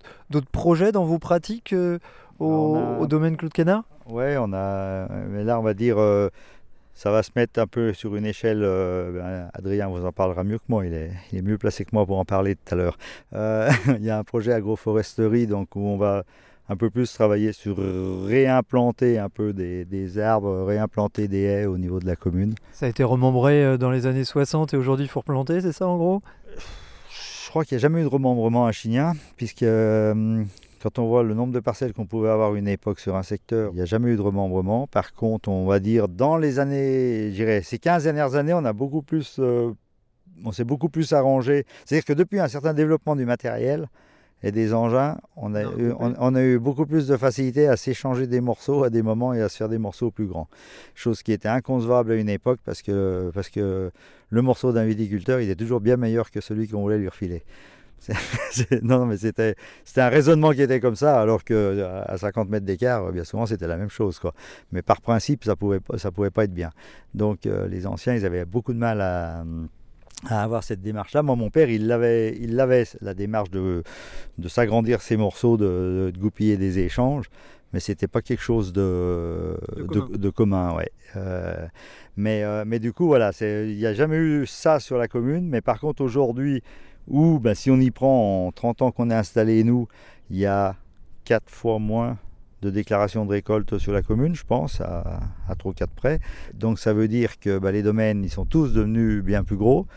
projets 0.52 0.94
dans 0.94 1.04
vos 1.04 1.20
pratiques 1.20 1.74
euh, 1.74 2.00
au, 2.40 2.76
a- 2.78 3.00
au 3.00 3.08
domaine 3.08 3.36
Claude 3.36 3.52
Canard 3.52 3.84
Ouais, 4.08 4.38
on 4.38 4.54
a, 4.54 5.08
mais 5.30 5.44
là, 5.44 5.60
on 5.60 5.64
va 5.64 5.74
dire, 5.74 5.98
euh, 6.00 6.30
ça 6.94 7.12
va 7.12 7.22
se 7.24 7.32
mettre 7.36 7.60
un 7.60 7.68
peu 7.68 7.92
sur 7.94 8.16
une 8.16 8.26
échelle. 8.26 8.62
ben, 8.62 9.50
Adrien 9.54 9.88
vous 9.90 10.06
en 10.06 10.12
parlera 10.14 10.44
mieux 10.46 10.58
que 10.58 10.64
moi, 10.70 10.86
il 10.86 10.94
est, 10.94 11.12
il 11.32 11.40
est 11.40 11.42
mieux 11.42 11.58
placé 11.58 11.84
que 11.86 11.90
moi 11.94 12.06
pour 12.06 12.18
en 12.18 12.26
parler 12.26 12.56
tout 12.56 12.74
à 12.74 12.78
l'heure. 12.78 12.98
Il 14.00 14.04
y 14.06 14.10
a 14.10 14.18
un 14.18 14.24
projet 14.24 14.54
agroforesterie, 14.54 15.48
donc 15.48 15.76
où 15.76 15.82
on 15.82 15.98
va 15.98 16.24
un 16.70 16.76
peu 16.76 16.90
plus 16.90 17.12
travailler 17.14 17.52
sur 17.52 17.78
euh, 17.80 18.24
réimplanter 18.26 19.20
un 19.20 19.30
peu 19.30 19.54
des, 19.54 19.86
des 19.86 20.20
arbres, 20.20 20.64
réimplanter 20.64 21.28
des 21.28 21.42
haies 21.42 21.66
au 21.66 21.78
niveau 21.78 22.00
de 22.00 22.06
la 22.06 22.16
commune. 22.16 22.56
Ça 22.72 22.86
a 22.86 22.90
été 22.90 23.04
remembré 23.04 23.64
euh, 23.64 23.78
dans 23.78 23.92
les 23.92 24.06
années 24.06 24.24
60 24.24 24.74
et 24.74 24.78
aujourd'hui 24.78 25.06
il 25.06 25.10
faut 25.10 25.20
replanter, 25.20 25.62
c'est 25.62 25.74
ça 25.74 25.88
en 25.88 25.98
gros? 25.98 26.22
Je 27.10 27.50
crois 27.50 27.66
qu'il 27.66 27.76
n'y 27.76 27.82
a 27.82 27.82
jamais 27.82 28.00
eu 28.00 28.04
de 28.04 28.10
remembrement 28.10 28.66
à 28.66 28.72
Chignin, 28.72 29.12
puisque 29.36 29.64
euh, 29.64 30.42
quand 30.82 31.00
on 31.00 31.08
voit 31.08 31.22
le 31.22 31.34
nombre 31.34 31.52
de 31.52 31.60
parcelles 31.60 31.92
qu'on 31.92 32.06
pouvait 32.06 32.30
avoir 32.30 32.54
à 32.54 32.58
une 32.58 32.70
époque 32.70 33.02
sur 33.02 33.18
un 33.18 33.24
secteur, 33.24 33.72
il 33.74 33.76
n'y 33.76 33.82
a 33.82 33.86
jamais 33.86 34.12
eu 34.12 34.16
de 34.16 34.22
remembrement. 34.22 34.88
Par 34.88 35.14
contre, 35.14 35.50
on 35.50 35.66
va 35.66 35.80
dire 35.80 36.08
dans 36.08 36.38
les 36.38 36.60
années, 36.60 37.30
je 37.32 37.36
dirais, 37.36 37.62
ces 37.62 37.78
15 37.78 38.06
dernières 38.06 38.36
années, 38.36 38.54
on 38.54 38.64
a 38.64 38.72
beaucoup 38.72 39.02
plus, 39.02 39.36
euh, 39.40 39.74
on 40.46 40.54
s'est 40.54 40.64
beaucoup 40.64 40.88
plus 40.88 41.12
arrangé. 41.12 41.66
C'est-à-dire 41.84 42.06
que 42.06 42.14
depuis 42.14 42.40
un 42.40 42.48
certain 42.48 42.74
développement 42.74 43.18
du 43.18 43.26
matériel 43.26 43.90
et 44.44 44.52
des 44.52 44.74
engins, 44.74 45.18
on 45.36 45.54
a, 45.56 45.64
Non, 45.64 45.78
eu, 45.78 45.92
on, 46.00 46.14
on 46.18 46.36
a 46.36 46.42
eu 46.42 46.60
beaucoup 46.60 46.86
plus 46.86 47.08
de 47.08 47.18
facilité 47.18 47.68
à 47.68 47.78
s'échanger 47.78 48.28
des 48.28 48.42
morceaux 48.42 48.84
à 48.84 48.90
des 48.90 49.02
moments 49.02 49.34
et 49.34 49.42
à 49.42 49.50
se 49.50 49.58
faire 49.58 49.70
des 49.70 49.78
morceaux 49.78 50.12
plus 50.12 50.26
grands. 50.26 50.48
Chose 50.96 51.24
qui 51.24 51.32
était 51.32 51.50
inconcevable 51.50 52.12
à 52.14 52.16
une 52.16 52.30
époque 52.30 52.60
parce 52.66 52.82
que, 52.82 53.32
parce 53.34 53.50
que 53.50 53.92
le 54.30 54.42
morceau 54.42 54.72
d'un 54.72 54.86
viticulteur, 54.86 55.42
il 55.42 55.50
est 55.50 55.56
toujours 55.56 55.82
bien 55.82 55.98
meilleur 55.98 56.32
que 56.32 56.42
celui 56.42 56.68
qu'on 56.68 56.82
voulait 56.82 56.98
lui 56.98 57.10
refiler. 57.10 57.44
Non, 58.82 59.00
non, 59.00 59.06
mais 59.06 59.18
c'était 59.18 59.56
un 59.98 60.10
raisonnement 60.10 60.52
qui 60.52 60.62
était 60.62 60.80
comme 60.80 60.96
ça, 60.96 61.22
alors 61.22 61.44
que 61.44 61.84
à 62.08 62.18
50 62.18 62.50
mètres 62.50 62.66
d'écart, 62.66 63.12
bien 63.12 63.24
souvent, 63.24 63.46
c'était 63.46 63.68
la 63.68 63.78
même 63.78 63.90
chose. 63.90 64.20
Quoi. 64.20 64.34
Mais 64.72 64.82
par 64.82 65.02
principe, 65.02 65.44
ça 65.44 65.56
pouvait, 65.56 65.80
ça 65.98 66.12
pouvait 66.12 66.32
pas 66.32 66.46
être 66.46 66.54
bien. 66.54 66.72
Donc, 67.14 67.46
euh, 67.46 67.68
les 67.68 67.86
anciens, 67.86 68.16
ils 68.16 68.26
avaient 68.26 68.46
beaucoup 68.46 68.74
de 68.74 68.80
mal 68.80 69.02
à, 69.02 69.44
à 70.28 70.44
avoir 70.44 70.64
cette 70.64 70.82
démarche-là. 70.82 71.24
Moi, 71.24 71.36
mon 71.36 71.50
père, 71.50 71.70
il 71.70 71.88
l'avait, 71.88 72.38
il 72.40 72.56
l'avait 72.56 72.86
la 73.02 73.14
démarche 73.14 73.50
de, 73.52 73.84
de 74.38 74.48
s'agrandir 74.48 75.02
ses 75.02 75.18
morceaux, 75.18 75.58
de, 75.58 76.12
de 76.14 76.20
goupiller 76.20 76.58
des 76.58 76.80
échanges, 76.80 77.30
mais 77.74 77.80
c'était 77.80 78.08
pas 78.08 78.22
quelque 78.22 78.42
chose 78.44 78.74
de, 78.74 79.58
De 79.76 79.84
commun. 79.84 80.08
de 80.18 80.30
commun, 80.30 80.76
ouais. 80.76 80.92
Euh, 81.16 81.68
mais, 82.18 82.44
euh, 82.44 82.64
mais 82.68 82.80
du 82.80 82.94
coup, 82.94 83.08
voilà, 83.08 83.32
c'est- 83.32 83.70
il 83.70 83.78
n'y 83.78 83.86
a 83.86 83.94
jamais 83.94 84.18
eu 84.18 84.46
ça 84.46 84.80
sur 84.80 84.98
la 84.98 85.08
commune. 85.08 85.48
Mais 85.48 85.62
par 85.62 85.80
contre, 85.80 86.02
aujourd'hui, 86.04 86.62
où 87.08 87.40
ben, 87.40 87.56
si 87.56 87.72
on 87.72 87.78
y 87.80 87.90
prend 87.92 88.48
en 88.48 88.52
30 88.52 88.82
ans 88.82 88.92
qu'on 88.92 89.10
est 89.10 89.16
installé, 89.16 89.64
nous, 89.64 89.88
il 90.30 90.38
y 90.38 90.46
a 90.46 90.76
4 91.26 91.50
fois 91.50 91.80
moins 91.80 92.18
de 92.62 92.70
déclarations 92.70 93.26
de 93.26 93.32
récolte 93.32 93.78
sur 93.78 93.92
la 93.94 94.02
commune, 94.02 94.36
je 94.36 94.44
pense, 94.44 94.82
à, 94.82 95.20
à 95.48 95.56
3 95.56 95.72
ou 95.72 95.74
4 95.76 95.90
près. 95.92 96.20
Donc 96.54 96.80
ça 96.80 96.94
veut 96.94 97.08
dire 97.08 97.40
que 97.40 97.58
ben, 97.60 97.72
les 97.72 97.84
domaines, 97.84 98.24
ils 98.24 98.30
sont 98.30 98.46
tous 98.46 98.74
devenus 98.74 99.24
bien 99.24 99.44
plus 99.44 99.58
gros. 99.58 99.88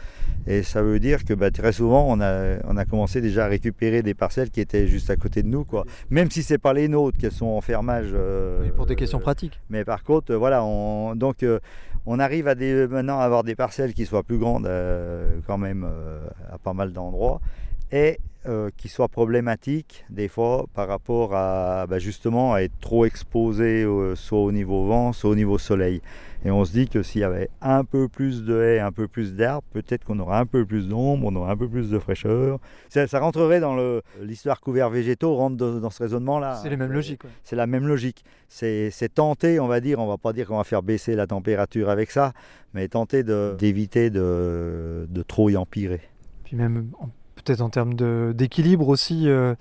Et 0.46 0.62
ça 0.62 0.82
veut 0.82 0.98
dire 1.00 1.24
que 1.24 1.34
ben, 1.34 1.50
très 1.50 1.72
souvent, 1.72 2.06
on 2.08 2.20
a, 2.20 2.56
on 2.64 2.76
a 2.76 2.84
commencé 2.84 3.20
déjà 3.20 3.44
à 3.46 3.48
récupérer 3.48 4.02
des 4.02 4.14
parcelles 4.14 4.50
qui 4.50 4.60
étaient 4.60 4.86
juste 4.86 5.10
à 5.10 5.16
côté 5.16 5.42
de 5.42 5.48
nous. 5.48 5.64
Quoi. 5.64 5.84
Même 6.10 6.30
si 6.30 6.42
ce 6.42 6.54
n'est 6.54 6.58
pas 6.58 6.72
les 6.72 6.88
nôtres, 6.88 7.18
qu'elles 7.18 7.32
sont 7.32 7.46
en 7.46 7.60
fermage. 7.60 8.08
euh, 8.12 8.68
Pour 8.76 8.86
des 8.86 8.96
questions 8.96 9.20
pratiques. 9.20 9.60
mais 9.70 9.84
par 9.84 10.02
contre, 10.04 10.32
euh, 10.32 10.36
voilà, 10.36 10.64
on, 10.64 11.14
donc 11.16 11.42
euh, 11.42 11.58
on 12.06 12.18
arrive 12.18 12.48
à 12.48 12.54
des, 12.54 12.86
maintenant 12.86 13.20
à 13.20 13.24
avoir 13.24 13.44
des 13.44 13.54
parcelles 13.54 13.94
qui 13.94 14.04
soient 14.06 14.22
plus 14.22 14.38
grandes 14.38 14.68
quand 15.46 15.56
même 15.58 15.88
à 16.52 16.58
pas 16.58 16.74
mal 16.74 16.92
d'endroits 16.92 17.40
et 17.94 18.18
euh, 18.46 18.68
qui 18.76 18.88
soient 18.88 19.08
problématiques 19.08 20.04
des 20.10 20.28
fois 20.28 20.66
par 20.74 20.86
rapport 20.88 21.34
à 21.34 21.86
bah, 21.86 21.98
justement 21.98 22.52
à 22.52 22.58
être 22.60 22.78
trop 22.80 23.04
exposé 23.06 23.84
euh, 23.84 24.14
soit 24.16 24.40
au 24.40 24.52
niveau 24.52 24.84
vent, 24.84 25.12
soit 25.14 25.30
au 25.30 25.34
niveau 25.34 25.56
soleil. 25.58 26.02
Et 26.44 26.50
on 26.50 26.62
se 26.66 26.72
dit 26.72 26.86
que 26.88 27.02
s'il 27.02 27.22
y 27.22 27.24
avait 27.24 27.48
un 27.62 27.84
peu 27.84 28.06
plus 28.06 28.44
de 28.44 28.60
haies, 28.60 28.80
un 28.80 28.92
peu 28.92 29.08
plus 29.08 29.34
d'arbres, 29.34 29.64
peut-être 29.72 30.04
qu'on 30.04 30.18
aurait 30.18 30.36
un 30.36 30.44
peu 30.44 30.66
plus 30.66 30.88
d'ombre, 30.88 31.26
on 31.26 31.34
aurait 31.36 31.52
un 31.52 31.56
peu 31.56 31.68
plus 31.70 31.88
de 31.88 31.98
fraîcheur. 31.98 32.58
Ça, 32.90 33.06
ça 33.06 33.18
rentrerait 33.20 33.60
dans 33.60 33.74
le- 33.74 34.02
l'histoire 34.20 34.60
couverts 34.60 34.90
végétaux, 34.90 35.34
rentre 35.36 35.56
dans, 35.56 35.80
dans 35.80 35.88
ce 35.88 36.02
raisonnement-là. 36.02 36.58
C'est 36.62 36.68
les 36.68 36.76
mêmes 36.76 36.92
logiques. 36.92 37.24
ouais. 37.24 37.30
C'est 37.44 37.56
la 37.56 37.66
même 37.66 37.86
logique. 37.86 38.24
C'est 38.48 38.90
tenter, 39.14 39.58
on 39.58 39.68
va 39.68 39.80
dire, 39.80 39.98
on 40.00 40.06
va 40.06 40.18
pas 40.18 40.34
dire 40.34 40.48
qu'on 40.48 40.58
va 40.58 40.64
faire 40.64 40.82
baisser 40.82 41.14
la 41.16 41.26
température 41.26 41.88
avec 41.88 42.10
ça, 42.10 42.32
mais 42.74 42.88
tenter 42.88 43.22
de- 43.22 43.54
d'éviter 43.58 44.10
de, 44.10 45.06
de 45.08 45.22
trop 45.22 45.48
y 45.48 45.56
empirer. 45.56 46.02
Puis 46.44 46.56
même 46.56 46.90
en- 47.00 47.08
peut-être 47.44 47.60
en 47.60 47.70
termes 47.70 47.94
d'équilibre 48.32 48.88
aussi, 48.88 49.28
euh, 49.28 49.54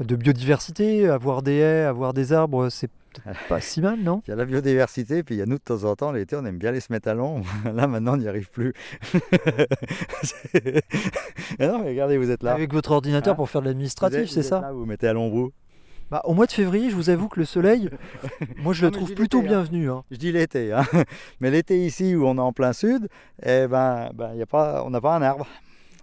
de 0.00 0.16
biodiversité, 0.16 1.08
avoir 1.08 1.42
des 1.42 1.56
haies, 1.58 1.84
avoir 1.84 2.12
des 2.14 2.32
arbres, 2.32 2.68
c'est 2.70 2.88
peut-être 3.12 3.40
pas 3.48 3.60
si 3.60 3.80
mal, 3.80 3.98
non? 4.00 4.22
Il 4.26 4.30
y 4.30 4.32
a 4.32 4.36
la 4.36 4.44
biodiversité, 4.44 5.22
puis 5.22 5.34
il 5.34 5.38
y 5.38 5.42
a 5.42 5.46
nous 5.46 5.56
de 5.58 5.62
temps 5.62 5.84
en 5.84 5.96
temps, 5.96 6.12
l'été, 6.12 6.36
on 6.36 6.44
aime 6.46 6.58
bien 6.58 6.70
les 6.72 6.80
se 6.80 6.92
mettre 6.92 7.08
à 7.08 7.14
l'ombre. 7.14 7.44
Là, 7.74 7.86
maintenant, 7.86 8.14
on 8.14 8.16
n'y 8.18 8.28
arrive 8.28 8.50
plus. 8.50 8.72
Non, 11.58 11.78
mais 11.82 11.88
regardez, 11.90 12.16
vous 12.18 12.30
êtes 12.30 12.42
là. 12.42 12.52
Avec 12.52 12.72
votre 12.72 12.92
ordinateur 12.92 13.32
Hein 13.32 13.36
pour 13.36 13.50
faire 13.50 13.60
de 13.60 13.66
l'administratif, 13.66 14.28
c'est 14.30 14.42
ça? 14.42 14.60
là, 14.60 14.72
Vous 14.72 14.86
mettez 14.86 15.08
à 15.08 15.12
l'ombre 15.12 15.34
où 15.36 15.50
bah, 16.10 16.20
Au 16.24 16.34
mois 16.34 16.46
de 16.46 16.52
février, 16.52 16.90
je 16.90 16.94
vous 16.96 17.10
avoue 17.10 17.28
que 17.28 17.38
le 17.38 17.44
soleil, 17.46 17.90
moi 18.58 18.72
je 18.72 18.84
Non, 18.84 18.90
le 18.90 18.96
trouve 18.96 19.14
plutôt 19.14 19.40
hein. 19.40 19.44
bienvenu. 19.46 19.90
hein. 19.90 20.02
Je 20.10 20.16
dis 20.16 20.32
l'été, 20.32 20.72
hein. 20.72 20.84
mais 21.40 21.50
l'été 21.50 21.84
ici 21.84 22.14
où 22.14 22.26
on 22.26 22.36
est 22.36 22.40
en 22.40 22.52
plein 22.52 22.72
sud, 22.72 23.08
eh 23.42 23.66
ben, 23.66 24.10
ben, 24.14 24.34
y 24.34 24.42
a 24.42 24.46
pas, 24.46 24.82
on 24.86 24.90
n'a 24.90 25.00
pas 25.00 25.14
un 25.16 25.22
arbre. 25.22 25.46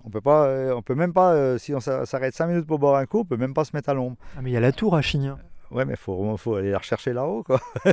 On 0.07 0.09
peut 0.09 0.21
pas, 0.21 0.45
euh, 0.45 0.73
on 0.73 0.81
peut 0.81 0.95
même 0.95 1.11
pas, 1.11 1.33
euh, 1.33 1.57
si 1.57 1.75
on 1.75 1.81
s'a- 1.81 2.05
s'arrête 2.05 2.33
5 2.33 2.47
minutes 2.47 2.65
pour 2.65 2.79
boire 2.79 2.95
un 2.95 3.05
coup, 3.05 3.19
on 3.19 3.25
peut 3.25 3.35
même 3.35 3.53
pas 3.53 3.65
se 3.65 3.71
mettre 3.75 3.89
à 3.89 3.93
l'ombre. 3.93 4.15
Ah, 4.37 4.39
mais 4.41 4.51
il 4.51 4.53
y 4.53 4.57
a 4.57 4.61
la 4.61 4.71
tour 4.71 4.95
à 4.95 5.01
Chignin. 5.01 5.37
Ouais, 5.69 5.83
mais 5.83 5.97
faut, 5.97 6.37
faut 6.37 6.55
aller 6.55 6.71
la 6.71 6.77
rechercher 6.77 7.11
là-haut, 7.11 7.43
quoi. 7.43 7.59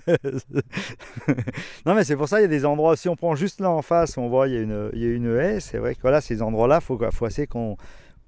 non, 1.86 1.94
mais 1.94 2.04
c'est 2.04 2.16
pour 2.16 2.28
ça, 2.28 2.38
il 2.38 2.42
y 2.42 2.44
a 2.44 2.48
des 2.48 2.64
endroits, 2.64 2.96
si 2.96 3.08
on 3.08 3.16
prend 3.16 3.34
juste 3.34 3.60
là 3.60 3.68
en 3.70 3.82
face, 3.82 4.16
on 4.16 4.28
voit, 4.28 4.46
il 4.46 4.54
y 4.54 4.56
a 4.56 4.60
une, 4.60 4.90
il 4.92 5.02
y 5.02 5.06
a 5.06 5.10
une 5.12 5.36
haie, 5.36 5.58
c'est 5.58 5.78
vrai 5.78 5.96
que 5.96 6.00
voilà, 6.02 6.20
ces 6.20 6.40
endroits-là, 6.40 6.80
faut, 6.80 6.98
faut 7.12 7.24
assez 7.24 7.48
qu'on... 7.48 7.76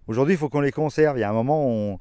Aujourd'hui, 0.08 0.34
il 0.34 0.36
faut 0.36 0.48
qu'on 0.48 0.60
les 0.60 0.72
conserve. 0.72 1.16
Il 1.16 1.20
y 1.20 1.24
a 1.24 1.30
un 1.30 1.32
moment, 1.32 1.64
on, 1.64 1.98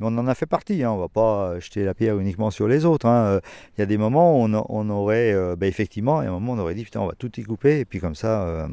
on, 0.00 0.18
en 0.18 0.26
a 0.26 0.34
fait 0.34 0.46
partie, 0.46 0.82
hein. 0.82 0.90
on 0.92 0.98
va 0.98 1.08
pas 1.08 1.58
jeter 1.60 1.84
la 1.84 1.94
pierre 1.94 2.18
uniquement 2.18 2.50
sur 2.50 2.68
les 2.68 2.84
autres. 2.84 3.06
hein. 3.06 3.40
Il 3.76 3.80
y 3.80 3.82
a 3.82 3.86
des 3.86 3.98
moments 3.98 4.40
où 4.40 4.44
on, 4.46 4.64
on 4.68 4.90
aurait, 4.90 5.32
euh, 5.32 5.56
ben, 5.56 5.66
effectivement, 5.68 6.20
il 6.22 6.24
y 6.24 6.28
a 6.28 6.30
un 6.30 6.34
moment, 6.34 6.52
on 6.52 6.58
aurait 6.58 6.74
dit, 6.74 6.84
putain, 6.84 7.00
on 7.00 7.06
va 7.06 7.14
tout 7.18 7.30
y 7.40 7.44
couper, 7.44 7.80
et 7.80 7.84
puis 7.84 8.00
comme 8.00 8.14
ça, 8.16 8.42
euh, 8.46 8.68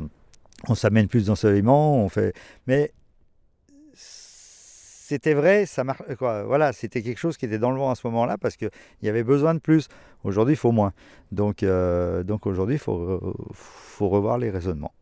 on 0.68 0.76
s'amène 0.76 1.08
plus 1.08 1.26
d'ensoleillement, 1.28 1.98
on 2.04 2.10
fait... 2.10 2.34
Mais 2.68 2.94
c'était 3.96 5.34
vrai, 5.34 5.66
ça 5.66 5.84
mar- 5.84 6.02
voilà, 6.46 6.72
c'était 6.74 7.02
quelque 7.02 7.20
chose 7.20 7.38
qui 7.38 7.46
était 7.46 7.60
dans 7.60 7.72
le 7.72 7.78
vent 7.78 7.92
à 7.92 7.96
ce 7.96 8.08
moment-là 8.08 8.38
parce 8.38 8.56
qu'il 8.56 8.72
y 9.02 9.10
avait 9.10 9.24
besoin 9.24 9.54
de 9.54 9.60
plus. 9.60 9.90
Aujourd'hui, 10.24 10.54
il 10.54 10.58
faut 10.58 10.72
moins. 10.72 10.94
Donc, 11.32 11.62
euh, 11.62 12.24
aujourd'hui, 12.46 12.76
il 12.76 12.80
faut, 12.80 12.98
re- 12.98 13.36
faut 13.54 14.10
revoir 14.10 14.38
les 14.38 14.50
raisonnements. 14.50 14.94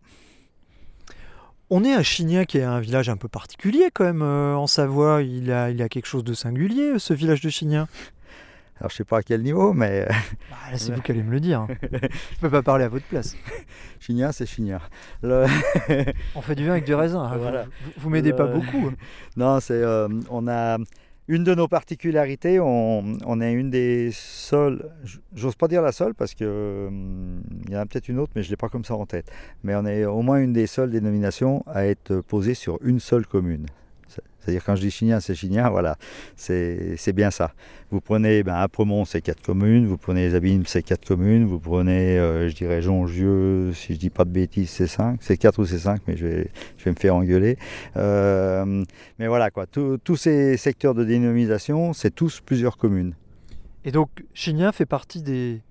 On 1.69 1.85
est 1.85 1.93
à 1.93 2.03
Chignin, 2.03 2.43
qui 2.43 2.57
est 2.57 2.63
un 2.63 2.81
village 2.81 3.07
un 3.07 3.15
peu 3.15 3.29
particulier 3.29 3.89
quand 3.93 4.03
même 4.03 4.23
euh, 4.23 4.55
en 4.55 4.67
Savoie. 4.67 5.21
Il 5.21 5.51
a, 5.51 5.65
a 5.65 5.89
quelque 5.89 6.07
chose 6.07 6.25
de 6.25 6.33
singulier, 6.33 6.99
ce 6.99 7.13
village 7.13 7.39
de 7.39 7.49
Chignin. 7.49 7.87
Alors, 8.81 8.89
je 8.89 8.95
sais 8.95 9.03
pas 9.05 9.19
à 9.19 9.21
quel 9.23 9.43
niveau, 9.43 9.73
mais 9.73 10.07
Bah, 10.07 10.15
là, 10.71 10.77
c'est 10.77 10.91
vous 10.93 11.01
qui 11.01 11.11
allez 11.11 11.21
me 11.23 11.31
le 11.31 11.39
dire. 11.39 11.67
Je 11.91 12.39
peux 12.39 12.49
pas 12.49 12.63
parler 12.63 12.83
à 12.83 12.89
votre 12.89 13.05
place. 13.05 13.35
Chignin, 13.99 14.31
c'est 14.31 14.47
Chignin. 14.47 14.79
Le- 15.21 15.45
On 16.35 16.41
fait 16.41 16.55
du 16.55 16.65
vin 16.65 16.71
avec 16.71 16.85
du 16.85 16.95
raisin. 16.95 17.21
hein. 17.21 17.35
Vous- 17.35 17.41
Voilà. 17.43 17.63
Vous, 17.65 17.91
vous 17.97 18.09
m'aidez 18.09 18.33
pas 18.33 18.47
beaucoup. 18.47 18.87
hein. 18.87 18.93
non, 19.37 19.59
c'est, 19.59 19.73
euh, 19.73 20.07
on 20.31 20.47
a 20.47 20.77
une 21.27 21.43
de 21.43 21.53
nos 21.53 21.67
particularités, 21.67 22.59
on, 22.59 23.03
on 23.25 23.39
a 23.39 23.49
une 23.51 23.69
des 23.69 24.09
seules, 24.11 24.89
j'ose 25.35 25.55
pas 25.55 25.67
dire 25.67 25.83
la 25.83 25.91
seule 25.91 26.15
parce 26.15 26.33
que 26.33 26.87
hum, 26.87 27.43
il 27.67 27.73
y 27.73 27.77
en 27.77 27.81
a 27.81 27.85
peut-être 27.85 28.09
une 28.09 28.17
autre, 28.19 28.31
mais 28.35 28.41
je 28.43 28.49
l'ai 28.49 28.57
pas 28.57 28.67
comme 28.67 28.83
ça 28.83 28.95
en 28.95 29.05
tête. 29.05 29.31
Mais 29.63 29.75
on 29.75 29.85
est 29.85 30.03
au 30.05 30.23
moins 30.23 30.39
une 30.39 30.53
des 30.53 30.65
seules 30.67 30.89
dénominations 30.89 31.63
à 31.67 31.85
être 31.85 32.21
posée 32.21 32.55
sur 32.55 32.79
une 32.83 32.99
seule 32.99 33.27
commune. 33.27 33.67
C'est- 34.41 34.51
C'est-à-dire 34.51 34.63
quand 34.65 34.75
je 34.75 34.81
dis 34.81 34.91
Chignin, 34.91 35.19
c'est 35.19 35.35
Chignin, 35.35 35.69
voilà, 35.71 35.97
c'est 36.35 37.13
bien 37.13 37.31
ça. 37.31 37.53
Vous 37.91 38.01
prenez 38.01 38.43
ben, 38.43 38.55
Apremont, 38.55 39.05
c'est 39.05 39.21
quatre 39.21 39.41
communes, 39.41 39.85
vous 39.85 39.97
prenez 39.97 40.27
les 40.27 40.35
Abîmes, 40.35 40.63
c'est 40.65 40.81
quatre 40.83 41.05
communes, 41.07 41.45
vous 41.45 41.59
prenez, 41.59 42.17
euh, 42.17 42.49
je 42.49 42.55
dirais, 42.55 42.81
Jongieux, 42.81 43.71
si 43.73 43.93
je 43.93 43.99
dis 43.99 44.09
pas 44.09 44.25
de 44.25 44.29
bêtises, 44.31 44.69
c'est 44.69 44.87
cinq, 44.87 45.19
c'est 45.21 45.37
quatre 45.37 45.59
ou 45.59 45.65
c'est 45.65 45.79
cinq, 45.79 46.01
mais 46.07 46.15
je 46.17 46.25
vais, 46.25 46.47
je 46.77 46.85
vais 46.85 46.91
me 46.91 46.95
faire 46.95 47.15
engueuler. 47.15 47.57
Euh, 47.97 48.83
mais 49.19 49.27
voilà, 49.27 49.51
quoi, 49.51 49.65
tous 49.67 50.15
ces 50.15 50.57
secteurs 50.57 50.93
de 50.93 51.03
dénomination, 51.03 51.93
c'est 51.93 52.11
tous 52.13 52.41
plusieurs 52.45 52.77
communes. 52.77 53.13
Et 53.85 53.91
donc, 53.91 54.09
Chignin 54.33 54.71
fait 54.71 54.85
partie 54.85 55.21
des, 55.21 55.61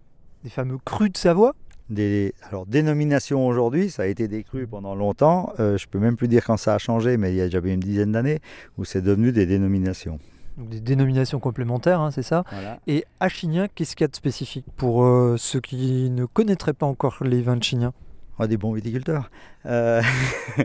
des 0.45 0.51
fameux 0.51 0.79
crus 0.85 1.13
de 1.13 1.17
Savoie? 1.17 1.55
Des, 1.91 2.35
alors, 2.49 2.67
dénomination 2.67 3.47
aujourd'hui, 3.47 3.91
ça 3.91 4.05
a 4.05 4.07
été 4.07 4.29
des 4.29 4.45
crus 4.45 4.69
pendant 4.71 4.95
longtemps. 4.95 5.53
Euh, 5.59 5.77
je 5.77 5.89
peux 5.89 5.99
même 5.99 6.17
plus 6.17 6.29
dire 6.29 6.45
quand 6.45 6.57
ça 6.57 6.75
a 6.75 6.79
changé, 6.79 7.17
mais 7.17 7.33
il 7.33 7.37
y 7.37 7.41
a 7.41 7.47
déjà 7.47 7.59
une 7.65 7.81
dizaine 7.81 8.13
d'années 8.13 8.39
où 8.79 8.85
c'est 8.85 9.03
devenu 9.03 9.33
des 9.33 9.45
dénominations. 9.45 10.21
Donc 10.57 10.69
des 10.69 10.81
dénominations 10.81 11.41
complémentaires, 11.41 12.01
hein, 12.01 12.11
c'est 12.13 12.23
ça? 12.23 12.45
Voilà. 12.53 12.79
Et 12.87 13.05
à 13.19 13.29
Chignin, 13.29 13.67
qu'est-ce 13.75 13.97
qu'il 13.97 14.05
y 14.05 14.07
a 14.07 14.09
de 14.09 14.15
spécifique 14.17 14.67
pour 14.77 15.05
euh, 15.05 15.37
ceux 15.37 15.61
qui 15.61 16.11
ne 16.11 16.27
connaîtraient 16.27 16.75
pas 16.75 16.87
encore 16.87 17.19
les 17.25 17.43
vins 17.43 17.57
de 17.57 17.63
Chignin 17.65 17.93
On 18.39 18.45
a 18.45 18.47
des 18.47 18.57
bons 18.57 18.73
viticulteurs. 18.73 19.31
Euh, 19.67 20.01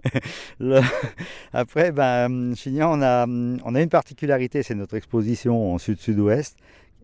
le- 0.60 0.82
Après, 1.54 1.92
ben, 1.92 2.54
on 2.56 3.02
a, 3.02 3.26
on 3.28 3.76
a 3.76 3.82
une 3.82 3.90
particularité, 3.90 4.62
c'est 4.64 4.76
notre 4.76 4.96
exposition 4.96 5.74
en 5.74 5.78
sud-sud-ouest, 5.78 6.58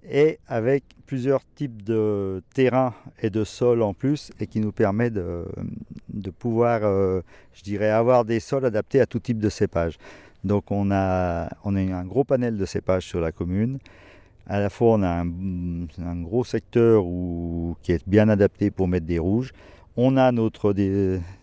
et 0.10 0.39
avec 0.47 0.84
plusieurs 1.06 1.41
types 1.56 1.84
de 1.84 2.41
terrains 2.54 2.93
et 3.22 3.30
de 3.30 3.43
sols 3.43 3.82
en 3.82 3.93
plus, 3.93 4.32
et 4.39 4.47
qui 4.47 4.60
nous 4.60 4.72
permet 4.72 5.10
de, 5.10 5.45
pouvoir, 6.39 6.82
euh, 6.84 7.22
je 7.54 7.64
dirais, 7.64 7.89
avoir 7.89 8.26
des 8.26 8.39
sols 8.39 8.66
adaptés 8.66 9.02
à 9.02 9.06
tout 9.06 9.20
type 9.20 9.39
de 9.39 9.49
cépage. 9.49 9.97
Donc 10.43 10.72
on 10.72 10.89
a, 10.91 11.49
on 11.64 11.76
a 11.76 11.80
un 11.80 12.06
gros 12.06 12.24
panel 12.24 12.58
de 12.58 12.66
cépages 12.66 13.06
sur 13.06 13.20
la 13.20 13.32
commune. 13.32 13.78
À 14.47 14.60
la 14.60 14.70
fois, 14.70 14.93
on 14.93 15.04
a 15.04 15.24
un, 15.24 16.22
gros 16.22 16.43
secteur 16.43 17.04
qui 17.84 17.91
est 17.91 18.08
bien 18.08 18.28
adapté 18.28 18.72
pour 18.72 18.88
mettre 18.88 19.06
des 19.06 19.20
rouges. 19.20 19.54
On 19.98 20.18
a 20.18 20.32
notre, 20.32 20.74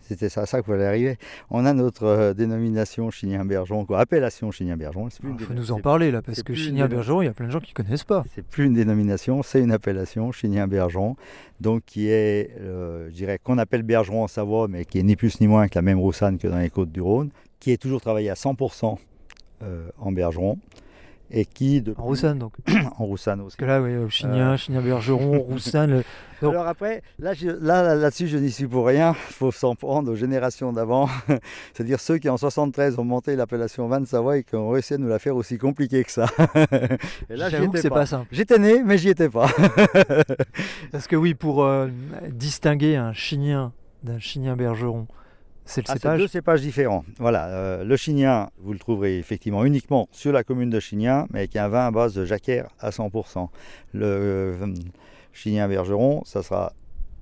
c'était 0.01 0.29
ça, 0.29 0.45
ça 0.45 0.63
fallait 0.63 0.85
arriver. 0.85 1.17
On 1.51 1.65
a 1.65 1.73
notre 1.73 2.03
euh, 2.05 2.33
dénomination 2.33 3.11
Chignin-Bergeron, 3.11 3.85
quoi, 3.85 3.99
appellation 3.99 4.51
plus 4.51 5.19
Il 5.23 5.29
une 5.29 5.39
faut 5.39 5.53
nous 5.53 5.71
en 5.71 5.79
parler 5.79 6.09
là, 6.09 6.21
parce 6.21 6.41
que 6.41 6.53
Chignin-Bergeron, 6.53 7.21
il 7.21 7.25
y 7.25 7.29
a 7.29 7.33
plein 7.33 7.45
de 7.45 7.51
gens 7.51 7.59
qui 7.59 7.73
connaissent 7.73 8.03
pas. 8.03 8.23
C'est 8.33 8.45
plus 8.45 8.65
une 8.65 8.73
dénomination, 8.73 9.43
c'est 9.43 9.61
une 9.61 9.71
appellation, 9.71 10.31
Chignin-Bergeron, 10.31 11.15
donc 11.61 11.83
qui 11.85 12.09
est, 12.09 12.51
euh, 12.59 13.07
je 13.09 13.13
dirais, 13.13 13.39
qu'on 13.41 13.57
appelle 13.59 13.83
Bergeron 13.83 14.23
en 14.23 14.27
Savoie, 14.27 14.67
mais 14.67 14.85
qui 14.85 14.99
est 14.99 15.03
ni 15.03 15.15
plus 15.15 15.39
ni 15.41 15.47
moins 15.47 15.67
que 15.67 15.75
la 15.75 15.83
même 15.83 15.99
Roussanne 15.99 16.37
que 16.37 16.47
dans 16.47 16.59
les 16.59 16.69
côtes 16.69 16.91
du 16.91 17.01
Rhône, 17.01 17.29
qui 17.59 17.71
est 17.71 17.77
toujours 17.77 18.01
travaillé 18.01 18.29
à 18.29 18.35
100% 18.35 18.97
euh, 19.61 19.89
en 19.99 20.11
Bergeron, 20.11 20.57
et 21.31 21.45
qui, 21.45 21.81
de, 21.81 21.93
En 21.97 22.03
Roussanne 22.03 22.39
donc. 22.39 22.53
en 22.97 23.05
Roussanne 23.05 23.41
aussi. 23.41 23.55
Parce 23.57 23.67
que 23.69 23.73
là, 23.73 23.81
oui, 23.81 23.91
euh, 23.91 24.09
Chignin, 24.09 24.55
Chignin-Bergeron, 24.57 25.39
Roussanne. 25.49 25.91
le- 25.91 26.03
Donc- 26.41 26.53
Alors 26.53 26.67
après, 26.67 27.01
là, 27.19 27.33
je- 27.33 27.47
là, 27.49 27.83
là- 27.83 27.95
là-dessus, 27.95 28.27
je 28.27 28.37
n'y 28.37 28.49
suis 28.51 28.65
pour 28.67 28.87
rien. 28.87 29.11
Il 29.29 29.33
faut 29.33 29.51
s'en 29.51 29.75
prendre 29.75 30.11
aux 30.11 30.15
générations 30.15 30.71
d'avant. 30.73 31.07
C'est-à-dire 31.73 31.99
ceux 31.99 32.17
qui, 32.17 32.29
en 32.29 32.37
73, 32.37 32.97
ont 32.97 33.03
monté 33.03 33.35
l'appellation 33.35 33.87
Van 33.87 34.03
Savoie 34.05 34.37
et 34.37 34.43
qui 34.43 34.55
ont 34.55 34.69
réussi 34.69 34.93
à 34.93 34.97
nous 34.97 35.07
la 35.09 35.19
faire 35.19 35.35
aussi 35.35 35.57
compliquée 35.57 36.03
que 36.03 36.11
ça. 36.11 36.27
et 37.29 37.35
là, 37.35 37.49
J'avoue 37.49 37.71
que 37.71 37.79
c'est 37.81 37.89
pas. 37.89 37.95
pas 37.95 38.05
simple. 38.05 38.27
J'étais 38.31 38.57
né, 38.57 38.81
mais 38.83 38.97
j'y 38.97 39.09
étais 39.09 39.29
pas. 39.29 39.49
Parce 40.91 41.07
que 41.07 41.15
oui, 41.15 41.33
pour 41.33 41.63
euh, 41.63 41.87
distinguer 42.31 42.95
un 42.95 43.13
Chignin 43.13 43.71
d'un 44.03 44.17
Chignin-Bergeron, 44.19 45.07
c'est 45.69 45.81
le 45.81 45.85
Ah, 45.89 45.93
cépage. 45.93 46.19
deux 46.19 46.27
cépages 46.27 46.61
différents. 46.61 47.05
Voilà, 47.19 47.47
euh, 47.49 47.83
le 47.83 47.95
Chignin, 47.95 48.49
vous 48.59 48.73
le 48.73 48.79
trouverez 48.79 49.17
effectivement 49.19 49.63
uniquement 49.65 50.09
sur 50.11 50.31
la 50.31 50.43
commune 50.43 50.69
de 50.69 50.79
Chignin, 50.79 51.27
mais 51.31 51.39
avec 51.39 51.55
un 51.55 51.67
vin 51.67 51.85
à 51.87 51.91
base 51.91 52.13
de 52.15 52.25
jacquère 52.25 52.69
à 52.79 52.89
100%. 52.89 53.49
Le 53.93 54.05
euh, 54.05 54.73
Chignin-Bergeron, 55.33 56.23
ça 56.25 56.41
sera 56.43 56.73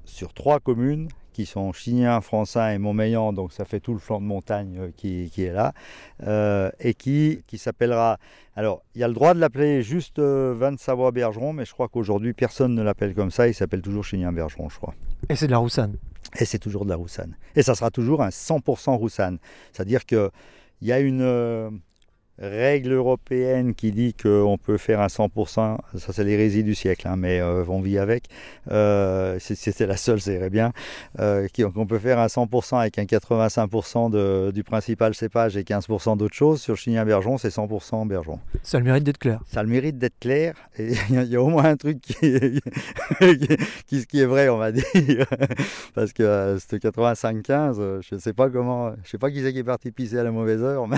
sur 0.06 0.34
trois 0.34 0.60
communes 0.60 1.10
qui 1.34 1.46
sont 1.46 1.72
Chignin, 1.72 2.20
Francin 2.22 2.72
et 2.72 2.80
Montmeillan, 2.80 3.32
donc 3.32 3.54
ça 3.54 3.64
fait 3.64 3.80
tout 3.80 3.94
le 3.94 4.00
flanc 4.00 4.20
de 4.20 4.26
montagne 4.26 4.78
euh, 4.80 4.90
qui, 4.98 5.30
qui 5.32 5.44
est 5.44 5.54
là, 5.54 5.74
euh, 6.26 6.72
et 6.80 6.94
qui, 6.96 7.44
qui 7.46 7.58
s'appellera... 7.60 8.18
Alors, 8.56 8.82
il 8.96 9.02
y 9.02 9.04
a 9.04 9.08
le 9.08 9.14
droit 9.14 9.36
de 9.36 9.40
l'appeler 9.40 9.84
juste 9.84 10.18
euh, 10.18 10.56
vin 10.58 10.72
de 10.72 10.80
Savoie-Bergeron, 10.80 11.54
mais 11.54 11.66
je 11.66 11.74
crois 11.74 11.90
qu'aujourd'hui, 11.90 12.34
personne 12.34 12.74
ne 12.74 12.82
l'appelle 12.82 13.14
comme 13.14 13.30
ça, 13.30 13.48
il 13.48 13.54
s'appelle 13.54 13.84
toujours 13.84 14.04
Chignin-Bergeron, 14.04 14.70
je 14.70 14.78
crois. 14.78 14.96
Et 15.30 15.36
c'est 15.36 15.46
de 15.46 15.52
la 15.52 15.60
Roussanne. 15.60 15.98
Et 16.40 16.46
c'est 16.46 16.60
toujours 16.60 16.86
de 16.86 16.90
la 16.90 16.96
roussanne. 16.96 17.36
Et 17.56 17.64
ça 17.64 17.76
sera 17.76 17.92
toujours 17.92 18.22
un 18.22 18.30
100% 18.30 18.96
roussanne. 18.96 19.40
C'est-à-dire 19.74 20.06
qu'il 20.06 20.30
y 20.82 20.92
a 20.92 21.00
une 21.00 21.22
euh, 21.22 21.70
règle 22.40 22.94
européenne 22.94 23.74
qui 23.74 23.92
dit 23.92 24.14
qu'on 24.14 24.58
peut 24.62 24.78
faire 24.78 25.02
un 25.02 25.08
100%, 25.08 25.78
ça 25.98 26.14
c'est 26.14 26.24
l'hérésie 26.24 26.64
du 26.64 26.76
siècle, 26.76 27.08
hein, 27.08 27.16
mais 27.18 27.40
euh, 27.40 27.64
on 27.68 27.82
vit 27.82 27.98
avec. 27.98 28.26
Euh, 28.72 29.38
si 29.40 29.56
c'était 29.56 29.88
la 29.88 29.98
seule, 29.98 30.22
ça 30.22 30.32
irait 30.34 30.50
bien. 30.50 30.72
Euh, 31.20 31.48
qu'on 31.74 31.86
peut 31.88 32.00
faire 32.00 32.20
un 32.20 32.28
100% 32.28 32.80
avec 32.80 33.00
un 33.00 33.06
85% 33.06 34.10
de- 34.12 34.52
du 34.52 34.64
principal 34.64 35.16
cépage 35.16 35.58
et 35.58 35.64
15% 35.64 36.16
d'autres 36.18 36.36
choses. 36.36 36.62
Sur 36.62 36.76
Chignin-Bergeron, 36.76 37.38
c'est 37.38 37.50
100% 37.50 38.06
Bergeron. 38.08 38.40
Ça 38.64 38.78
a 38.78 38.80
le 38.82 38.86
mérite 38.86 39.04
d'être 39.04 39.18
clair. 39.18 39.40
Ça 39.48 39.62
a 39.62 39.64
le 39.64 39.70
mérite 39.70 39.98
d'être 39.98 40.20
clair. 40.20 40.54
Et 40.78 40.92
il 41.10 41.16
y, 41.16 41.18
a- 41.18 41.24
il 41.24 41.30
y 41.30 41.36
a 41.36 41.42
au 41.42 41.48
moins 41.50 41.66
un 41.66 41.76
truc 41.78 42.02
qui 42.02 42.14
est, 42.26 42.62
qui, 43.88 44.06
qui 44.06 44.20
est 44.22 44.26
vrai, 44.26 44.50
on 44.50 44.58
va 44.58 44.72
dire. 44.72 44.84
Parce 45.96 46.14
que 46.14 46.24
euh, 46.24 46.60
ce 46.60 46.76
85-15, 46.76 47.76
euh, 47.80 48.00
je 48.08 48.16
ne 48.16 48.20
sais 48.20 48.34
pas 48.34 48.50
comment, 48.50 48.92
je 49.04 49.10
sais 49.10 49.18
pas 49.18 49.32
qui 49.32 49.42
c'est 49.42 49.54
qui 49.54 49.60
est 49.60 49.64
parti 49.64 49.92
pisser 49.92 50.20
à 50.20 50.24
la 50.24 50.32
mauvaise 50.32 50.62
heure, 50.62 50.88
mais 50.88 50.98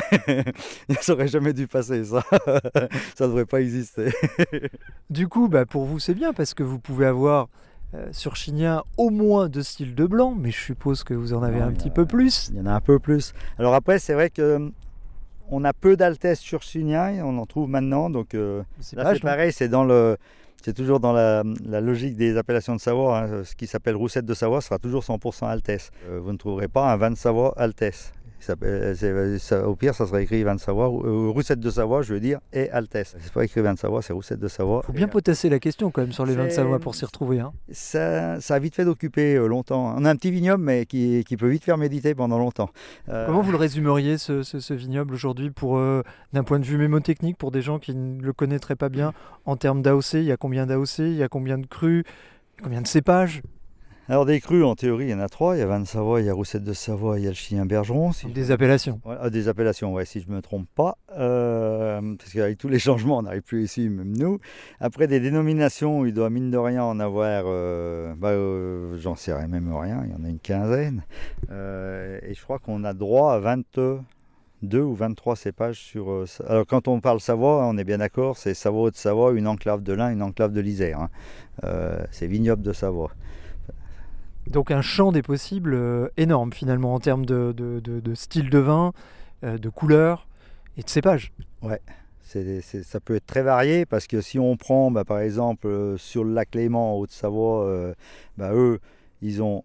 ça 1.01 1.13
aurait 1.13 1.27
jamais 1.29 1.53
dû 1.53 1.67
passer, 1.67 2.03
ça. 2.03 2.23
ça 3.15 3.23
ne 3.23 3.27
devrait 3.27 3.45
pas 3.45 3.61
exister. 3.61 4.11
Du 5.09 5.27
coup, 5.27 5.47
bah, 5.47 5.65
pour 5.65 5.85
vous, 5.85 5.99
c'est 5.99 6.13
bien 6.13 6.33
parce 6.33 6.53
que 6.53 6.63
vous 6.63 6.79
pouvez 6.79 7.05
avoir 7.05 7.47
euh, 7.95 8.07
sur 8.11 8.35
Chignin 8.35 8.83
au 8.97 9.09
moins 9.09 9.49
deux 9.49 9.63
styles 9.63 9.95
de 9.95 10.05
blanc, 10.05 10.35
mais 10.37 10.51
je 10.51 10.59
suppose 10.59 11.03
que 11.03 11.13
vous 11.13 11.33
en 11.33 11.41
avez 11.41 11.59
un 11.61 11.71
petit 11.71 11.87
a- 11.87 11.91
peu 11.91 12.05
plus. 12.05 12.49
Il 12.51 12.57
y 12.57 12.61
en 12.61 12.65
a 12.67 12.73
un 12.73 12.81
peu 12.81 12.99
plus. 12.99 13.33
Alors 13.57 13.73
après, 13.73 13.97
c'est 13.99 14.13
vrai 14.13 14.29
que 14.29 14.41
euh, 14.41 14.69
on 15.49 15.63
a 15.63 15.73
peu 15.73 15.97
d'altesse 15.97 16.39
sur 16.39 16.61
Chignin, 16.61 17.23
on 17.25 17.37
en 17.39 17.45
trouve 17.47 17.67
maintenant, 17.69 18.09
donc 18.11 18.35
euh, 18.35 18.61
C'est 18.81 18.95
pareil, 19.21 19.51
c'est 19.51 19.69
dans 19.69 19.83
le. 19.83 20.17
C'est 20.61 20.73
toujours 20.73 20.99
dans 20.99 21.13
la, 21.13 21.41
la 21.65 21.79
logique 21.79 22.17
des 22.17 22.35
appellations 22.35 22.75
de 22.75 22.81
Savoie. 22.81 23.17
hein. 23.21 23.43
Ce 23.45 23.55
qui 23.55 23.65
s'appelle 23.65 23.95
roussette 23.95 24.25
de 24.25 24.33
Savoie 24.33 24.59
sera 24.59 24.77
toujours 24.77 25.01
100% 25.03 25.45
Altesse. 25.47 25.89
Euh, 26.09 26.19
vous 26.21 26.33
ne 26.33 26.37
trouverez 26.37 26.67
pas 26.67 26.91
un 26.91 26.97
vin 26.97 27.09
de 27.11 27.15
Savoie 27.15 27.53
Altesse. 27.57 28.11
Il 28.41 28.95
c'est- 28.95 29.37
ça- 29.39 29.67
au 29.67 29.75
pire, 29.75 29.93
ça 29.93 30.05
serait 30.07 30.23
écrit 30.23 30.43
de 30.43 30.57
Savoie, 30.57 30.85
euh, 30.87 31.29
roussette 31.29 31.59
de 31.59 31.69
Savoie, 31.69 32.01
je 32.01 32.13
veux 32.13 32.19
dire, 32.19 32.39
et 32.53 32.69
Altesse. 32.71 33.15
C'est 33.19 33.33
pas 33.33 33.43
écrit 33.43 33.61
de 33.61 33.75
Savoie, 33.77 34.01
c'est 34.01 34.13
roussette 34.13 34.39
de 34.39 34.47
Savoie. 34.47 34.81
faut 34.83 34.93
bien 34.93 35.07
potasser 35.07 35.49
la 35.49 35.59
question 35.59 35.91
quand 35.91 36.01
même 36.01 36.11
sur 36.13 36.25
les 36.25 36.35
vins 36.35 36.45
de 36.45 36.49
Savoie 36.49 36.79
pour 36.79 36.95
s'y 36.95 37.05
retrouver. 37.05 37.39
hein. 37.39 37.51
Ça, 37.71 38.39
ça 38.41 38.55
a 38.55 38.59
vite 38.59 38.75
fait 38.75 38.85
d'occuper 38.85 39.35
euh, 39.35 39.47
longtemps. 39.47 39.93
On 39.97 40.05
a 40.05 40.09
un 40.09 40.15
petit 40.15 40.31
vignoble, 40.31 40.63
mais 40.63 40.85
qui, 40.85 41.23
qui 41.27 41.37
peut 41.37 41.47
vite 41.49 41.63
faire 41.63 41.77
méditer 41.77 42.15
pendant 42.15 42.39
longtemps. 42.39 42.69
Euh, 43.09 43.25
Comment 43.25 43.41
vous 43.41 43.51
le 43.51 43.57
résumeriez 43.57 44.17
ce, 44.17 44.41
ce- 44.43 44.59
ce 44.59 44.73
vignoble 44.73 45.13
aujourd'hui 45.13 45.49
pour 45.51 45.77
euh, 45.77 46.01
d'un 46.33 46.43
point 46.43 46.59
de 46.59 46.65
vue 46.65 46.77
mémotechnique 46.77 47.37
pour 47.37 47.51
des 47.51 47.61
gens 47.61 47.77
qui 47.79 47.93
ne 47.93 48.21
le 48.21 48.33
connaîtraient 48.33 48.75
pas 48.75 48.89
bien 48.89 49.13
en 49.45 49.57
termes 49.57 49.81
d'AOC 49.81 50.13
Il 50.13 50.23
y 50.23 50.31
a 50.31 50.37
combien 50.37 50.65
d'AOC 50.65 50.99
Il 50.99 51.15
y 51.15 51.23
a 51.23 51.27
combien 51.27 51.57
de 51.57 51.65
crus 51.65 52.03
Combien 52.63 52.81
de 52.81 52.87
cépages? 52.87 53.41
Alors, 54.11 54.25
des 54.25 54.39
crus, 54.41 54.63
en 54.63 54.73
théorie, 54.73 55.05
il 55.05 55.09
y 55.11 55.13
en 55.13 55.19
a 55.19 55.29
trois. 55.29 55.55
Il 55.55 55.59
y 55.59 55.61
a 55.61 55.79
de 55.79 55.85
Savoie, 55.85 56.19
il 56.19 56.25
y 56.25 56.29
a 56.31 56.33
roussette 56.33 56.63
de 56.63 56.73
Savoie, 56.73 57.19
il 57.19 57.25
y 57.25 57.27
a 57.27 57.29
le 57.29 57.35
chien 57.35 57.67
bergeron. 57.67 58.11
si 58.11 58.25
Des 58.25 58.49
appellations. 58.49 58.99
Ah, 59.05 59.29
des 59.29 59.47
appellations, 59.47 59.93
ouais, 59.93 60.03
si 60.05 60.19
je 60.19 60.27
ne 60.29 60.35
me 60.37 60.41
trompe 60.41 60.67
pas. 60.73 60.97
Euh, 61.15 62.01
parce 62.17 62.33
qu'avec 62.33 62.57
tous 62.57 62.69
les 62.69 62.79
changements, 62.79 63.19
on 63.19 63.21
n'arrive 63.21 63.43
plus 63.43 63.65
ici, 63.65 63.87
même 63.87 64.17
nous. 64.17 64.39
Après, 64.79 65.05
des 65.05 65.19
dénominations, 65.19 66.07
il 66.07 66.15
doit 66.15 66.31
mine 66.31 66.49
de 66.49 66.57
rien 66.57 66.83
en 66.83 66.99
avoir, 66.99 67.43
euh, 67.45 68.15
bah, 68.17 68.29
euh, 68.29 68.97
j'en 68.97 69.15
sais 69.15 69.31
rien, 69.31 69.47
même 69.47 69.71
rien, 69.71 70.01
il 70.05 70.11
y 70.11 70.15
en 70.15 70.25
a 70.25 70.29
une 70.29 70.39
quinzaine. 70.39 71.03
Et 71.51 72.33
je 72.33 72.41
crois 72.41 72.57
qu'on 72.57 72.83
a 72.85 72.93
droit 72.95 73.33
à 73.33 73.39
22 73.39 74.01
ou 74.81 74.95
23 74.95 75.35
cépages 75.35 75.79
sur. 75.79 76.09
euh, 76.09 76.25
alors, 76.47 76.65
quand 76.65 76.87
on 76.87 76.99
parle 76.99 77.19
Savoie, 77.19 77.63
on 77.67 77.77
est 77.77 77.83
bien 77.83 77.99
d'accord, 77.99 78.37
c'est 78.37 78.55
Savoie 78.55 78.89
de 78.89 78.95
Savoie, 78.95 79.33
une 79.33 79.45
enclave 79.47 79.83
de 79.83 79.93
l'Ain, 79.93 80.09
une 80.09 80.23
enclave 80.23 80.51
de 80.51 80.61
l'Isère. 80.61 80.99
hein. 80.99 81.09
Euh, 81.63 81.99
c'est 82.09 82.27
vignoble 82.27 82.63
de 82.63 82.73
Savoie. 82.73 83.11
Donc 84.49 84.71
un 84.71 84.81
champ 84.81 85.11
des 85.11 85.21
possibles 85.21 85.73
euh, 85.75 86.07
énorme 86.17 86.51
finalement 86.51 86.95
en 86.95 86.99
termes 86.99 87.25
de, 87.25 87.53
de- 87.55 87.79
de- 87.79 88.15
style 88.15 88.49
de 88.49 88.57
vin, 88.57 88.93
euh, 89.43 89.57
de 89.57 89.69
couleur 89.69 90.27
et 90.77 90.81
de 90.81 90.89
cépage. 90.89 91.31
C'est- 92.21 92.61
ça 92.61 92.99
peut 92.99 93.15
être 93.15 93.25
très 93.25 93.41
varié 93.43 93.85
parce 93.85 94.07
que 94.07 94.21
si 94.21 94.39
on 94.39 94.55
prend 94.57 94.91
bah, 94.91 95.03
par 95.03 95.19
exemple 95.19 95.67
euh, 95.67 95.97
sur 95.97 96.23
le 96.23 96.33
lac 96.33 96.53
Léman 96.55 96.93
en 96.95 96.97
Haute-Savoie, 96.99 97.93
bah, 98.37 98.51
eux 98.53 98.79
ils 99.21 99.41
ont, 99.43 99.63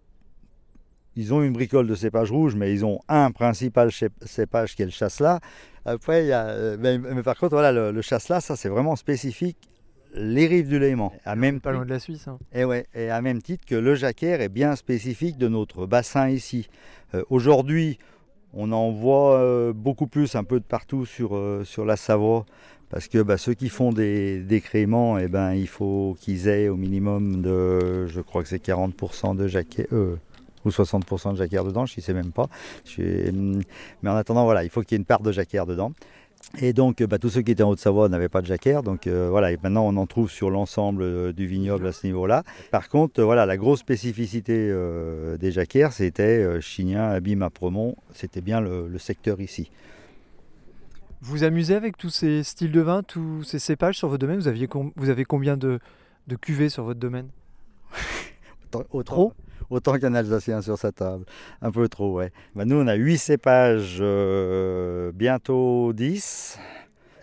une 1.15 1.53
bricole 1.53 1.87
de 1.87 1.95
cépage 1.95 2.31
rouge 2.31 2.55
mais 2.55 2.71
ils 2.71 2.85
ont 2.85 2.99
un 3.07 3.31
principal 3.31 3.89
cépage 4.21 4.75
qui 4.75 4.81
est 4.83 4.85
le 4.85 4.91
chasselas. 4.91 5.39
Après 5.85 6.25
il 6.25 6.27
y 6.27 6.33
a, 6.33 6.77
mais, 6.77 6.97
mais 6.97 7.23
par 7.23 7.37
contre 7.37 7.55
voilà 7.55 7.71
le, 7.71 7.91
le 7.91 8.01
chasselas 8.01 8.41
ça 8.41 8.55
c'est 8.55 8.69
vraiment 8.69 8.95
spécifique 8.95 9.57
les 10.15 10.47
rives 10.47 10.67
du 10.67 10.79
Léman. 10.79 11.11
À 11.25 11.35
même 11.35 11.59
Pas 11.59 11.71
loin 11.71 11.85
de 11.85 11.89
la 11.89 11.99
Suisse. 11.99 12.27
hein. 12.27 12.37
et, 12.53 12.63
ouais, 12.65 12.85
et 12.95 13.09
à 13.09 13.21
même 13.21 13.41
titre 13.41 13.65
que 13.65 13.75
le 13.75 13.95
jacquère 13.95 14.41
est 14.41 14.49
bien 14.49 14.75
spécifique 14.75 15.37
de 15.37 15.47
notre 15.47 15.85
bassin 15.85 16.29
ici. 16.29 16.69
Euh, 17.13 17.23
Aujourd'hui, 17.29 17.99
on 18.53 18.71
en 18.71 18.91
voit 18.91 19.37
euh, 19.39 19.73
beaucoup 19.73 20.07
plus 20.07 20.35
un 20.35 20.43
peu 20.43 20.59
de 20.59 20.65
partout 20.65 21.05
sur, 21.05 21.35
euh, 21.35 21.63
sur 21.65 21.85
la 21.85 21.97
Savoie. 21.97 22.45
Parce 22.89 23.07
que 23.07 23.21
bah, 23.21 23.37
ceux 23.37 23.55
qui 23.55 23.67
font 23.67 23.91
des, 23.91 24.39
des 24.41 24.61
créments, 24.61 25.17
eh 25.17 25.27
ben, 25.27 25.53
il 25.53 25.67
faut 25.67 26.15
qu'ils 26.21 26.47
aient 26.47 26.69
au 26.69 26.75
minimum 26.77 27.41
de, 27.41 28.05
je 28.07 28.21
crois 28.21 28.43
que 28.43 28.47
c'est 28.47 28.63
40% 28.63 29.35
de 29.35 29.47
jacquère, 29.47 29.87
euh, 29.91 30.15
ou 30.63 30.69
60% 30.69 31.33
de 31.33 31.37
jacquère 31.37 31.63
dedans, 31.65 31.85
je 31.87 31.95
ne 31.97 32.01
sais 32.01 32.13
même 32.13 32.31
pas. 32.31 32.47
Je- 32.85 33.31
mais 34.01 34.09
en 34.09 34.15
attendant, 34.15 34.45
voilà, 34.45 34.63
il 34.63 34.69
faut 34.69 34.81
qu'il 34.81 34.91
y 34.91 34.95
ait 34.95 34.99
une 34.99 35.05
part 35.05 35.21
de 35.21 35.31
jacquère 35.31 35.65
dedans. 35.65 35.91
Et 36.59 36.73
donc, 36.73 37.01
bah, 37.03 37.17
tous 37.17 37.29
ceux 37.29 37.41
qui 37.41 37.51
étaient 37.51 37.63
en 37.63 37.69
Haute-Savoie 37.69 38.07
n'avaient 38.09 38.29
pas 38.29 38.41
de 38.41 38.45
jacquère. 38.47 38.83
Donc 38.83 39.07
euh, 39.07 39.29
voilà, 39.29 39.51
et 39.51 39.57
maintenant 39.61 39.85
on 39.85 39.97
en 39.97 40.05
trouve 40.05 40.29
sur 40.29 40.49
l'ensemble 40.49 41.01
euh, 41.03 41.33
du 41.33 41.47
vignoble 41.47 41.87
à 41.87 41.91
ce 41.91 42.05
niveau-là. 42.07 42.43
Par 42.71 42.87
contre, 42.89 43.19
euh, 43.19 43.25
voilà, 43.25 43.45
la 43.45 43.57
grosse 43.57 43.79
spécificité 43.79 44.53
euh, 44.71 45.37
des 45.37 45.51
jacquères, 45.51 45.91
c'était 45.91 46.23
euh, 46.43 46.61
Chignin, 46.61 47.09
Abîme, 47.09 47.41
Apremont. 47.41 47.95
C'était 48.13 48.41
bien 48.41 48.61
le, 48.61 48.87
le 48.87 48.99
secteur 48.99 49.41
ici. 49.41 49.71
Vous 51.21 51.43
amusez 51.43 51.73
avec 51.75 51.97
tous 51.97 52.09
ces 52.11 52.43
styles 52.43 52.71
de 52.71 52.81
vin, 52.81 53.01
tous 53.01 53.43
ces 53.43 53.57
cépages 53.59 53.97
sur 53.97 54.07
votre 54.09 54.19
domaine? 54.21 54.37
Vous, 54.39 54.47
aviez 54.47 54.69
vous 54.95 55.09
avez 55.09 55.25
combien 55.25 55.57
de, 55.57 55.79
de 56.27 56.35
cuvées 56.35 56.69
sur 56.69 56.83
votre 56.83 56.99
domaine? 56.99 57.29
Autant, 58.73 58.83
autant- 58.91 59.33
autant 59.69 59.97
qu'un 59.97 60.13
Alsacien 60.13 60.61
sur 60.61 60.77
sa 60.77 60.91
table. 60.91 61.25
Un 61.61 61.71
peu 61.71 61.87
trop, 61.87 62.13
ouais. 62.13 62.31
Bah, 62.55 62.65
nous, 62.65 62.75
on 62.75 62.87
a 62.87 62.95
8 62.95 63.17
cépages, 63.17 63.97
euh, 63.99 65.11
bientôt 65.13 65.93
10. 65.93 66.59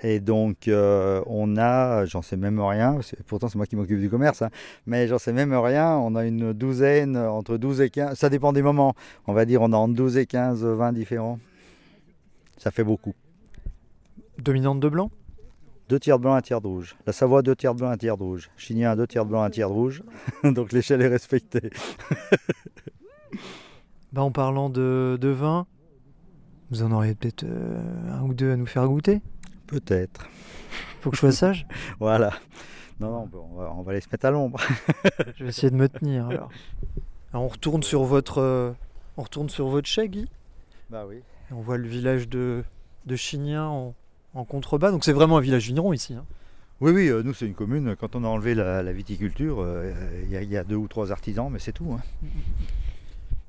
Et 0.05 0.19
donc, 0.19 0.67
euh, 0.67 1.23
on 1.27 1.57
a, 1.57 2.05
j'en 2.07 2.23
sais 2.23 2.37
même 2.37 2.61
rien, 2.61 2.99
pourtant 3.29 3.49
c'est 3.49 3.57
moi 3.57 3.67
qui 3.67 3.77
m'occupe 3.77 4.01
du 4.01 4.11
commerce, 4.11 4.43
hein, 4.43 4.51
mais 4.85 5.07
j'en 5.07 5.19
sais 5.19 5.33
même 5.33 5.55
rien, 5.55 5.95
on 5.95 6.17
a 6.17 6.25
une 6.25 6.53
douzaine, 6.53 7.17
entre 7.17 7.57
12 7.57 7.83
et 7.83 7.91
15, 7.91 8.19
ça 8.19 8.29
dépend 8.29 8.53
des 8.53 8.63
moments, 8.63 8.95
on 9.29 9.33
va 9.33 9.45
dire 9.45 9.63
on 9.63 9.73
a 9.73 9.77
entre 9.77 9.95
12 9.95 10.17
et 10.17 10.27
15 10.27 10.65
vins 10.65 10.93
différents. 10.93 11.39
Ça 12.59 12.73
fait 12.73 12.83
beaucoup. 12.83 13.15
Dominante 14.39 14.81
de 14.81 14.89
blanc? 14.89 15.11
Deux 15.93 16.01
tiers 16.01 16.17
de 16.17 16.23
blanc, 16.23 16.33
un 16.33 16.41
tiers 16.41 16.63
de 16.63 16.69
rouge. 16.69 16.97
La 17.07 17.13
Savoie, 17.13 17.43
deux 17.43 17.55
tiers 17.55 17.75
de 17.75 17.81
blanc, 17.81 17.91
un 17.91 17.99
tiers 17.99 18.17
de 18.17 18.23
rouge. 18.23 18.51
Chignin, 18.57 18.97
deux 18.97 19.07
tiers 19.07 19.27
de 19.27 19.29
blanc, 19.29 19.43
un 19.43 19.51
tiers 19.51 19.69
de 19.69 19.75
rouge. 19.75 20.03
Donc 20.43 20.73
l'échelle 20.73 21.03
est 21.03 21.09
respectée. 21.09 21.71
Bah, 24.13 24.21
en 24.21 24.31
parlant 24.31 24.69
de, 24.69 25.17
de 25.19 25.29
vin, 25.29 25.67
vous 26.71 26.83
en 26.83 26.93
auriez 26.93 27.15
peut-être 27.15 27.45
euh, 27.45 27.81
un 28.11 28.21
ou 28.25 28.35
deux 28.35 28.53
à 28.53 28.57
nous 28.57 28.67
faire 28.67 28.87
goûter 28.87 29.23
Peut-être. 29.67 30.27
Faut 31.01 31.09
que 31.09 31.17
je 31.17 31.21
sois 31.21 31.33
sage 31.33 31.67
Voilà. 31.99 32.35
Non, 33.01 33.11
non, 33.11 33.27
bon, 33.27 33.49
on, 33.53 33.57
va, 33.57 33.73
on 33.75 33.81
va 33.81 33.93
aller 33.93 34.03
se 34.03 34.09
mettre 34.13 34.27
à 34.27 34.31
l'ombre. 34.31 34.61
Je 35.37 35.45
vais 35.45 35.49
essayer 35.49 35.71
de 35.71 35.77
me 35.77 35.89
tenir 35.89 36.27
alors. 36.27 36.51
Alors, 37.33 37.45
on 37.45 37.49
retourne 37.49 37.83
sur 37.83 38.05
votre, 38.05 38.43
euh, 38.43 38.73
on 39.17 39.23
retourne 39.23 39.49
sur 39.49 39.69
votre 39.69 39.89
chai, 39.89 40.11
Guy. 40.11 40.29
Bah 40.91 41.07
oui. 41.09 41.23
Et 41.51 41.55
on 41.55 41.63
voit 41.63 41.79
le 41.79 41.89
village 41.89 42.29
de, 42.29 42.65
de 43.07 43.17
Chignin 43.17 43.67
en, 43.67 43.95
en 44.35 44.45
contrebas. 44.45 44.91
Donc 44.91 45.05
c'est 45.05 45.13
vraiment 45.13 45.39
un 45.39 45.41
village 45.41 45.67
vigneron 45.67 45.93
ici. 45.93 46.15
hein. 46.15 46.25
Oui, 46.81 46.91
oui, 46.91 47.09
euh, 47.09 47.23
nous 47.23 47.33
c'est 47.35 47.47
une 47.47 47.55
commune. 47.55 47.95
Quand 47.99 48.17
on 48.17 48.25
a 48.25 48.27
enlevé 48.29 48.55
la, 48.57 48.83
la 48.83 48.93
viticulture, 48.93 49.59
euh, 49.61 49.93
il 50.25 50.31
y, 50.31 50.37
a- 50.37 50.43
il 50.43 50.51
y 50.51 50.57
a 50.57 50.65
deux 50.65 50.75
ou 50.77 50.89
trois 50.89 51.13
artisans, 51.13 51.49
mais 51.51 51.59
c'est 51.61 51.73
tout. 51.73 51.93
hein. 51.97 52.01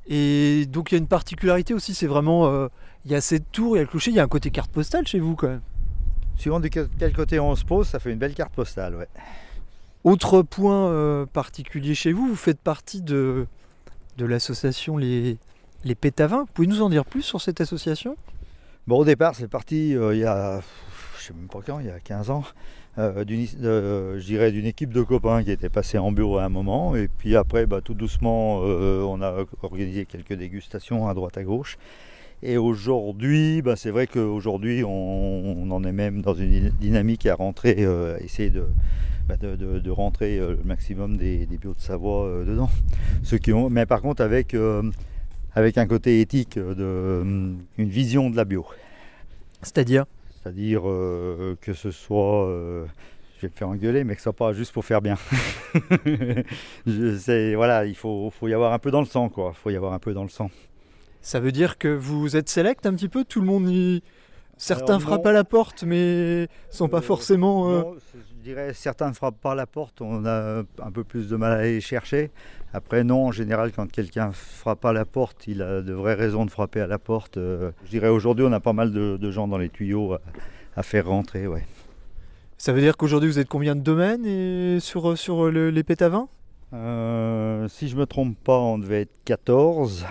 Et 0.07 0.65
donc 0.67 0.91
il 0.91 0.95
y 0.95 0.97
a 0.97 0.99
une 0.99 1.07
particularité 1.07 1.73
aussi, 1.73 1.93
c'est 1.93 2.07
vraiment, 2.07 2.47
euh, 2.47 2.67
il 3.05 3.11
y 3.11 3.15
a 3.15 3.21
cette 3.21 3.51
tour, 3.51 3.75
il 3.75 3.77
y 3.77 3.79
a 3.79 3.83
le 3.83 3.87
clocher, 3.89 4.11
il 4.11 4.17
y 4.17 4.19
a 4.19 4.23
un 4.23 4.27
côté 4.27 4.51
carte 4.51 4.71
postale 4.71 5.07
chez 5.07 5.19
vous 5.19 5.35
quand 5.35 5.47
même. 5.47 5.61
Suivant 6.35 6.59
de 6.59 6.67
quel 6.67 7.13
côté 7.13 7.39
on 7.39 7.55
se 7.55 7.63
pose, 7.63 7.87
ça 7.87 7.99
fait 7.99 8.11
une 8.11 8.17
belle 8.19 8.33
carte 8.33 8.53
postale. 8.53 8.95
Ouais. 8.95 9.07
Autre 10.03 10.41
point 10.41 11.25
particulier 11.31 11.95
chez 11.95 12.11
vous, 12.11 12.27
vous 12.27 12.35
faites 12.35 12.59
partie 12.59 13.01
de, 13.01 13.45
de 14.17 14.25
l'association 14.25 14.97
Les, 14.97 15.37
les 15.85 15.95
Pétavins. 15.95 16.39
Vous 16.41 16.49
pouvez 16.53 16.67
nous 16.67 16.81
en 16.81 16.89
dire 16.89 17.05
plus 17.05 17.21
sur 17.21 17.39
cette 17.39 17.61
association? 17.61 18.17
Bon, 18.85 18.97
au 18.97 19.05
départ, 19.05 19.33
c'est 19.33 19.47
parti 19.47 19.95
euh, 19.95 20.13
il 20.13 20.19
y 20.19 20.25
a, 20.25 20.59
je 21.17 21.23
sais 21.23 21.33
même 21.33 21.47
pas 21.47 21.59
quand, 21.65 21.79
il 21.79 21.85
y 21.85 21.89
a 21.89 22.01
15 22.01 22.29
ans, 22.31 22.43
euh, 22.97 23.23
d'une, 23.23 23.45
je 23.47 24.25
dirais 24.25 24.51
d'une 24.51 24.65
équipe 24.65 24.91
de 24.91 25.01
copains 25.01 25.41
qui 25.41 25.51
était 25.51 25.69
passée 25.69 25.97
en 25.97 26.11
bureau 26.11 26.37
à 26.39 26.43
un 26.43 26.49
moment. 26.49 26.93
Et 26.93 27.07
puis 27.07 27.37
après, 27.37 27.65
bah, 27.65 27.79
tout 27.79 27.93
doucement, 27.93 28.59
euh, 28.63 29.01
on 29.03 29.21
a 29.21 29.45
organisé 29.61 30.05
quelques 30.05 30.33
dégustations 30.33 31.07
à 31.07 31.13
droite 31.13 31.37
à 31.37 31.43
gauche. 31.43 31.77
Et 32.41 32.57
aujourd'hui, 32.57 33.61
bah, 33.61 33.77
c'est 33.77 33.89
vrai 33.89 34.05
qu'aujourd'hui, 34.05 34.83
on, 34.83 34.89
on 34.89 35.71
en 35.71 35.85
est 35.85 35.93
même 35.93 36.21
dans 36.21 36.33
une 36.33 36.67
dynamique 36.71 37.25
à 37.25 37.35
rentrer, 37.35 37.85
à 37.85 38.19
essayer 38.19 38.49
de, 38.49 38.67
bah, 39.29 39.35
rentrer 39.91 40.39
le 40.39 40.59
maximum 40.65 41.15
des, 41.15 41.45
des 41.45 41.57
bios 41.57 41.73
de 41.73 41.79
Savoie 41.79 42.43
dedans. 42.45 42.69
Ceux 43.23 43.37
qui 43.37 43.53
ont, 43.53 43.69
mais 43.69 43.85
par 43.85 44.01
contre, 44.01 44.21
avec, 44.21 44.53
avec 45.55 45.77
un 45.77 45.85
côté 45.85 46.21
éthique, 46.21 46.57
euh, 46.57 46.73
de, 46.73 47.21
hum, 47.21 47.57
une 47.77 47.89
vision 47.89 48.29
de 48.29 48.35
la 48.35 48.45
bio. 48.45 48.65
C'est-à-dire 49.61 50.05
C'est-à-dire 50.41 50.81
euh, 50.85 51.55
que 51.61 51.73
ce 51.73 51.91
soit, 51.91 52.47
euh, 52.47 52.85
je 53.37 53.43
vais 53.47 53.51
me 53.51 53.57
faire 53.57 53.69
engueuler, 53.69 54.03
mais 54.03 54.13
que 54.15 54.19
ce 54.19 54.23
soit 54.23 54.33
pas 54.33 54.53
juste 54.53 54.73
pour 54.73 54.83
faire 54.85 55.01
bien. 55.01 55.17
Je 56.85 57.17
sais, 57.17 57.55
voilà, 57.55 57.85
il 57.85 57.95
faut, 57.95 58.29
faut 58.29 58.47
y 58.47 58.53
avoir 58.53 58.73
un 58.73 58.79
peu 58.79 58.91
dans 58.91 58.99
le 58.99 59.05
sang, 59.05 59.29
quoi. 59.29 59.53
Il 59.55 59.59
faut 59.59 59.69
y 59.69 59.75
avoir 59.75 59.93
un 59.93 59.99
peu 59.99 60.13
dans 60.13 60.23
le 60.23 60.29
sang. 60.29 60.49
Ça 61.21 61.39
veut 61.39 61.51
dire 61.53 61.77
que 61.77 61.87
vous 61.87 62.35
êtes 62.35 62.49
select 62.49 62.85
un 62.85 62.93
petit 62.93 63.07
peu? 63.09 63.23
Tout 63.23 63.39
le 63.39 63.47
monde 63.47 63.69
y... 63.69 64.03
Certains 64.57 64.95
Alors, 64.95 65.01
frappent 65.01 65.25
à 65.25 65.31
la 65.31 65.43
porte, 65.43 65.83
mais 65.83 66.47
sont 66.69 66.87
pas 66.89 66.97
Euh, 66.97 67.01
forcément... 67.01 67.69
euh, 67.71 67.81
Non, 67.81 67.95
dirais 68.43 68.73
certains 68.73 69.09
ne 69.09 69.13
frappent 69.13 69.39
pas 69.41 69.53
à 69.53 69.55
la 69.55 69.65
porte, 69.65 70.01
on 70.01 70.25
a 70.25 70.63
un 70.81 70.91
peu 70.91 71.03
plus 71.03 71.27
de 71.29 71.35
mal 71.35 71.51
à 71.53 71.55
aller 71.55 71.81
chercher. 71.81 72.29
Après, 72.73 73.03
non, 73.03 73.27
en 73.27 73.31
général, 73.31 73.71
quand 73.71 73.89
quelqu'un 73.91 74.31
frappe 74.31 74.85
à 74.85 74.93
la 74.93 75.05
porte, 75.05 75.47
il 75.47 75.61
a 75.61 75.81
de 75.81 75.93
vraies 75.93 76.13
raisons 76.15 76.45
de 76.45 76.51
frapper 76.51 76.81
à 76.81 76.87
la 76.87 76.99
porte. 76.99 77.37
Euh, 77.37 77.71
je 77.85 77.89
dirais 77.91 78.09
aujourd'hui, 78.09 78.45
on 78.47 78.51
a 78.51 78.59
pas 78.59 78.73
mal 78.73 78.91
de, 78.91 79.17
de 79.17 79.31
gens 79.31 79.47
dans 79.47 79.57
les 79.57 79.69
tuyaux 79.69 80.13
à, 80.13 80.21
à 80.75 80.83
faire 80.83 81.07
rentrer, 81.07 81.47
ouais. 81.47 81.65
Ça 82.57 82.71
veut 82.73 82.81
dire 82.81 82.95
qu'aujourd'hui 82.97 83.29
vous 83.29 83.39
êtes 83.39 83.49
combien 83.49 83.75
de 83.75 83.81
domaines 83.81 84.25
et 84.25 84.79
sur, 84.79 85.17
sur 85.17 85.51
le- 85.51 85.69
les 85.69 85.83
Pétavins? 85.83 86.29
Euh, 86.73 87.67
si 87.67 87.87
je 87.87 87.95
me 87.95 88.05
trompe 88.05 88.37
pas, 88.43 88.57
on 88.57 88.77
devait 88.79 89.01
être 89.01 89.13
14. 89.25 90.05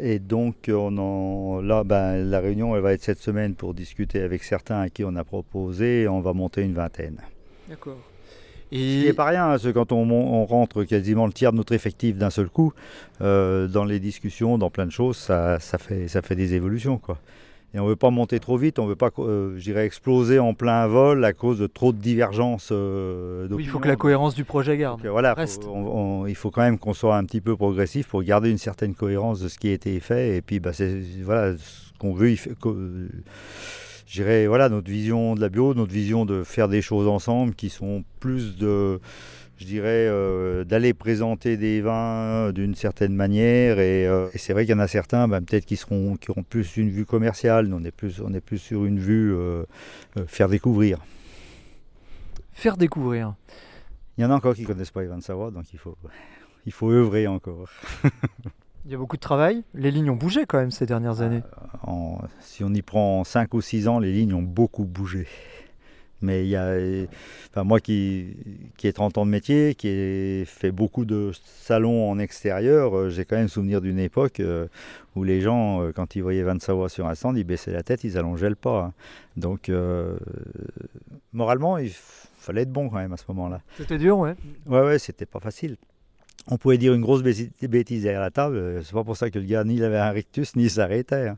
Et 0.00 0.18
donc, 0.18 0.68
on 0.68 0.98
en, 0.98 1.60
là, 1.60 1.84
ben, 1.84 2.16
la 2.16 2.40
réunion, 2.40 2.74
elle 2.74 2.82
va 2.82 2.92
être 2.92 3.02
cette 3.02 3.20
semaine 3.20 3.54
pour 3.54 3.74
discuter 3.74 4.20
avec 4.20 4.42
certains 4.42 4.80
à 4.80 4.88
qui 4.90 5.04
on 5.04 5.14
a 5.14 5.22
proposé. 5.24 6.02
Et 6.02 6.08
on 6.08 6.20
va 6.20 6.32
monter 6.32 6.62
une 6.62 6.74
vingtaine. 6.74 7.18
D'accord. 7.68 7.98
Ce 8.72 8.76
qui 8.76 9.02
n'est 9.04 9.06
Et 9.10 9.12
pas 9.12 9.26
rien, 9.26 9.44
hein, 9.44 9.48
parce 9.50 9.62
que 9.62 9.68
quand 9.70 9.92
on, 9.92 10.44
rentre 10.46 10.82
quasiment 10.84 11.26
le 11.26 11.32
tiers 11.32 11.52
de 11.52 11.56
notre 11.58 11.72
effectif 11.74 12.16
d'un 12.16 12.30
seul 12.30 12.48
coup, 12.48 12.72
euh, 13.20 13.68
dans 13.68 13.84
les 13.84 14.00
discussions, 14.00 14.58
dans 14.58 14.70
plein 14.70 14.86
de 14.86 14.90
choses, 14.90 15.16
ça, 15.16 15.60
ça 15.60 15.78
fait, 15.78 16.08
ça 16.08 16.22
fait 16.22 16.34
des 16.34 16.54
évolutions. 16.54 16.98
Quoi. 16.98 17.18
Et 17.72 17.78
on 17.78 17.84
ne 17.84 17.88
veut 17.90 17.96
pas 17.96 18.10
monter 18.10 18.40
trop 18.40 18.56
vite, 18.56 18.78
on 18.78 18.84
ne 18.84 18.88
veut 18.88 18.96
pas, 18.96 19.10
euh, 19.18 19.54
je 19.58 19.62
dirais, 19.64 19.84
exploser 19.86 20.38
en 20.38 20.54
plein 20.54 20.86
vol 20.88 21.24
à 21.24 21.32
cause 21.32 21.58
de 21.58 21.66
trop 21.66 21.92
de 21.92 21.98
divergences. 21.98 22.70
euh, 22.72 23.46
oui, 23.50 23.64
il 23.64 23.68
faut 23.68 23.78
que 23.80 23.88
la 23.88 23.96
cohérence 23.96 24.34
du 24.34 24.44
projet 24.44 24.76
garde. 24.76 24.98
Donc, 24.98 25.06
euh, 25.06 25.10
voilà, 25.10 25.34
faut- 25.34 25.40
reste. 25.40 25.64
on- 25.66 26.22
on- 26.22 26.26
il 26.26 26.34
faut 26.34 26.50
quand 26.50 26.62
même 26.62 26.78
qu'on 26.78 26.94
soit 26.94 27.16
un 27.16 27.24
petit 27.24 27.40
peu 27.40 27.56
progressif 27.56 28.08
pour 28.08 28.22
garder 28.22 28.50
une 28.50 28.58
certaine 28.58 28.94
cohérence 28.94 29.40
de 29.40 29.48
ce 29.48 29.58
qui 29.58 29.68
a 29.68 29.72
été 29.72 29.98
fait. 30.00 30.36
Et 30.36 30.42
puis, 30.42 30.58
bah, 30.58 30.72
c'est 30.72 31.00
voilà, 31.22 31.56
ce 31.56 31.92
qu'on 31.98 32.14
veut. 32.14 32.30
il 32.30 32.36
fait- 32.36 32.52
euh, 32.66 33.08
dirais, 34.14 34.46
voilà, 34.46 34.68
notre 34.68 34.90
vision 34.90 35.34
de 35.34 35.40
la 35.40 35.48
bio, 35.48 35.74
notre 35.74 35.92
vision 35.92 36.24
de 36.24 36.42
faire 36.42 36.68
des 36.68 36.82
choses 36.82 37.08
ensemble 37.08 37.54
qui 37.54 37.70
sont 37.70 38.04
plus 38.20 38.56
de, 38.56 39.00
je 39.58 39.66
dirais, 39.66 40.06
euh, 40.08 40.64
d'aller 40.64 40.94
présenter 40.94 41.56
des 41.56 41.80
vins 41.80 42.52
d'une 42.52 42.74
certaine 42.74 43.14
manière. 43.14 43.78
Et, 43.78 44.06
euh, 44.06 44.28
et 44.32 44.38
c'est 44.38 44.52
vrai 44.52 44.64
qu'il 44.64 44.74
y 44.74 44.78
en 44.78 44.80
a 44.80 44.88
certains, 44.88 45.28
bah, 45.28 45.40
peut-être 45.40 45.64
qui 45.64 45.76
seront, 45.76 46.16
qui 46.16 46.30
auront 46.30 46.42
plus 46.42 46.76
une 46.76 46.90
vue 46.90 47.06
commerciale. 47.06 47.66
Nous, 47.66 47.76
on 47.76 47.84
est 47.84 47.90
plus, 47.90 48.20
on 48.20 48.32
est 48.34 48.40
plus 48.40 48.58
sur 48.58 48.84
une 48.84 48.98
vue 48.98 49.34
euh, 49.34 49.64
faire 50.26 50.48
découvrir. 50.48 50.98
Faire 52.52 52.76
découvrir. 52.76 53.34
Il 54.16 54.22
y 54.22 54.24
en 54.24 54.30
a 54.30 54.34
encore 54.34 54.54
qui 54.54 54.62
ne 54.62 54.66
connaissent 54.66 54.90
pas 54.90 55.02
les 55.02 55.08
vins 55.08 55.18
de 55.18 55.22
Savoie, 55.22 55.50
donc 55.50 55.72
il 55.72 55.78
faut, 55.78 55.96
il 56.66 56.72
faut 56.72 56.90
œuvrer 56.90 57.26
encore. 57.26 57.68
Il 58.86 58.92
y 58.92 58.94
a 58.94 58.98
beaucoup 58.98 59.16
de 59.16 59.20
travail. 59.22 59.62
Les 59.74 59.90
lignes 59.90 60.10
ont 60.10 60.16
bougé 60.16 60.44
quand 60.46 60.58
même 60.58 60.70
ces 60.70 60.84
dernières 60.86 61.20
années. 61.22 61.42
En- 61.86 62.18
si 62.40 62.62
on 62.64 62.72
y 62.74 62.82
prend 62.82 63.24
5 63.24 63.54
ou 63.54 63.60
6 63.60 63.88
ans, 63.88 63.98
les 63.98 64.12
lignes 64.12 64.34
ont 64.34 64.42
beaucoup 64.42 64.84
bougé. 64.84 65.26
Mais 66.20 66.44
il 66.44 66.48
y 66.48 66.56
a, 66.56 66.64
euh, 66.64 67.06
enfin, 67.50 67.64
moi 67.64 67.80
qui, 67.80 68.36
qui 68.78 68.86
ai 68.86 68.92
30 68.94 69.18
ans 69.18 69.26
de 69.26 69.30
métier, 69.30 69.74
qui 69.74 69.88
ai 69.88 70.44
fait 70.46 70.70
beaucoup 70.70 71.04
de 71.04 71.32
salons 71.44 72.10
en 72.10 72.18
extérieur, 72.18 72.96
euh, 72.96 73.10
j'ai 73.10 73.24
quand 73.26 73.36
même 73.36 73.48
souvenir 73.48 73.80
d'une 73.82 73.98
époque 73.98 74.40
euh, 74.40 74.66
où 75.16 75.24
les 75.24 75.40
gens, 75.42 75.82
euh, 75.82 75.92
quand 75.92 76.14
ils 76.16 76.22
voyaient 76.22 76.42
Vin 76.42 76.54
de 76.54 76.62
Savoie 76.62 76.88
sur 76.88 77.06
un 77.08 77.14
stand, 77.14 77.36
ils 77.36 77.44
baissaient 77.44 77.72
la 77.72 77.82
tête, 77.82 78.04
ils 78.04 78.16
allongeaient 78.16 78.48
le 78.48 78.54
pas. 78.54 78.84
hein. 78.84 78.92
Donc, 79.36 79.68
euh, 79.68 80.16
moralement, 81.32 81.76
il 81.78 81.90
fallait 81.90 82.62
être 82.62 82.72
bon 82.72 82.88
quand 82.88 82.96
même 82.98 83.12
à 83.12 83.16
ce 83.18 83.24
moment-là. 83.28 83.60
C'était 83.76 83.98
dur, 83.98 84.18
ouais. 84.18 84.34
Ouais, 84.66 84.80
ouais, 84.82 84.98
c'était 84.98 85.26
pas 85.26 85.40
facile. 85.40 85.76
On 86.50 86.58
pouvait 86.58 86.76
dire 86.78 86.92
une 86.92 87.00
grosse 87.00 87.22
bêti- 87.22 87.50
bêtise 87.68 88.02
derrière 88.02 88.20
la 88.20 88.30
table. 88.30 88.56
euh, 88.56 88.82
C'est 88.82 88.92
pas 88.92 89.04
pour 89.04 89.16
ça 89.16 89.30
que 89.30 89.38
le 89.38 89.46
gars 89.46 89.64
ni 89.64 89.82
avait 89.82 89.96
un 89.98 90.10
rictus 90.10 90.56
ni 90.56 90.68
s'arrêtait. 90.68 91.28
hein. 91.28 91.36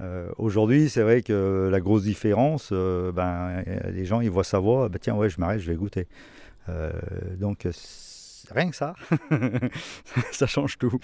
Euh, 0.00 0.28
Aujourd'hui, 0.38 0.88
c'est 0.88 1.02
vrai 1.02 1.22
que 1.22 1.68
la 1.72 1.80
grosse 1.80 2.02
différence, 2.04 2.70
euh, 2.72 3.10
ben, 3.12 3.62
les 3.92 4.04
gens 4.04 4.20
ils 4.20 4.30
voient 4.30 4.44
sa 4.44 4.58
voix, 4.60 4.88
ben, 4.88 4.98
tiens, 5.00 5.14
ouais, 5.16 5.28
je 5.28 5.40
m'arrête, 5.40 5.60
je 5.60 5.70
vais 5.70 5.76
goûter. 5.76 6.06
Donc, 7.38 7.66
rien 8.50 8.70
que 8.70 8.76
ça, 8.76 8.94
ça 10.32 10.46
change 10.46 10.78
tout. 10.78 10.98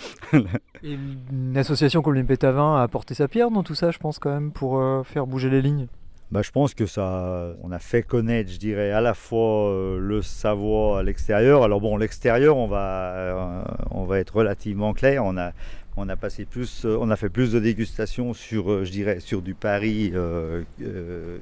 Une 0.83 1.57
association 1.57 2.03
comme 2.03 2.15
les 2.15 2.25
Pétavins 2.25 2.77
a 2.77 2.83
apporté 2.83 3.15
sa 3.15 3.29
pierre 3.29 3.51
dans 3.51 3.63
tout 3.63 3.75
ça, 3.75 3.91
je 3.91 3.99
pense, 3.99 4.19
quand 4.19 4.31
même, 4.31 4.53
pour 4.53 4.81
faire 5.07 5.27
bouger 5.27 5.51
les 5.51 5.63
lignes? 5.63 5.87
Bah, 6.33 6.43
je 6.43 6.51
pense 6.53 6.75
que 6.75 6.87
ça, 6.87 7.57
on 7.63 7.73
a 7.73 7.81
fait 7.81 8.03
connaître, 8.05 8.53
je 8.53 8.59
dirais, 8.59 8.93
à 8.93 9.01
la 9.01 9.15
fois 9.15 9.71
euh, 9.71 9.99
le 9.99 10.23
Savoie 10.23 11.01
à 11.01 11.03
l'extérieur. 11.03 11.65
Alors 11.65 11.81
bon, 11.81 11.97
l'extérieur, 11.97 12.57
on 12.57 12.69
va, 12.69 13.13
euh, 13.15 13.63
on 13.91 14.05
va 14.05 14.21
être 14.21 14.37
relativement 14.37 14.93
clair. 14.93 15.25
On 15.25 15.37
a, 15.37 15.51
on 15.97 16.09
a 16.09 16.15
passé 16.15 16.45
plus, 16.45 16.85
euh, 16.85 16.97
on 17.01 17.11
a 17.11 17.17
fait 17.17 17.31
plus 17.31 17.51
de 17.51 17.59
dégustations 17.59 18.33
sur, 18.33 18.85
je 18.85 18.93
dirais, 18.93 19.19
sur 19.19 19.43
du 19.43 19.55
Paris 19.55 20.13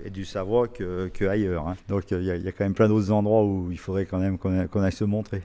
et 0.05 0.11
du 0.11 0.25
Savoie 0.25 0.69
que, 0.69 1.11
ailleurs. 1.29 1.69
hein. 1.69 1.77
Donc 1.89 2.11
il 2.11 2.23
y, 2.25 2.31
a- 2.31 2.53
quand 2.53 2.65
même 2.65 2.73
plein 2.73 2.89
d'autres 2.89 3.11
endroits 3.13 3.45
où 3.45 3.69
il 3.71 3.79
faudrait 3.79 4.07
quand 4.07 4.19
même 4.19 4.39
qu'on 4.39 4.83
aille, 4.83 4.93
se 4.93 5.05
montrer. 5.05 5.43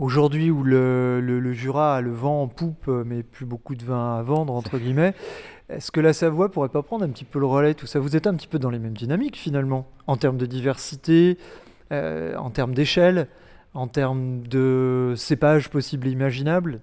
Aujourd'hui, 0.00 0.50
où 0.50 0.64
le, 0.64 1.20
le- 1.20 1.52
Jura 1.52 1.96
a 1.96 2.00
le 2.00 2.10
vent 2.10 2.42
en 2.42 2.48
poupe, 2.48 2.88
mais 2.88 3.22
plus 3.22 3.44
beaucoup 3.44 3.74
de 3.76 3.84
vin 3.84 4.16
à 4.18 4.22
vendre, 4.22 4.54
entre 4.54 4.78
guillemets, 4.78 5.12
est-ce 5.70 5.90
que 5.90 6.00
la 6.00 6.12
Savoie 6.12 6.50
pourrait 6.50 6.68
pas 6.68 6.82
prendre 6.82 7.04
un 7.04 7.08
petit 7.08 7.24
peu 7.24 7.38
le 7.38 7.46
relais, 7.46 7.74
tout 7.74 7.86
ça? 7.86 8.00
Vous 8.00 8.16
êtes 8.16 8.26
un 8.26 8.34
petit 8.34 8.48
peu 8.48 8.58
dans 8.58 8.70
les 8.70 8.78
mêmes 8.78 8.96
dynamiques, 8.96 9.36
finalement, 9.36 9.86
en 10.06 10.16
termes 10.16 10.36
de 10.36 10.46
diversité, 10.46 11.38
euh, 11.92 12.34
en 12.36 12.50
termes 12.50 12.74
d'échelle, 12.74 13.28
en 13.74 13.86
termes 13.86 14.42
de 14.46 15.14
cépages 15.16 15.68
possibles 15.68 16.08
et 16.08 16.10
imaginables? 16.10 16.80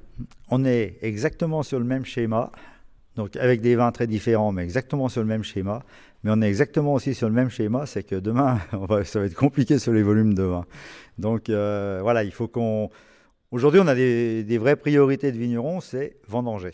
On 0.49 0.63
est 0.63 0.97
exactement 1.01 1.63
sur 1.63 1.79
le 1.79 1.85
même 1.85 2.05
schéma, 2.05 2.51
donc 3.15 3.35
avec 3.35 3.61
des 3.61 3.75
vins 3.75 3.91
très 3.91 4.07
différents, 4.07 4.51
mais 4.51 4.63
exactement 4.63 5.09
sur 5.09 5.21
le 5.21 5.27
même 5.27 5.43
schéma. 5.43 5.83
Mais 6.23 6.31
on 6.33 6.41
est 6.41 6.47
exactement 6.47 6.93
aussi 6.93 7.13
sur 7.13 7.27
le 7.27 7.35
même 7.35 7.49
schéma, 7.49 7.85
c'est 7.85 8.03
que 8.03 8.15
demain, 8.15 8.59
ça 9.03 9.19
va 9.19 9.25
être 9.25 9.35
compliqué 9.35 9.79
sur 9.79 9.93
les 9.93 10.03
volumes 10.03 10.33
de 10.33 10.43
vin. 10.43 10.65
Donc 11.17 11.49
euh, 11.49 11.99
voilà, 12.01 12.23
il 12.23 12.31
faut 12.31 12.47
qu'on. 12.47 12.89
Aujourd'hui, 13.51 13.79
on 13.81 13.87
a 13.87 13.95
des, 13.95 14.43
des 14.43 14.57
vraies 14.57 14.75
priorités 14.75 15.31
de 15.31 15.37
vignerons, 15.37 15.79
c'est 15.79 16.17
vendanger. 16.27 16.73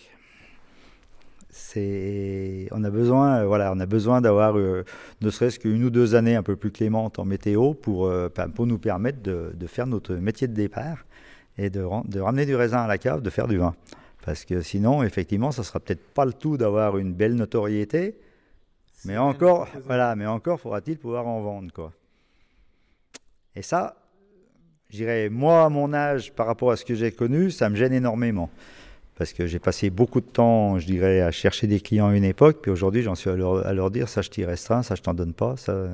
C'est, 1.54 2.68
on 2.72 2.84
a 2.84 2.90
besoin, 2.90 3.38
euh, 3.38 3.46
voilà, 3.46 3.72
on 3.72 3.80
a 3.80 3.86
besoin 3.86 4.22
d'avoir 4.22 4.58
euh, 4.58 4.84
ne 5.22 5.30
serait-ce 5.30 5.60
qu'une 5.60 5.84
ou 5.84 5.90
deux 5.90 6.16
années 6.16 6.36
un 6.36 6.44
peu 6.44 6.56
plus 6.56 6.72
clémentes 6.72 7.20
en 7.20 7.26
météo 7.26 7.74
pour, 7.74 8.08
euh, 8.08 8.28
pour 8.56 8.66
nous 8.68 8.80
permettre 8.80 9.22
de, 9.22 9.52
de 9.54 9.68
faire 9.68 9.88
notre 9.88 10.16
métier 10.16 10.48
de 10.48 10.54
départ 10.54 11.06
et 11.58 11.70
de, 11.70 11.82
ram- 11.82 12.04
de 12.08 12.20
ramener 12.20 12.46
du 12.48 12.56
raisin 12.56 12.80
à 12.80 12.88
la 12.88 12.98
cave, 12.98 13.22
de 13.22 13.30
faire 13.30 13.48
du 13.48 13.58
vin. 13.58 13.76
Parce 14.26 14.46
que 14.46 14.62
sinon, 14.62 15.04
effectivement, 15.04 15.52
ça 15.52 15.64
sera 15.64 15.80
peut-être 15.80 16.14
pas 16.14 16.26
le 16.26 16.34
tout 16.34 16.58
d'avoir 16.58 16.98
une 16.98 17.14
belle 17.14 17.36
notoriété, 17.36 18.16
mais 19.06 19.18
encore, 19.18 19.68
voilà, 19.86 20.16
mais 20.16 20.26
encore 20.26 20.60
faudra-t-il 20.60 20.98
pouvoir 20.98 21.28
en 21.28 21.42
vendre, 21.42 21.72
quoi. 21.72 21.92
Et 23.56 23.62
ça, 23.62 23.96
je 24.90 24.98
dirais, 24.98 25.30
moi, 25.30 25.66
à 25.66 25.70
mon 25.70 25.94
âge, 25.94 26.34
par 26.34 26.48
rapport 26.48 26.72
à 26.72 26.78
ce 26.78 26.86
que 26.86 26.96
j'ai 26.96 27.12
connu, 27.12 27.52
ça 27.52 27.70
me 27.70 27.76
gêne 27.76 27.94
énormément. 27.94 28.50
Parce 29.16 29.34
que 29.34 29.46
j'ai 29.46 29.60
passé 29.60 29.90
beaucoup 29.90 30.22
de 30.22 30.26
temps, 30.26 30.80
je 30.80 30.86
dirais, 30.86 31.22
à 31.22 31.32
chercher 31.32 31.68
des 31.68 31.80
clients 31.80 32.08
à 32.08 32.16
une 32.16 32.24
époque, 32.24 32.60
puis 32.62 32.72
aujourd'hui, 32.72 33.04
j'en 33.04 33.16
suis 33.16 33.30
à 33.30 33.36
leur, 33.36 33.66
à 33.66 33.74
leur 33.74 33.92
dire, 33.92 34.10
ça, 34.10 34.22
je 34.22 34.30
t'y 34.30 34.44
restreins, 34.44 34.82
ça, 34.82 34.96
je 34.96 35.02
t'en 35.02 35.14
donne 35.14 35.34
pas. 35.34 35.56
Ça... 35.58 35.88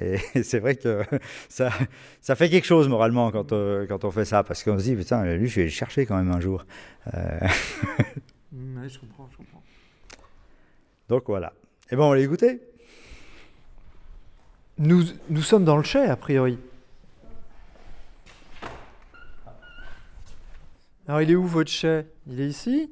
Et 0.00 0.18
c'est 0.42 0.58
vrai 0.58 0.76
que 0.76 1.02
ça, 1.48 1.70
ça 2.20 2.34
fait 2.34 2.48
quelque 2.48 2.66
chose 2.66 2.88
moralement 2.88 3.30
quand, 3.30 3.52
euh, 3.52 3.86
quand 3.86 4.04
on 4.04 4.10
fait 4.10 4.24
ça, 4.24 4.42
parce 4.42 4.62
qu'on 4.62 4.78
se 4.78 4.84
dit, 4.84 4.94
putain, 4.94 5.24
lui, 5.36 5.48
je 5.48 5.56
vais 5.56 5.64
le 5.64 5.70
chercher 5.70 6.06
quand 6.06 6.16
même 6.16 6.30
un 6.30 6.40
jour. 6.40 6.64
Euh, 7.14 7.38
je 8.52 8.98
comprends, 8.98 9.28
je 9.32 9.36
comprends. 9.36 9.62
donc 11.08 11.24
voilà. 11.26 11.52
Et 11.90 11.96
ben, 11.96 12.02
on 12.02 12.10
va 12.10 12.16
les 12.16 12.26
goûter. 12.26 12.60
Nous, 14.78 15.04
nous 15.30 15.42
sommes 15.42 15.64
dans 15.64 15.76
le 15.76 15.84
chai, 15.84 16.04
a 16.04 16.16
priori. 16.16 16.58
Alors, 21.08 21.22
il 21.22 21.30
est 21.30 21.34
où 21.36 21.44
votre 21.46 21.70
chai? 21.70 22.06
Il 22.26 22.40
est 22.40 22.48
ici? 22.48 22.90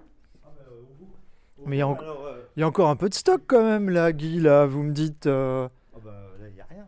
Mais 1.66 1.76
il 1.76 1.78
y, 1.78 1.82
a 1.82 1.88
en- 1.88 1.98
il 2.56 2.60
y 2.60 2.62
a 2.62 2.66
encore 2.68 2.90
un 2.90 2.96
peu 2.96 3.08
de 3.08 3.14
stock 3.14 3.42
quand 3.46 3.64
même, 3.64 3.88
là, 3.88 4.12
Guy, 4.12 4.38
là, 4.38 4.66
vous 4.66 4.82
me 4.82 4.92
dites... 4.92 5.26
euh, 5.26 5.66
Ah 5.94 5.98
bah, 6.04 6.10
là, 6.38 6.46
il 6.48 6.54
n'y 6.54 6.60
a 6.60 6.66
rien. 6.68 6.86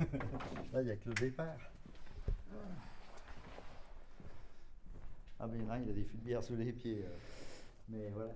Là, 0.00 0.06
là 0.72 0.80
il 0.82 0.86
n'y 0.86 0.90
a 0.90 0.96
que 0.96 1.08
le 1.08 1.14
départ. 1.14 1.46
Ah, 5.38 5.46
mais 5.50 5.58
il 5.58 5.64
y 5.64 5.68
en 5.68 5.70
a 5.70 5.74
un, 5.74 5.78
il 5.84 5.90
a 5.90 5.92
des 5.92 6.02
fûts 6.02 6.16
de 6.16 6.24
bière 6.24 6.42
sous 6.42 6.56
les 6.56 6.72
pieds. 6.72 7.04
euh. 7.06 7.10
Mais 7.90 8.10
voilà. 8.14 8.30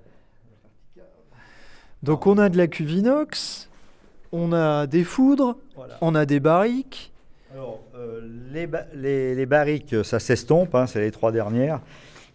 Donc, 2.05 2.29
on 2.29 2.39
a 2.39 2.49
de 2.49 2.57
la 2.57 2.69
cuve 2.69 2.93
inox, 2.93 3.69
on 4.31 4.53
a 4.53 4.87
des 4.87 5.03
foudres, 5.03 5.57
Voilà. 5.75 5.99
on 6.01 6.15
a 6.15 6.27
des 6.27 6.39
barriques. 6.39 7.13
Alors, 7.53 7.81
euh, 7.95 8.21
les, 8.53 8.67
ba- 8.67 8.87
les, 8.95 9.47
barriques, 9.47 10.05
ça 10.05 10.19
s'estompe, 10.19 10.75
hein, 10.75 10.87
c'est 10.87 11.01
les 11.01 11.11
trois 11.11 11.33
dernières, 11.33 11.81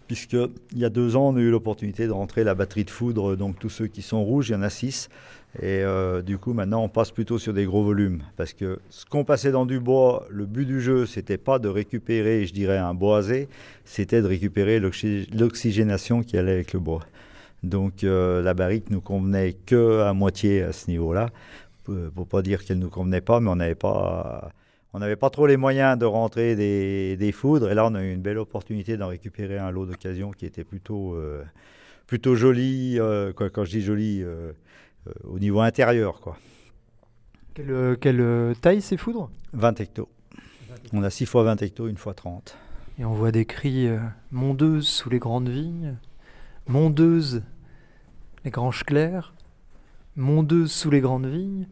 puisque 0.08 0.34
il 0.34 0.80
y 0.80 0.86
a 0.86 0.90
deux 0.90 1.16
ans, 1.16 1.30
on 1.30 1.38
a 1.38 1.40
eu 1.40 1.52
l'opportunité 1.52 2.08
de 2.08 2.12
rentrer 2.12 2.44
la 2.44 2.56
batterie 2.56 2.84
de 2.84 2.90
foudre, 2.90 3.36
donc 3.36 3.60
tous 3.60 3.70
ceux 3.70 3.88
qui 3.88 4.02
sont 4.02 4.24
rouges, 4.24 4.50
il 4.50 4.54
y 4.54 4.56
en 4.56 4.64
a 4.64 4.70
six. 4.70 5.10
Et 5.60 5.84
euh, 5.84 6.24
du 6.24 6.40
coup, 6.40 6.54
maintenant, 6.54 6.84
on 6.84 6.90
passe 6.90 7.12
plutôt 7.12 7.38
sur 7.38 7.54
des 7.54 7.66
gros 7.66 7.84
volumes, 7.84 8.24
parce 8.38 8.54
que 8.54 8.80
ce 8.90 9.06
qu'on 9.06 9.24
passait 9.24 9.52
dans 9.52 9.68
du 9.68 9.80
bois, 9.80 10.26
le 10.30 10.48
but 10.48 10.66
du 10.66 10.82
jeu, 10.82 11.06
c'était 11.06 11.38
pas 11.38 11.60
de 11.60 11.68
récupérer, 11.68 12.48
je 12.48 12.54
dirais, 12.54 12.80
un 12.80 12.96
boisé, 12.96 13.48
c'était 13.86 14.24
de 14.24 14.28
récupérer 14.28 14.80
l'oxy- 14.80 15.30
l'oxygénation 15.32 16.24
qui 16.24 16.38
allait 16.40 16.54
avec 16.54 16.74
le 16.74 16.80
bois. 16.80 17.02
Donc, 17.62 18.04
euh, 18.04 18.42
la 18.42 18.56
barrique 18.56 18.90
nous 18.90 19.00
convenait 19.00 19.54
que 19.54 20.02
à 20.02 20.14
moitié 20.14 20.64
à 20.64 20.72
ce 20.74 20.90
niveau-là, 20.90 21.30
pour, 21.84 21.96
pour 22.16 22.28
pas 22.28 22.42
dire 22.42 22.66
qu'elle 22.66 22.80
nous 22.80 22.90
convenait 22.90 23.22
pas, 23.22 23.40
mais 23.40 23.52
on 23.52 23.56
n'avait 23.58 23.76
pas 23.76 24.52
on 24.94 25.00
n'avait 25.00 25.16
pas 25.16 25.30
trop 25.30 25.48
les 25.48 25.58
moyens 25.58 25.98
de 25.98 26.06
rentrer 26.06 26.56
des, 26.56 27.18
des 27.18 27.32
foudres. 27.32 27.72
Et 27.72 27.74
là, 27.74 27.86
on 27.86 27.96
a 27.96 28.04
eu 28.04 28.12
une 28.14 28.22
belle 28.22 28.38
opportunité 28.38 28.98
d'en 28.98 29.08
récupérer 29.08 29.58
un 29.58 29.72
lot 29.72 29.86
d'occasion 29.86 30.32
qui 30.32 30.46
était 30.46 30.64
plutôt, 30.64 31.16
euh, 31.16 31.44
plutôt 32.08 32.36
joli. 32.36 33.00
euh, 33.00 33.34
quand 33.34 33.64
je 33.64 33.72
dis 33.72 33.82
joli, 33.82 34.22
euh, 34.24 34.52
au 35.24 35.40
niveau 35.40 35.62
intérieur, 35.62 36.22
quoi. 36.22 36.38
Quelle, 37.54 37.98
quelle, 38.00 38.56
taille 38.62 38.82
ces 38.82 38.98
foudres? 38.98 39.30
20 39.54 39.80
hectos. 39.80 40.10
On 40.92 41.04
a 41.04 41.10
6 41.10 41.26
fois 41.26 41.44
20 41.44 41.62
hectos, 41.62 41.88
une 41.88 41.98
fois 41.98 42.14
30. 42.14 42.58
Et 43.00 43.06
on 43.06 43.14
voit 43.14 43.32
des 43.32 43.46
cris 43.46 43.88
euh, 43.88 44.00
mondeuses 44.32 44.88
sous 44.88 45.10
les 45.10 45.20
grandes 45.20 45.50
vignes, 45.50 45.98
mondeuses 46.68 47.42
les 48.46 48.52
granges 48.52 48.84
claires, 48.84 49.34
mondeuses 50.16 50.72
sous 50.72 50.92
les 50.92 51.02
grandes 51.02 51.26
vignes, 51.26 51.68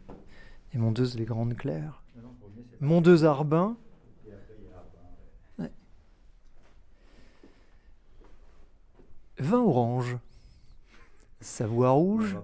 et 0.73 0.77
mondeuses 0.77 1.17
les 1.17 1.25
grandes 1.25 1.55
claires. 1.55 2.00
Mondeuse 2.81 3.25
Arbin. 3.25 3.77
Ouais. 5.59 5.71
Vin 9.37 9.59
orange. 9.59 10.17
Savoie 11.39 11.91
rouge. 11.91 12.35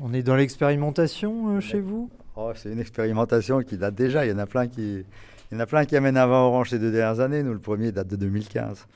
On 0.00 0.12
est 0.14 0.22
dans 0.22 0.34
l'expérimentation 0.34 1.56
euh, 1.56 1.60
chez 1.60 1.80
vous? 1.80 2.10
Oh, 2.36 2.52
c'est 2.54 2.72
une 2.72 2.80
expérimentation 2.80 3.62
qui 3.62 3.76
date 3.76 3.94
déjà. 3.94 4.24
Il 4.24 4.30
y 4.30 4.32
en 4.32 4.38
a 4.38 4.46
plein 4.46 4.66
qui, 4.66 5.04
il 5.50 5.54
y 5.54 5.56
en 5.56 5.60
a 5.60 5.66
plein 5.66 5.84
qui 5.84 5.96
amènent 5.96 6.16
un 6.16 6.26
vin 6.26 6.40
orange 6.40 6.70
ces 6.70 6.78
deux 6.78 6.90
dernières 6.90 7.20
années. 7.20 7.42
Nous, 7.42 7.52
le 7.52 7.58
premier 7.58 7.92
date 7.92 8.08
de 8.08 8.16
2015. 8.16 8.86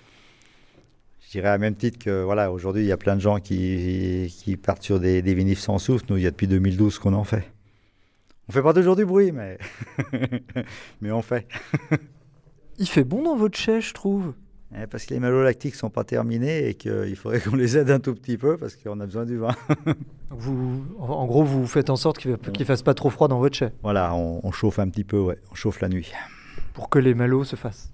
Je 1.20 1.30
dirais 1.30 1.48
à 1.48 1.58
même 1.58 1.74
titre 1.74 1.98
que 1.98 2.22
voilà, 2.22 2.50
aujourd'hui, 2.50 2.84
il 2.84 2.88
y 2.88 2.92
a 2.92 2.96
plein 2.96 3.16
de 3.16 3.20
gens 3.20 3.38
qui, 3.38 4.34
qui 4.38 4.56
partent 4.56 4.82
sur 4.82 4.98
des, 4.98 5.20
des 5.20 5.34
vinifs 5.34 5.60
sans 5.60 5.78
souffle. 5.78 6.06
Nous, 6.08 6.16
il 6.16 6.22
y 6.22 6.26
a 6.26 6.30
depuis 6.30 6.46
2012 6.46 6.98
qu'on 6.98 7.12
en 7.12 7.24
fait. 7.24 7.53
On 8.48 8.52
fait 8.52 8.62
pas 8.62 8.74
toujours 8.74 8.96
du 8.96 9.04
bruit, 9.06 9.32
mais, 9.32 9.58
mais 11.00 11.10
on 11.10 11.22
fait. 11.22 11.46
Il 12.78 12.88
fait 12.88 13.04
bon 13.04 13.22
dans 13.22 13.36
votre 13.36 13.56
chai, 13.56 13.80
je 13.80 13.94
trouve. 13.94 14.34
Eh, 14.76 14.86
Parce 14.88 15.06
que 15.06 15.14
les 15.14 15.20
malolactiques 15.20 15.76
sont 15.76 15.88
pas 15.90 16.02
terminés 16.04 16.68
et 16.68 16.74
qu'il 16.74 17.14
faudrait 17.16 17.40
qu'on 17.40 17.54
les 17.54 17.78
aide 17.78 17.90
un 17.90 18.00
tout 18.00 18.14
petit 18.14 18.36
peu 18.36 18.56
parce 18.56 18.74
qu'on 18.76 18.98
a 19.00 19.06
besoin 19.06 19.24
du 19.24 19.36
vin. 19.38 19.54
Vous, 20.30 20.84
en 20.98 21.26
gros, 21.26 21.44
vous 21.44 21.64
faites 21.68 21.90
en 21.90 21.96
sorte 21.96 22.18
qu'il 22.18 22.32
ne 22.32 22.64
fasse 22.64 22.82
pas 22.82 22.94
trop 22.94 23.08
froid 23.08 23.28
dans 23.28 23.38
votre 23.38 23.56
chai 23.56 23.68
Voilà, 23.84 24.12
on, 24.16 24.40
on 24.42 24.50
chauffe 24.50 24.80
un 24.80 24.88
petit 24.88 25.04
peu, 25.04 25.18
ouais. 25.20 25.38
On 25.52 25.54
chauffe 25.54 25.80
la 25.80 25.88
nuit. 25.88 26.10
pour 26.72 26.88
que 26.90 26.98
les 26.98 27.14
malots 27.14 27.44
se 27.44 27.54
fassent. 27.54 27.92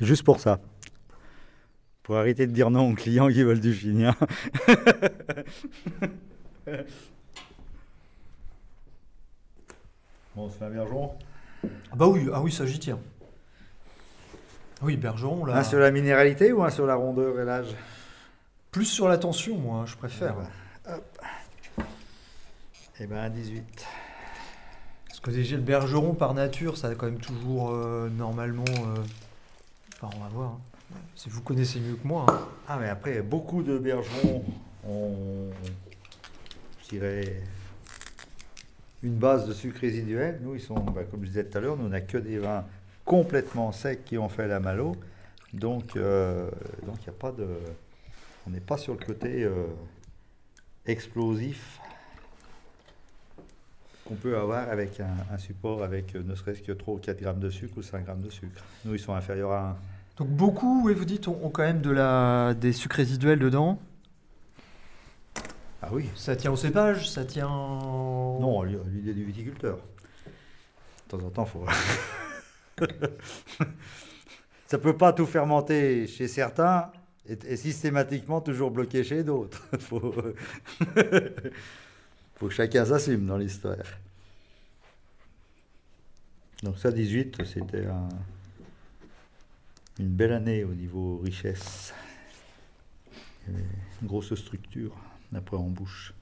Juste 0.00 0.24
pour 0.24 0.40
ça. 0.40 0.58
Pour 2.02 2.16
arrêter 2.16 2.48
de 2.48 2.52
dire 2.52 2.70
non 2.70 2.90
aux 2.90 2.94
clients 2.94 3.28
qui 3.28 3.44
veulent 3.44 3.60
du 3.60 3.72
chignin. 3.72 4.16
Bon, 10.36 10.42
on 10.44 10.50
se 10.50 10.56
fait 10.58 10.64
un 10.66 10.70
bergeron. 10.70 11.12
Ah 11.64 11.96
bah 11.96 12.06
oui, 12.06 12.28
ah 12.32 12.40
oui, 12.40 12.52
ça 12.52 12.64
j'y 12.66 12.78
tiens. 12.78 12.98
Oui, 14.82 14.96
Bergeron, 14.98 15.46
là. 15.46 15.56
Un 15.56 15.64
sur 15.64 15.78
la 15.78 15.90
minéralité 15.90 16.52
ou 16.52 16.62
un 16.62 16.68
sur 16.70 16.86
la 16.86 16.94
rondeur 16.96 17.40
et 17.40 17.44
l'âge? 17.46 17.74
Plus 18.70 18.84
sur 18.84 19.08
la 19.08 19.16
tension, 19.16 19.56
moi, 19.56 19.84
je 19.86 19.96
préfère. 19.96 20.34
Eh 23.00 23.06
ben, 23.06 23.16
un 23.16 23.30
18. 23.30 23.64
Parce 25.08 25.20
que 25.20 25.30
déjà, 25.30 25.56
le 25.56 25.62
Bergeron, 25.62 26.12
par 26.14 26.34
nature, 26.34 26.76
ça 26.76 26.88
a 26.88 26.94
quand 26.94 27.06
même 27.06 27.18
toujours, 27.20 27.70
euh, 27.70 28.08
normalement... 28.10 28.64
euh, 28.68 29.02
Enfin, 30.02 30.14
on 30.14 30.20
va 30.22 30.28
voir. 30.28 30.50
hein. 30.50 30.60
Si 31.14 31.30
vous 31.30 31.40
connaissez 31.40 31.80
mieux 31.80 31.94
que 31.94 32.06
moi. 32.06 32.26
hein. 32.28 32.38
Ah, 32.68 32.76
mais 32.78 32.90
après, 32.90 33.22
beaucoup 33.22 33.62
de 33.62 33.78
bergerons 33.78 34.44
ont, 34.86 35.48
je 36.84 36.88
dirais, 36.90 37.40
une 39.02 39.14
base 39.14 39.46
de 39.46 39.52
sucre 39.52 39.80
résiduel. 39.80 40.40
Nous, 40.42 40.54
ils 40.54 40.60
sont, 40.60 40.74
bah, 40.74 41.02
comme 41.10 41.22
je 41.22 41.28
disais 41.28 41.44
tout 41.44 41.58
à 41.58 41.60
l'heure, 41.60 41.76
nous, 41.76 41.86
on 41.86 41.90
n'a 41.90 42.00
que 42.00 42.18
des 42.18 42.38
vins 42.38 42.64
complètement 43.04 43.72
secs 43.72 44.04
qui 44.04 44.18
ont 44.18 44.28
fait 44.28 44.48
la 44.48 44.60
malo. 44.60 44.96
Donc, 45.52 45.96
euh, 45.96 46.50
donc 46.84 47.00
n'y 47.02 47.08
a 47.08 47.12
pas 47.12 47.32
de. 47.32 47.46
On 48.46 48.50
n'est 48.50 48.60
pas 48.60 48.78
sur 48.78 48.94
le 48.94 49.04
côté 49.04 49.44
euh, 49.44 49.66
explosif 50.86 51.80
qu'on 54.06 54.14
peut 54.14 54.36
avoir 54.36 54.68
avec 54.68 55.00
un, 55.00 55.34
un 55.34 55.38
support 55.38 55.82
avec 55.82 56.14
euh, 56.14 56.22
ne 56.22 56.34
serait-ce 56.34 56.62
que 56.62 56.72
3 56.72 56.94
ou 56.94 56.98
4 56.98 57.20
grammes 57.20 57.40
de 57.40 57.50
sucre 57.50 57.78
ou 57.78 57.82
5 57.82 58.04
grammes 58.04 58.22
de 58.22 58.30
sucre. 58.30 58.62
Nous, 58.84 58.94
ils 58.94 59.00
sont 59.00 59.14
inférieurs 59.14 59.50
à 59.50 59.70
1. 59.70 59.76
Donc 60.18 60.28
beaucoup, 60.28 60.82
oui, 60.84 60.94
vous 60.94 61.04
dites, 61.04 61.28
ont, 61.28 61.38
ont 61.42 61.50
quand 61.50 61.64
même 61.64 61.80
de 61.80 61.90
la, 61.90 62.54
des 62.54 62.72
sucres 62.72 62.96
résiduels 62.96 63.38
dedans. 63.38 63.78
Ah 65.88 65.90
oui 65.92 66.08
Ça 66.16 66.34
tient 66.34 66.50
au 66.50 66.56
cépage, 66.56 67.08
ça 67.08 67.24
tient... 67.24 67.46
Non, 67.48 68.64
l- 68.64 68.80
l'idée 68.92 69.14
du 69.14 69.24
viticulteur. 69.24 69.76
De 69.76 71.16
temps 71.16 71.24
en 71.24 71.30
temps, 71.30 71.46
faut. 71.46 71.64
Ça 74.66 74.78
peut 74.78 74.96
pas 74.96 75.12
tout 75.12 75.26
fermenter 75.26 76.08
chez 76.08 76.26
certains 76.26 76.90
et, 77.28 77.38
et 77.46 77.56
systématiquement 77.56 78.40
toujours 78.40 78.72
bloqué 78.72 79.04
chez 79.04 79.22
d'autres. 79.22 79.64
faut... 79.78 80.12
faut 82.36 82.48
que 82.48 82.52
chacun 82.54 82.84
s'assume 82.84 83.24
dans 83.26 83.38
l'histoire. 83.38 83.76
Donc 86.64 86.78
ça, 86.78 86.90
18, 86.90 87.44
c'était 87.44 87.86
un- 87.86 88.08
une 90.00 90.08
belle 90.08 90.32
année 90.32 90.64
au 90.64 90.74
niveau 90.74 91.18
richesse. 91.18 91.94
Une 93.46 93.62
grosse 94.08 94.34
structure 94.34 94.92
après 95.36 95.56
en 95.56 95.68
bouche. 95.68 96.12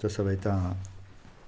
Ça, 0.00 0.08
ça 0.08 0.22
va 0.22 0.32
être 0.32 0.46
un, 0.48 0.74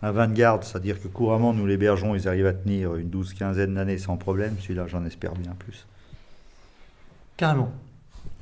un 0.03 0.29
garde, 0.33 0.63
c'est-à-dire 0.65 1.01
que 1.01 1.09
couramment, 1.09 1.53
nous, 1.53 1.67
les 1.67 1.77
bergeons, 1.77 2.15
ils 2.15 2.29
arrivent 2.29 2.47
à 2.47 2.53
tenir 2.55 2.95
une 2.95 3.11
douze, 3.11 3.35
quinzaine 3.35 3.75
d'années 3.75 3.99
sans 3.99 4.17
problème. 4.17 4.57
Celui-là, 4.61 4.87
j'en 4.87 5.05
espère 5.05 5.35
bien 5.35 5.53
plus. 5.59 5.87
Carrément. 7.37 7.73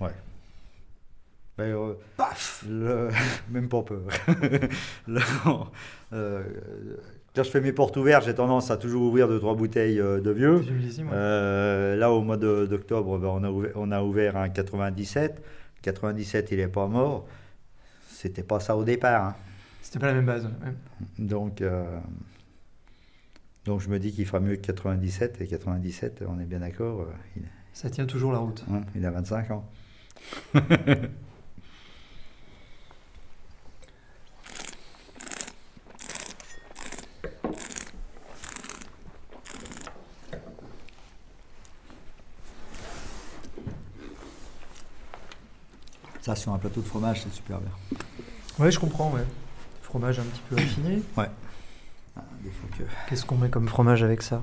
Ouais. 0.01 0.11
Ben, 1.57 1.65
euh, 1.75 1.95
Paf 2.17 2.65
le- 2.69 3.09
Même 3.51 3.69
pas 3.69 3.83
peur. 3.83 4.03
Le- 5.07 5.21
euh, 6.13 6.43
quand 7.35 7.43
je 7.45 7.51
fais 7.51 7.61
mes 7.61 7.73
portes 7.73 7.97
ouvertes, 7.97 8.25
j'ai 8.27 8.35
tendance 8.35 8.71
à 8.71 8.77
toujours 8.77 9.03
ouvrir 9.03 9.29
deux 9.29 9.39
trois 9.39 9.55
bouteilles 9.55 10.01
euh, 10.01 10.21
de 10.21 10.31
vieux. 10.31 10.61
Du 10.61 10.73
millésime, 10.73 11.07
ouais. 11.07 11.13
Euh, 11.15 11.97
là, 11.97 12.11
au 12.11 12.21
mois 12.23 12.37
d'octobre, 12.37 13.19
ben, 13.19 13.29
on, 13.29 13.45
a 13.45 13.51
ouvert, 13.51 13.73
on 13.77 13.91
a 13.93 14.03
ouvert 14.03 14.37
un 14.37 14.49
97. 14.51 15.43
97, 15.83 16.49
il 16.53 16.59
n'est 16.59 16.69
pas 16.69 16.87
mort. 16.87 17.27
C'était 18.23 18.45
pas 18.45 18.61
ça 18.61 18.77
au 18.77 18.85
départ. 18.85 19.25
hein. 19.31 19.35
C'était 19.81 19.99
pas 19.99 20.07
la 20.07 20.13
même 20.15 20.27
base. 20.27 20.45
ouais. 20.45 20.73
Donc, 21.19 21.61
euh, 21.61 21.99
donc 23.65 23.81
je 23.81 23.89
me 23.89 23.99
dis 23.99 24.13
qu'il 24.13 24.25
fera 24.27 24.39
mieux 24.39 24.55
que 24.55 24.61
97. 24.63 25.41
Et 25.41 25.49
97, 25.49 26.23
on 26.29 26.39
est 26.39 26.45
bien 26.45 26.61
d'accord, 26.61 27.01
euh, 27.01 27.07
il, 27.37 27.43
Ça 27.73 27.91
tient 27.91 28.07
toujours 28.07 28.31
la 28.31 28.39
route. 28.39 28.65
hein, 28.73 28.83
il 28.95 29.05
a 29.05 29.11
25 29.11 29.51
ans. 29.51 29.69
Ça, 46.23 46.37
sur 46.37 46.53
un 46.53 46.59
plateau 46.59 46.81
de 46.81 46.87
fromage, 46.87 47.23
c'est 47.23 47.33
super 47.33 47.59
bien. 47.59 47.71
Ouais, 48.59 48.71
je 48.71 48.79
comprends, 48.79 49.11
ouais. 49.11 49.25
Fromage 49.83 50.19
un 50.21 50.25
petit 50.25 50.43
peu 50.49 50.57
affiné. 50.57 51.03
Ah, 51.17 51.27
fois 52.17 52.69
que- 52.79 52.85
Qu'est-ce 53.09 53.25
qu'on 53.27 53.37
met 53.37 53.49
comme 53.49 53.69
fromage 53.69 54.03
avec 54.03 54.23
ça? 54.23 54.43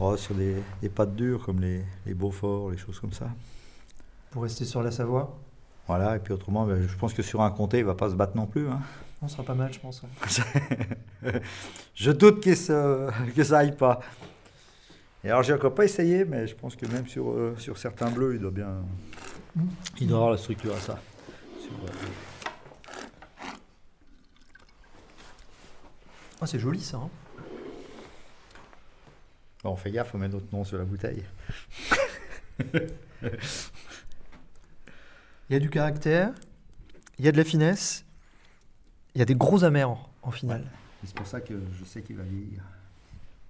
Oh, 0.00 0.16
sur 0.16 0.34
des, 0.34 0.56
des 0.80 0.88
pâtes 0.88 1.14
dures 1.14 1.44
comme 1.44 1.60
les, 1.60 1.84
les 2.06 2.14
Beaufort, 2.14 2.70
les 2.70 2.78
choses 2.78 2.98
comme 2.98 3.12
ça. 3.12 3.28
Pour 4.30 4.42
rester 4.44 4.64
sur 4.64 4.82
la 4.82 4.90
Savoie? 4.90 5.38
Voilà, 5.86 6.16
et 6.16 6.18
puis 6.18 6.32
autrement, 6.32 6.64
ben, 6.66 6.86
je 6.88 6.96
pense 6.96 7.12
que 7.12 7.22
sur 7.22 7.42
un 7.42 7.50
comté, 7.50 7.78
il 7.78 7.84
va 7.84 7.94
pas 7.94 8.08
se 8.08 8.14
battre 8.14 8.36
non 8.36 8.46
plus. 8.46 8.68
hein. 8.68 8.80
On 9.20 9.28
sera 9.28 9.42
pas 9.42 9.54
mal, 9.54 9.72
je 9.72 9.78
pense. 9.78 10.02
ouais. 10.02 11.40
je 11.94 12.10
doute 12.10 12.42
que 12.42 12.54
ça, 12.54 13.08
que 13.36 13.44
ça 13.44 13.58
aille 13.58 13.76
pas. 13.76 14.00
Et 15.22 15.28
alors, 15.30 15.42
j'ai 15.42 15.52
encore 15.52 15.74
pas 15.74 15.84
essayé, 15.84 16.24
mais 16.24 16.46
je 16.48 16.54
pense 16.56 16.74
que 16.74 16.86
même 16.86 17.06
sur, 17.06 17.30
euh, 17.30 17.54
sur 17.58 17.78
certains 17.78 18.10
bleus, 18.10 18.34
il 18.34 18.40
doit 18.40 18.50
bien. 18.50 18.76
Il 20.00 20.08
doit 20.08 20.16
avoir 20.18 20.32
la 20.32 20.38
structure 20.38 20.74
à 20.74 20.80
ça. 20.80 20.98
Ah, 26.40 26.46
c'est 26.46 26.58
joli 26.58 26.80
ça. 26.80 26.96
hein. 26.96 27.10
bon, 29.62 29.70
on 29.70 29.76
fait 29.76 29.90
gaffe, 29.92 30.14
on 30.14 30.18
met 30.18 30.28
notre 30.28 30.52
nom 30.52 30.64
sur 30.64 30.78
la 30.78 30.84
bouteille. 30.84 31.24
Il 35.48 35.52
y 35.52 35.56
a 35.56 35.58
du 35.60 35.68
caractère, 35.70 36.32
il 37.18 37.24
y 37.26 37.28
a 37.28 37.32
de 37.32 37.36
la 37.36 37.44
finesse, 37.44 38.04
il 39.14 39.18
y 39.18 39.22
a 39.22 39.26
des 39.26 39.34
gros 39.34 39.64
amers 39.64 39.90
en, 39.90 40.08
en 40.22 40.30
finale. 40.30 40.64
C'est 41.04 41.14
pour 41.14 41.26
ça 41.26 41.42
que 41.42 41.52
je 41.78 41.84
sais 41.84 42.00
qu'il 42.00 42.16
va 42.16 42.22
vieillir. 42.22 42.62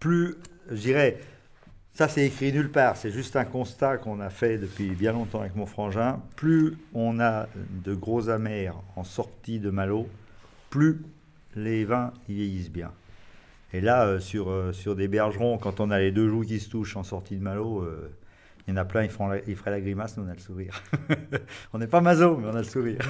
Plus, 0.00 0.34
je 0.68 0.74
dirais, 0.80 1.20
ça 1.94 2.08
c'est 2.08 2.26
écrit 2.26 2.52
nulle 2.52 2.70
part, 2.70 2.96
c'est 2.96 3.10
juste 3.10 3.36
un 3.36 3.44
constat 3.44 3.98
qu'on 3.98 4.20
a 4.20 4.30
fait 4.30 4.58
depuis 4.58 4.90
bien 4.90 5.12
longtemps 5.12 5.40
avec 5.40 5.54
mon 5.56 5.66
frangin. 5.66 6.20
Plus 6.36 6.76
on 6.94 7.20
a 7.20 7.48
de 7.84 7.94
gros 7.94 8.28
amers 8.28 8.74
en 8.96 9.04
sortie 9.04 9.58
de 9.58 9.70
Malo, 9.70 10.08
plus 10.70 11.02
les 11.54 11.84
vins 11.84 12.12
vieillissent 12.28 12.70
bien. 12.70 12.92
Et 13.74 13.80
là, 13.80 14.04
euh, 14.06 14.20
sur, 14.20 14.50
euh, 14.50 14.72
sur 14.72 14.96
des 14.96 15.08
bergerons, 15.08 15.56
quand 15.58 15.80
on 15.80 15.90
a 15.90 15.98
les 15.98 16.12
deux 16.12 16.28
joues 16.28 16.42
qui 16.42 16.60
se 16.60 16.68
touchent 16.68 16.96
en 16.96 17.02
sortie 17.02 17.36
de 17.36 17.42
Malo, 17.42 17.80
euh, 17.80 18.10
il 18.66 18.70
y 18.70 18.74
en 18.74 18.76
a 18.76 18.84
plein, 18.84 19.02
ils, 19.02 19.10
feront 19.10 19.28
la- 19.28 19.40
ils 19.46 19.56
feraient 19.56 19.70
la 19.70 19.80
grimace, 19.80 20.16
nous 20.16 20.24
on 20.24 20.28
a 20.28 20.34
le 20.34 20.38
sourire. 20.40 20.82
on 21.72 21.78
n'est 21.78 21.86
pas 21.86 22.00
maso, 22.00 22.36
mais 22.36 22.48
on 22.48 22.54
a 22.54 22.58
le 22.58 22.64
sourire. 22.64 23.00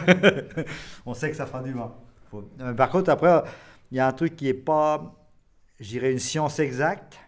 on 1.06 1.14
sait 1.14 1.30
que 1.30 1.36
ça 1.36 1.46
fera 1.46 1.62
du 1.62 1.72
vin. 1.72 1.92
Par 2.76 2.90
contre, 2.90 3.10
après, 3.10 3.42
il 3.90 3.96
y 3.96 4.00
a 4.00 4.06
un 4.06 4.12
truc 4.12 4.36
qui 4.36 4.46
n'est 4.46 4.54
pas, 4.54 5.14
je 5.80 5.88
dirais, 5.88 6.12
une 6.12 6.18
science 6.18 6.58
exacte. 6.60 7.18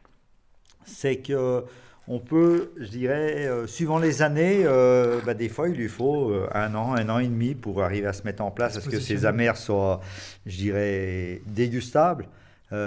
C'est 0.85 1.17
que 1.17 1.65
on 2.07 2.19
peut, 2.19 2.73
je 2.79 2.89
dirais, 2.89 3.47
euh, 3.47 3.67
suivant 3.67 3.99
les 3.99 4.21
années, 4.21 4.63
euh, 4.65 5.21
bah, 5.25 5.33
des 5.33 5.49
fois, 5.49 5.69
il 5.69 5.75
lui 5.75 5.89
faut 5.89 6.31
euh, 6.31 6.49
un 6.53 6.75
an, 6.75 6.95
un 6.95 7.09
an 7.09 7.19
et 7.19 7.27
demi 7.27 7.55
pour 7.55 7.83
arriver 7.83 8.07
à 8.07 8.13
se 8.13 8.25
mettre 8.25 8.43
en 8.43 8.51
place, 8.51 8.77
à 8.77 8.81
ce 8.81 8.91
que 8.91 9.01
ces 9.01 9.25
amers 9.25 9.57
soient, 9.57 10.01
je 10.45 10.57
dirais, 10.57 11.43
dégustables. 11.47 12.27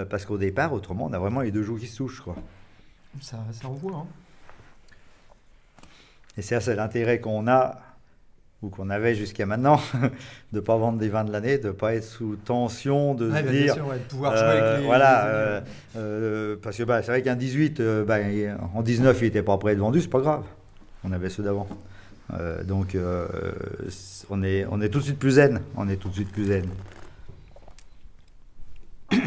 Parce 0.09 0.25
qu'au 0.25 0.37
départ, 0.37 0.73
autrement, 0.73 1.05
on 1.05 1.13
a 1.13 1.17
vraiment 1.17 1.39
les 1.39 1.51
deux 1.51 1.63
joues 1.63 1.77
qui 1.77 1.87
se 1.87 1.95
touchent. 1.95 2.19
Quoi. 2.19 2.35
Ça, 3.21 3.37
ça 3.53 3.69
envoie. 3.69 3.99
Hein. 3.99 4.07
Et 6.37 6.41
ça, 6.41 6.59
c'est 6.59 6.75
l'intérêt 6.75 7.21
qu'on 7.21 7.47
a, 7.47 7.79
ou 8.64 8.70
qu'on 8.70 8.89
avait 8.89 9.14
jusqu'à 9.14 9.45
maintenant, 9.45 9.80
de 10.51 10.58
ne 10.58 10.60
pas 10.60 10.78
vendre 10.78 10.97
des 10.97 11.10
vins 11.10 11.24
de 11.24 11.32
l'année, 11.32 11.58
de 11.60 11.68
ne 11.68 11.72
pas 11.74 11.93
être 11.93 12.03
sous 12.03 12.36
tension, 12.38 13.14
de 13.14 13.30
Ouais, 13.32 13.43
se 13.43 13.49
dire. 13.49 13.74
sûr, 13.76 13.88
ouais, 13.88 13.99
de 13.99 14.03
pouvoir 14.03 14.36
jouer 14.36 14.45
Euh, 14.45 14.70
avec 14.72 14.80
les. 14.82 14.86
voilà, 14.88 15.24
les- 15.26 15.32
euh, 15.32 15.62
euh, 15.97 16.55
parce 16.62 16.76
que 16.78 16.84
bah, 16.84 17.01
c'est 17.03 17.12
vrai 17.12 17.22
qu'un 17.22 17.36
18, 17.36 17.80
euh, 17.80 18.03
bah, 18.03 18.18
en 18.74 18.82
19, 18.82 19.18
il 19.22 19.26
n'était 19.26 19.43
pas 19.43 19.58
prêt 19.58 19.70
à 19.70 19.74
être 19.74 19.80
vendu, 19.80 20.01
c'est 20.01 20.08
pas 20.10 20.22
grave. 20.22 20.43
On 21.03 21.12
avait 21.12 21.30
ceux 21.30 21.43
d'avant. 21.43 21.68
Donc, 22.66 22.97
on, 24.30 24.43
est, 24.43 24.66
on 24.70 24.82
est 24.82 24.89
tout 24.89 24.99
de 24.99 25.03
suite 25.03 25.20
plus 25.20 25.32
zen. 25.32 25.62
On 25.78 25.88
est 25.88 25.95
tout 25.97 26.10
de 26.10 26.14
suite 26.16 26.32
plus 26.32 26.45
zen. 26.47 26.66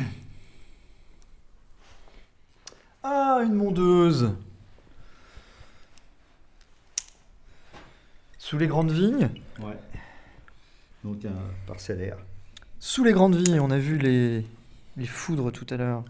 Ah, 3.02 3.40
une 3.44 3.54
mondeuse 3.54 4.30
Sous 8.50 8.58
les 8.58 8.66
grandes 8.66 8.90
vignes 8.90 9.30
Ouais. 9.60 9.76
Donc, 11.04 11.24
un 11.24 11.68
parcellaire. 11.68 12.16
Sous 12.80 13.04
les 13.04 13.12
grandes 13.12 13.36
vignes, 13.36 13.60
on 13.60 13.70
a 13.70 13.78
vu 13.78 13.96
les, 13.96 14.44
les 14.96 15.06
foudres 15.06 15.52
tout 15.52 15.68
à 15.70 15.76
l'heure. 15.76 16.02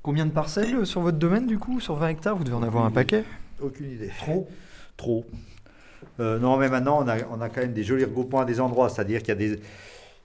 Combien 0.00 0.24
de 0.24 0.30
parcelles 0.30 0.74
euh, 0.74 0.84
sur 0.86 1.02
votre 1.02 1.18
domaine 1.18 1.46
du 1.46 1.58
coup 1.58 1.80
Sur 1.80 1.96
20 1.96 2.08
hectares, 2.08 2.34
vous 2.34 2.44
devez 2.44 2.56
en 2.56 2.62
avoir 2.62 2.86
un 2.86 2.90
paquet 2.90 3.26
Aucune 3.60 3.90
idée. 3.90 4.10
Trop 4.20 4.48
Trop. 4.96 5.26
Euh, 6.18 6.38
non, 6.38 6.56
mais 6.56 6.70
maintenant, 6.70 7.04
on 7.04 7.08
a, 7.08 7.18
on 7.30 7.42
a 7.42 7.50
quand 7.50 7.60
même 7.60 7.74
des 7.74 7.84
jolis 7.84 8.04
regroupements 8.04 8.40
à 8.40 8.46
des 8.46 8.58
endroits. 8.58 8.88
C'est-à-dire 8.88 9.20
qu'il 9.20 9.28
y 9.28 9.32
a 9.32 9.34
des. 9.34 9.60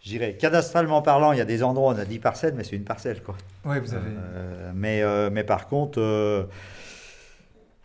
Je 0.06 0.12
dirais, 0.12 0.36
cadastralement 0.36 1.01
parlant, 1.01 1.32
il 1.32 1.39
y 1.39 1.41
a 1.41 1.45
des 1.45 1.64
endroits 1.64 1.91
où 1.91 1.95
on 1.95 1.99
a 1.99 2.06
10 2.06 2.20
parcelles, 2.20 2.53
mais 2.56 2.64
c'est 2.64 2.76
une 2.76 2.84
parcelle, 2.84 3.24
quoi. 3.24 3.36
Ouais, 3.66 3.80
vous 3.80 3.91
Euh, 3.95 4.72
mais, 4.76 5.01
euh, 5.01 5.32
mais 5.32 5.43
par 5.43 5.68
contre, 5.68 5.99
euh, 5.99 6.43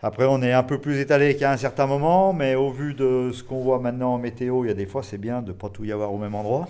après, 0.02 0.26
on 0.28 0.42
est 0.42 0.52
un 0.52 0.62
peu 0.62 0.78
plus 0.78 0.98
étalé 0.98 1.34
qu'à 1.34 1.50
un 1.50 1.56
certain 1.56 1.86
moment, 1.86 2.34
mais 2.34 2.54
au 2.56 2.70
vu 2.70 2.92
de 2.92 3.30
ce 3.32 3.42
qu'on 3.42 3.60
voit 3.60 3.80
maintenant 3.80 4.12
en 4.12 4.18
météo, 4.18 4.64
il 4.64 4.68
y 4.68 4.70
a 4.70 4.74
des 4.74 4.84
fois, 4.84 5.02
c'est 5.02 5.16
bien 5.16 5.40
de 5.40 5.48
ne 5.48 5.52
pas 5.54 5.70
tout 5.70 5.84
y 5.84 5.92
avoir 5.92 6.12
au 6.12 6.18
même 6.18 6.34
endroit. 6.34 6.68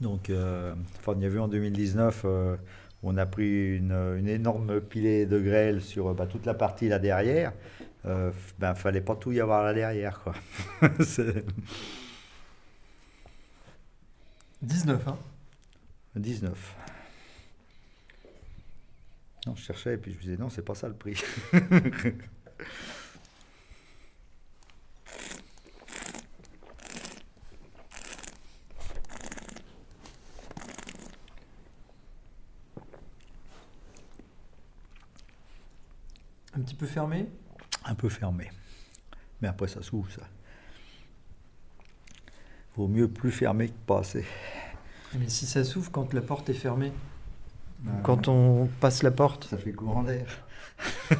Donc, 0.00 0.30
enfin, 0.30 1.12
on 1.14 1.20
y 1.20 1.26
a 1.26 1.28
vu 1.28 1.38
en 1.38 1.48
2019, 1.48 2.22
euh, 2.24 2.56
on 3.02 3.18
a 3.18 3.26
pris 3.26 3.76
une, 3.76 3.92
une 3.92 4.28
énorme 4.28 4.80
pilée 4.80 5.26
de 5.26 5.38
grêle 5.38 5.82
sur 5.82 6.14
bah, 6.14 6.26
toute 6.26 6.46
la 6.46 6.54
partie 6.54 6.88
là 6.88 6.98
derrière. 6.98 7.52
Euh, 8.06 8.30
ben, 8.58 8.74
fallait 8.74 9.00
pas 9.00 9.16
tout 9.16 9.32
y 9.32 9.40
avoir 9.40 9.64
là 9.64 9.74
derrière, 9.74 10.20
quoi. 10.20 10.32
C'est 11.00 11.44
19, 14.62 15.08
hein 15.08 15.18
19. 16.16 16.76
Non, 19.46 19.54
je 19.54 19.62
cherchais 19.62 19.94
et 19.94 19.96
puis 19.96 20.12
je 20.12 20.16
me 20.16 20.22
disais 20.22 20.36
non, 20.36 20.50
c'est 20.50 20.62
pas 20.62 20.74
ça 20.74 20.88
le 20.88 20.94
prix. 20.94 21.22
Un 36.54 36.60
petit 36.62 36.74
peu 36.74 36.86
fermé? 36.86 37.28
Un 37.84 37.94
peu 37.94 38.08
fermé. 38.08 38.50
Mais 39.40 39.48
après, 39.48 39.68
ça 39.68 39.80
s'ouvre, 39.80 40.10
ça. 40.10 40.22
Vaut 42.78 42.86
mieux 42.86 43.08
plus 43.08 43.32
fermé 43.32 43.66
que 43.70 43.78
pas 43.86 43.98
assez. 43.98 44.24
Mais 45.18 45.28
si 45.28 45.46
ça 45.46 45.64
s'ouvre 45.64 45.90
quand 45.90 46.14
la 46.14 46.20
porte 46.20 46.48
est 46.48 46.54
fermée, 46.54 46.92
quand 48.04 48.28
on 48.28 48.68
passe 48.80 49.02
la 49.02 49.10
porte, 49.10 49.48
Ça 49.50 49.58
fait 49.58 49.72
courant 49.72 50.04
d'air. 50.04 50.44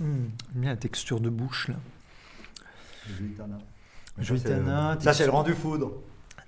J'aime 0.00 0.30
bien 0.54 0.70
la 0.70 0.76
texture 0.76 1.20
de 1.20 1.28
bouche 1.28 1.68
là. 1.68 1.76
Juitana. 3.16 3.58
Juitana, 4.18 4.98
Ça, 5.00 5.12
c'est 5.12 5.26
le 5.26 5.30
rendu 5.30 5.54
foudre 5.54 5.92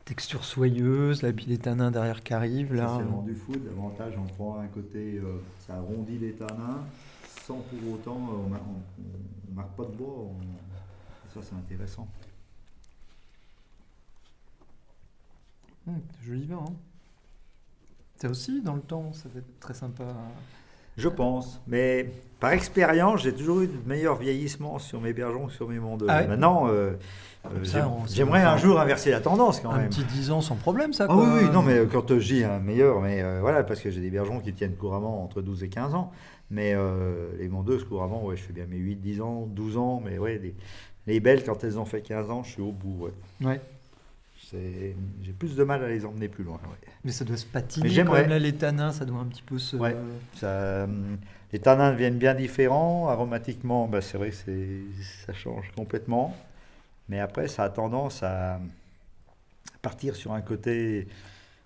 texture 0.08 0.42
soyeuse, 0.42 1.20
la 1.20 1.32
bile 1.32 1.58
tanins 1.58 1.90
derrière 1.90 2.22
qui 2.22 2.32
arrive. 2.32 2.72
Là. 2.72 2.98
C'est 2.98 3.24
du 3.26 3.34
food. 3.34 3.62
L'avantage, 3.66 4.14
on 4.16 4.24
prend 4.24 4.58
un 4.58 4.66
côté, 4.68 5.18
euh, 5.18 5.38
ça 5.66 5.74
arrondit 5.74 6.18
les 6.18 6.32
tanins, 6.32 6.86
sans 7.44 7.58
pour 7.58 7.92
autant, 7.92 8.16
euh, 8.16 8.46
on, 8.46 8.48
mar 8.48 8.60
on, 8.66 9.02
on 9.50 9.54
marque 9.54 9.76
pas 9.76 9.84
de 9.84 9.92
bois. 9.92 10.30
Ça, 11.34 11.40
c'est 11.42 11.54
intéressant. 11.54 12.08
Hum, 15.86 16.00
joli 16.22 16.46
vin. 16.46 16.64
Hein. 16.66 16.72
C'est 18.16 18.28
aussi 18.28 18.62
dans 18.62 18.76
le 18.76 18.82
temps, 18.82 19.12
ça 19.12 19.28
va 19.28 19.40
être 19.40 19.60
très 19.60 19.74
sympa. 19.74 20.04
Je 20.98 21.08
pense. 21.08 21.60
Mais 21.66 22.10
par 22.40 22.52
expérience, 22.52 23.22
j'ai 23.22 23.32
toujours 23.32 23.60
eu 23.62 23.66
de 23.68 23.76
meilleurs 23.86 24.16
vieillissements 24.16 24.78
sur 24.78 25.00
mes 25.00 25.12
bergeons 25.12 25.46
que 25.46 25.52
sur 25.52 25.68
mes 25.68 25.78
mondeux. 25.78 26.06
Ah 26.08 26.18
ouais 26.20 26.26
Maintenant, 26.28 26.68
euh, 26.68 26.92
euh, 27.46 27.48
j'aimerais 28.06 28.42
un 28.42 28.56
jour 28.56 28.78
inverser 28.80 29.10
la 29.10 29.20
tendance 29.20 29.60
quand 29.60 29.70
Un 29.70 29.78
même. 29.78 29.88
petit 29.88 30.04
10 30.04 30.30
ans 30.32 30.40
sans 30.40 30.56
problème, 30.56 30.92
ça 30.92 31.06
Ah 31.08 31.16
oui, 31.16 31.24
oui, 31.44 31.50
non, 31.52 31.62
mais 31.62 31.84
quand 31.90 32.08
je 32.18 32.34
dis 32.34 32.44
un 32.44 32.58
meilleur, 32.58 33.00
mais 33.00 33.22
euh, 33.22 33.38
voilà, 33.40 33.62
parce 33.64 33.80
que 33.80 33.90
j'ai 33.90 34.00
des 34.00 34.10
bergeons 34.10 34.40
qui 34.40 34.52
tiennent 34.52 34.74
couramment 34.74 35.22
entre 35.24 35.40
12 35.40 35.64
et 35.64 35.68
15 35.68 35.94
ans. 35.94 36.12
Mais 36.50 36.72
euh, 36.74 37.28
les 37.38 37.48
mondeuses, 37.48 37.84
couramment, 37.84 38.24
ouais, 38.24 38.36
je 38.36 38.42
fais 38.42 38.52
bien 38.52 38.66
mes 38.66 38.76
8, 38.78 38.96
10 38.96 39.20
ans, 39.20 39.46
12 39.48 39.76
ans. 39.76 40.02
Mais 40.04 40.18
ouais, 40.18 40.38
les, 40.42 40.54
les 41.06 41.20
belles, 41.20 41.44
quand 41.44 41.62
elles 41.64 41.78
ont 41.78 41.84
fait 41.84 42.00
15 42.02 42.30
ans, 42.30 42.42
je 42.42 42.50
suis 42.52 42.62
au 42.62 42.72
bout. 42.72 43.06
Ouais. 43.40 43.46
Ouais. 43.46 43.60
J'ai 44.52 45.32
plus 45.38 45.56
de 45.56 45.64
mal 45.64 45.82
à 45.84 45.88
les 45.88 46.04
emmener 46.04 46.28
plus 46.28 46.44
loin. 46.44 46.56
ouais. 46.56 46.88
Mais 47.04 47.12
ça 47.12 47.24
doit 47.24 47.36
se 47.36 47.46
Mais 47.46 47.52
patiner 47.52 47.88
quand 47.88 47.94
j'aimerais. 47.94 48.20
même 48.22 48.30
là, 48.30 48.38
les 48.38 48.54
tanins, 48.54 48.92
ça 48.92 49.04
doit 49.04 49.20
un 49.20 49.26
petit 49.26 49.42
peu 49.42 49.58
se. 49.58 49.76
Ouais. 49.76 49.96
Ça, 50.36 50.84
hum, 50.84 51.18
les 51.52 51.58
tanins 51.58 51.92
deviennent 51.92 52.18
bien 52.18 52.34
différents. 52.34 53.08
Aromatiquement, 53.08 53.86
bah, 53.88 54.00
c'est 54.00 54.18
vrai 54.18 54.30
que 54.30 54.36
ça 55.26 55.32
change 55.32 55.70
complètement. 55.76 56.36
Mais 57.08 57.20
après, 57.20 57.48
ça 57.48 57.64
a 57.64 57.70
tendance 57.70 58.22
à 58.22 58.60
partir 59.82 60.16
sur 60.16 60.32
un 60.32 60.40
côté 60.40 61.06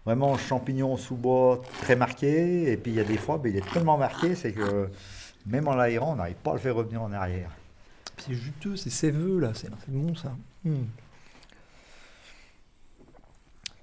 vraiment 0.05 0.37
champignon 0.37 0.97
sous 0.97 1.17
bois 1.17 1.63
très 1.83 1.97
marqué. 1.97 2.71
Et 2.73 2.77
puis 2.77 2.93
il 2.93 2.97
y 2.97 3.01
a 3.01 3.05
des 3.05 3.17
fois, 3.17 3.39
bah, 3.39 3.49
il 3.49 3.57
est 3.57 3.73
tellement 3.73 3.97
marqué, 3.99 4.35
c'est 4.35 4.53
que 4.53 4.89
même 5.47 5.67
en 5.69 5.75
l'aérant, 5.75 6.13
on 6.13 6.17
n'arrive 6.17 6.37
pas 6.37 6.51
à 6.53 6.55
le 6.55 6.61
faire 6.61 6.75
revenir 6.75 7.03
en 7.03 7.13
arrière. 7.13 7.51
C'est 8.19 8.35
juteux, 8.35 8.77
c'est 8.77 8.91
séveux 8.91 9.41
là, 9.41 9.53
c'est 9.55 9.69
c'est 9.85 9.91
bon 9.93 10.15
ça. 10.15 10.33
Hum. 10.67 10.87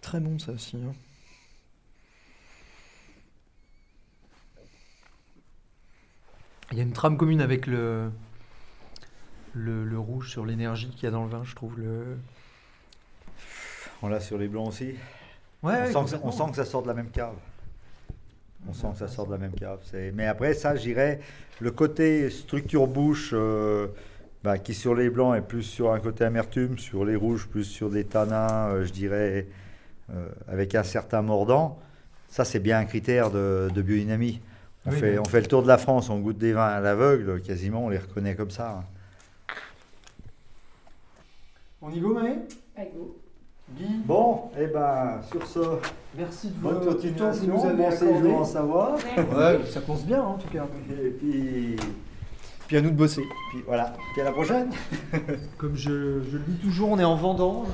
Très 0.09 0.19
bon 0.19 0.39
ça 0.39 0.53
aussi. 0.53 0.75
hein. 0.75 0.95
Il 6.71 6.79
y 6.79 6.81
a 6.81 6.83
une 6.83 6.93
trame 6.93 7.15
commune 7.15 7.41
avec 7.41 7.67
le, 7.67 8.09
le, 9.53 9.85
le 9.85 9.99
rouge 9.99 10.31
sur 10.31 10.47
l'énergie 10.47 10.89
qu'il 10.89 11.03
y 11.03 11.05
a 11.05 11.11
dans 11.11 11.25
le 11.25 11.29
vin, 11.29 11.43
je 11.43 11.53
trouve. 11.53 11.79
Le... 11.79 12.17
On 14.01 14.07
l'a 14.07 14.19
sur 14.19 14.39
les 14.39 14.47
blancs 14.47 14.69
aussi. 14.69 14.85
Ouais, 14.87 14.95
on, 15.61 15.67
ouais, 15.67 15.85
sent 15.85 15.85
que, 15.85 15.91
ça- 15.91 15.99
complètement. 16.17 16.27
on 16.29 16.31
sent 16.31 16.49
que 16.49 16.55
ça 16.55 16.65
sort 16.65 16.81
de 16.81 16.87
la 16.87 16.95
même 16.95 17.11
cave. 17.11 17.35
On 18.67 18.73
sent 18.73 18.87
que 18.93 18.97
ça 18.97 19.07
sort 19.07 19.27
de 19.27 19.31
la 19.33 19.37
même 19.37 19.53
cave. 19.53 19.79
Mais 20.15 20.25
après, 20.25 20.55
ça, 20.55 20.75
j'irais, 20.75 21.19
le 21.59 21.69
côté 21.69 22.31
structure 22.31 22.87
bouche, 22.87 23.29
euh, 23.33 23.89
bah, 24.43 24.57
qui 24.57 24.73
sur 24.73 24.95
les 24.95 25.11
blancs 25.11 25.37
est 25.37 25.47
plus 25.47 25.61
sur 25.61 25.93
un 25.93 25.99
côté 25.99 26.23
amertume, 26.23 26.79
sur 26.79 27.05
les 27.05 27.15
rouges, 27.15 27.47
plus 27.47 27.63
sur 27.63 27.91
des 27.91 28.05
tanins, 28.05 28.69
euh, 28.69 28.85
je 28.85 28.91
dirais, 28.91 29.45
avec 30.47 30.75
un 30.75 30.83
certain 30.83 31.21
mordant. 31.21 31.77
Ça, 32.29 32.45
c'est 32.45 32.59
bien 32.59 32.77
un 32.79 32.85
critère 32.85 33.31
de, 33.31 33.69
de 33.73 33.81
biodynamie. 33.81 34.39
On, 34.85 34.91
Oui, 34.91 34.97
fait, 34.99 35.11
oui. 35.13 35.19
on 35.19 35.25
fait 35.25 35.41
le 35.41 35.47
tour 35.47 35.61
de 35.63 35.67
la 35.67 35.77
France, 35.77 36.09
on 36.09 36.19
goûte 36.19 36.37
des 36.37 36.53
vins 36.53 36.67
à 36.67 36.79
l'aveugle, 36.79 37.41
quasiment, 37.41 37.85
on 37.85 37.89
les 37.89 37.97
reconnaît 37.97 38.35
comme 38.35 38.51
ça. 38.51 38.83
On 41.81 41.89
y 41.91 41.99
go, 41.99 42.13
Maë 42.13 42.39
Guy, 43.77 43.85
Bon, 44.05 44.49
et 44.59 44.65
ben, 44.67 45.21
sur 45.31 45.45
ce, 45.45 45.59
merci 46.17 46.47
de 46.49 46.53
bonne 46.55 46.75
votre 46.79 46.93
continuation, 46.93 47.55
vous 47.57 47.65
avez 47.67 47.75
bon 47.77 47.87
accordé. 47.89 48.13
séjour 48.15 48.37
en 48.39 48.45
Savoie. 48.45 48.95
Ouais, 49.17 49.59
ça 49.69 49.81
commence 49.81 50.05
bien 50.05 50.23
en 50.23 50.37
tout 50.39 50.47
cas. 50.47 50.65
Et 50.91 51.09
puis, 51.11 51.75
Puis 52.67 52.77
à 52.77 52.81
nous 52.81 52.89
de 52.89 52.95
bosser. 52.95 53.21
puis 53.51 53.59
voilà, 53.67 53.93
puis 54.13 54.21
à 54.21 54.25
la 54.25 54.31
prochaine. 54.31 54.71
Comme 55.59 55.75
je, 55.75 56.21
je 56.31 56.37
le 56.37 56.43
dis 56.47 56.57
toujours, 56.57 56.89
on 56.89 56.97
est 56.99 57.03
en 57.03 57.15
vendange. 57.15 57.67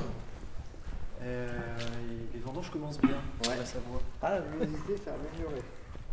Euh, 2.74 2.78
vendanges 2.78 2.98
commencent 2.98 3.00
bien. 3.00 3.16
Ah, 4.22 4.38
la 4.38 4.44
luminosité, 4.46 4.96
ça 4.98 5.12
a 5.12 5.14
amélioré. 5.14 5.62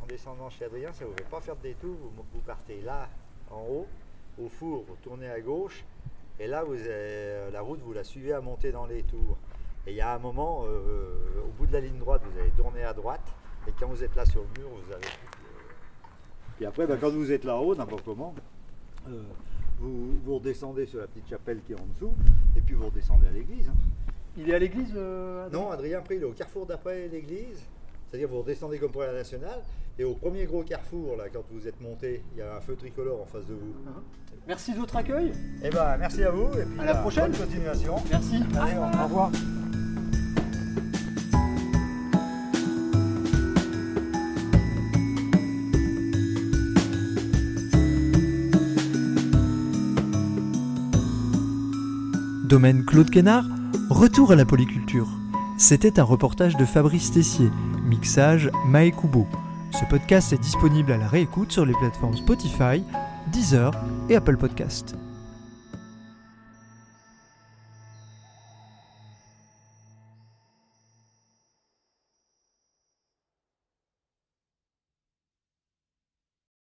En 0.01 0.05
descendant 0.05 0.49
chez 0.49 0.65
Adrien, 0.65 0.91
ça 0.93 1.05
ne 1.05 1.09
vous 1.09 1.15
fait 1.15 1.29
pas 1.29 1.39
faire 1.41 1.55
de 1.55 1.61
détour. 1.63 1.95
Vous, 2.15 2.23
vous 2.33 2.39
partez 2.41 2.81
là, 2.81 3.07
en 3.49 3.61
haut, 3.61 3.87
au 4.41 4.49
four, 4.49 4.83
vous 4.87 4.95
tournez 5.01 5.29
à 5.29 5.39
gauche, 5.39 5.83
et 6.39 6.47
là, 6.47 6.63
vous 6.63 6.73
avez- 6.73 7.51
la 7.51 7.61
route, 7.61 7.79
vous 7.81 7.93
la 7.93 8.03
suivez 8.03 8.33
à 8.33 8.41
monter 8.41 8.71
dans 8.71 8.85
les 8.85 9.03
tours. 9.03 9.37
Et 9.85 9.91
il 9.91 9.95
y 9.97 10.01
a 10.01 10.13
un 10.15 10.19
moment, 10.19 10.63
euh, 10.65 11.41
au 11.45 11.51
bout 11.57 11.65
de 11.67 11.73
la 11.73 11.81
ligne 11.81 11.97
droite, 11.99 12.21
vous 12.31 12.39
allez 12.39 12.51
tourner 12.51 12.83
à 12.83 12.93
droite, 12.93 13.21
et 13.67 13.71
quand 13.79 13.87
vous 13.87 14.03
êtes 14.03 14.15
là 14.15 14.25
sur 14.25 14.41
le 14.41 14.61
mur, 14.61 14.69
vous 14.69 14.91
avez. 14.93 15.05
Puis 16.57 16.65
après, 16.65 16.87
ben, 16.87 16.97
quand 16.99 17.09
vous 17.11 17.31
êtes 17.31 17.43
là-haut, 17.43 17.75
n'importe 17.75 18.05
comment, 18.05 18.33
euh, 19.07 19.23
vous, 19.79 20.19
vous 20.23 20.35
redescendez 20.35 20.85
sur 20.85 20.99
la 20.99 21.07
petite 21.07 21.29
chapelle 21.29 21.61
qui 21.65 21.73
est 21.73 21.79
en 21.79 21.85
dessous, 21.95 22.13
et 22.55 22.61
puis 22.61 22.75
vous 22.75 22.85
redescendez 22.85 23.27
à 23.27 23.31
l'église. 23.31 23.69
hein. 23.69 23.73
Il 24.37 24.49
est 24.49 24.55
à 24.55 24.59
l'église 24.59 24.93
euh, 24.95 25.47
Non, 25.49 25.69
Adrien 25.71 25.99
après, 25.99 26.15
il 26.15 26.21
est 26.21 26.25
au 26.25 26.31
carrefour 26.31 26.65
d'après 26.65 27.07
l'église. 27.07 27.61
C'est-à-dire 28.07 28.27
vous 28.29 28.39
redescendez 28.41 28.79
comme 28.79 28.91
pour 28.91 29.01
la 29.01 29.13
nationale. 29.13 29.61
Et 29.97 30.03
au 30.03 30.15
premier 30.15 30.45
gros 30.45 30.63
carrefour, 30.63 31.15
là, 31.17 31.25
quand 31.31 31.43
vous 31.51 31.67
êtes 31.67 31.79
monté, 31.79 32.23
il 32.33 32.39
y 32.39 32.41
a 32.41 32.55
un 32.55 32.61
feu 32.61 32.75
tricolore 32.75 33.21
en 33.21 33.25
face 33.25 33.45
de 33.45 33.53
vous. 33.53 33.73
Merci 34.47 34.73
de 34.73 34.79
votre 34.79 34.95
accueil. 34.95 35.31
Eh 35.63 35.69
ben, 35.69 35.97
merci 35.97 36.23
à 36.23 36.31
vous. 36.31 36.47
Et 36.57 36.65
puis, 36.65 36.79
À 36.79 36.85
la 36.85 36.93
bah, 36.93 37.01
prochaine. 37.01 37.31
Bonne 37.31 37.41
continuation. 37.41 37.95
Merci. 38.09 38.37
Allez, 38.59 38.77
au 38.77 39.03
revoir. 39.03 39.31
Domaine 52.53 52.85
Claude 52.85 53.09
Quénard, 53.09 53.45
retour 53.93 54.31
à 54.31 54.35
la 54.35 54.43
polyculture. 54.43 55.07
C'était 55.57 55.99
un 55.99 56.03
reportage 56.03 56.57
de 56.57 56.65
Fabrice 56.65 57.11
Tessier, 57.11 57.49
mixage 57.85 58.49
Mae 58.65 58.91
Kubo. 58.91 59.27
Ce 59.71 59.85
podcast 59.85 60.33
est 60.33 60.41
disponible 60.41 60.91
à 60.91 60.97
la 60.97 61.07
réécoute 61.07 61.51
sur 61.51 61.65
les 61.65 61.73
plateformes 61.73 62.17
Spotify, 62.17 62.83
Deezer 63.31 63.71
et 64.09 64.15
Apple 64.15 64.37
Podcast. 64.37 64.95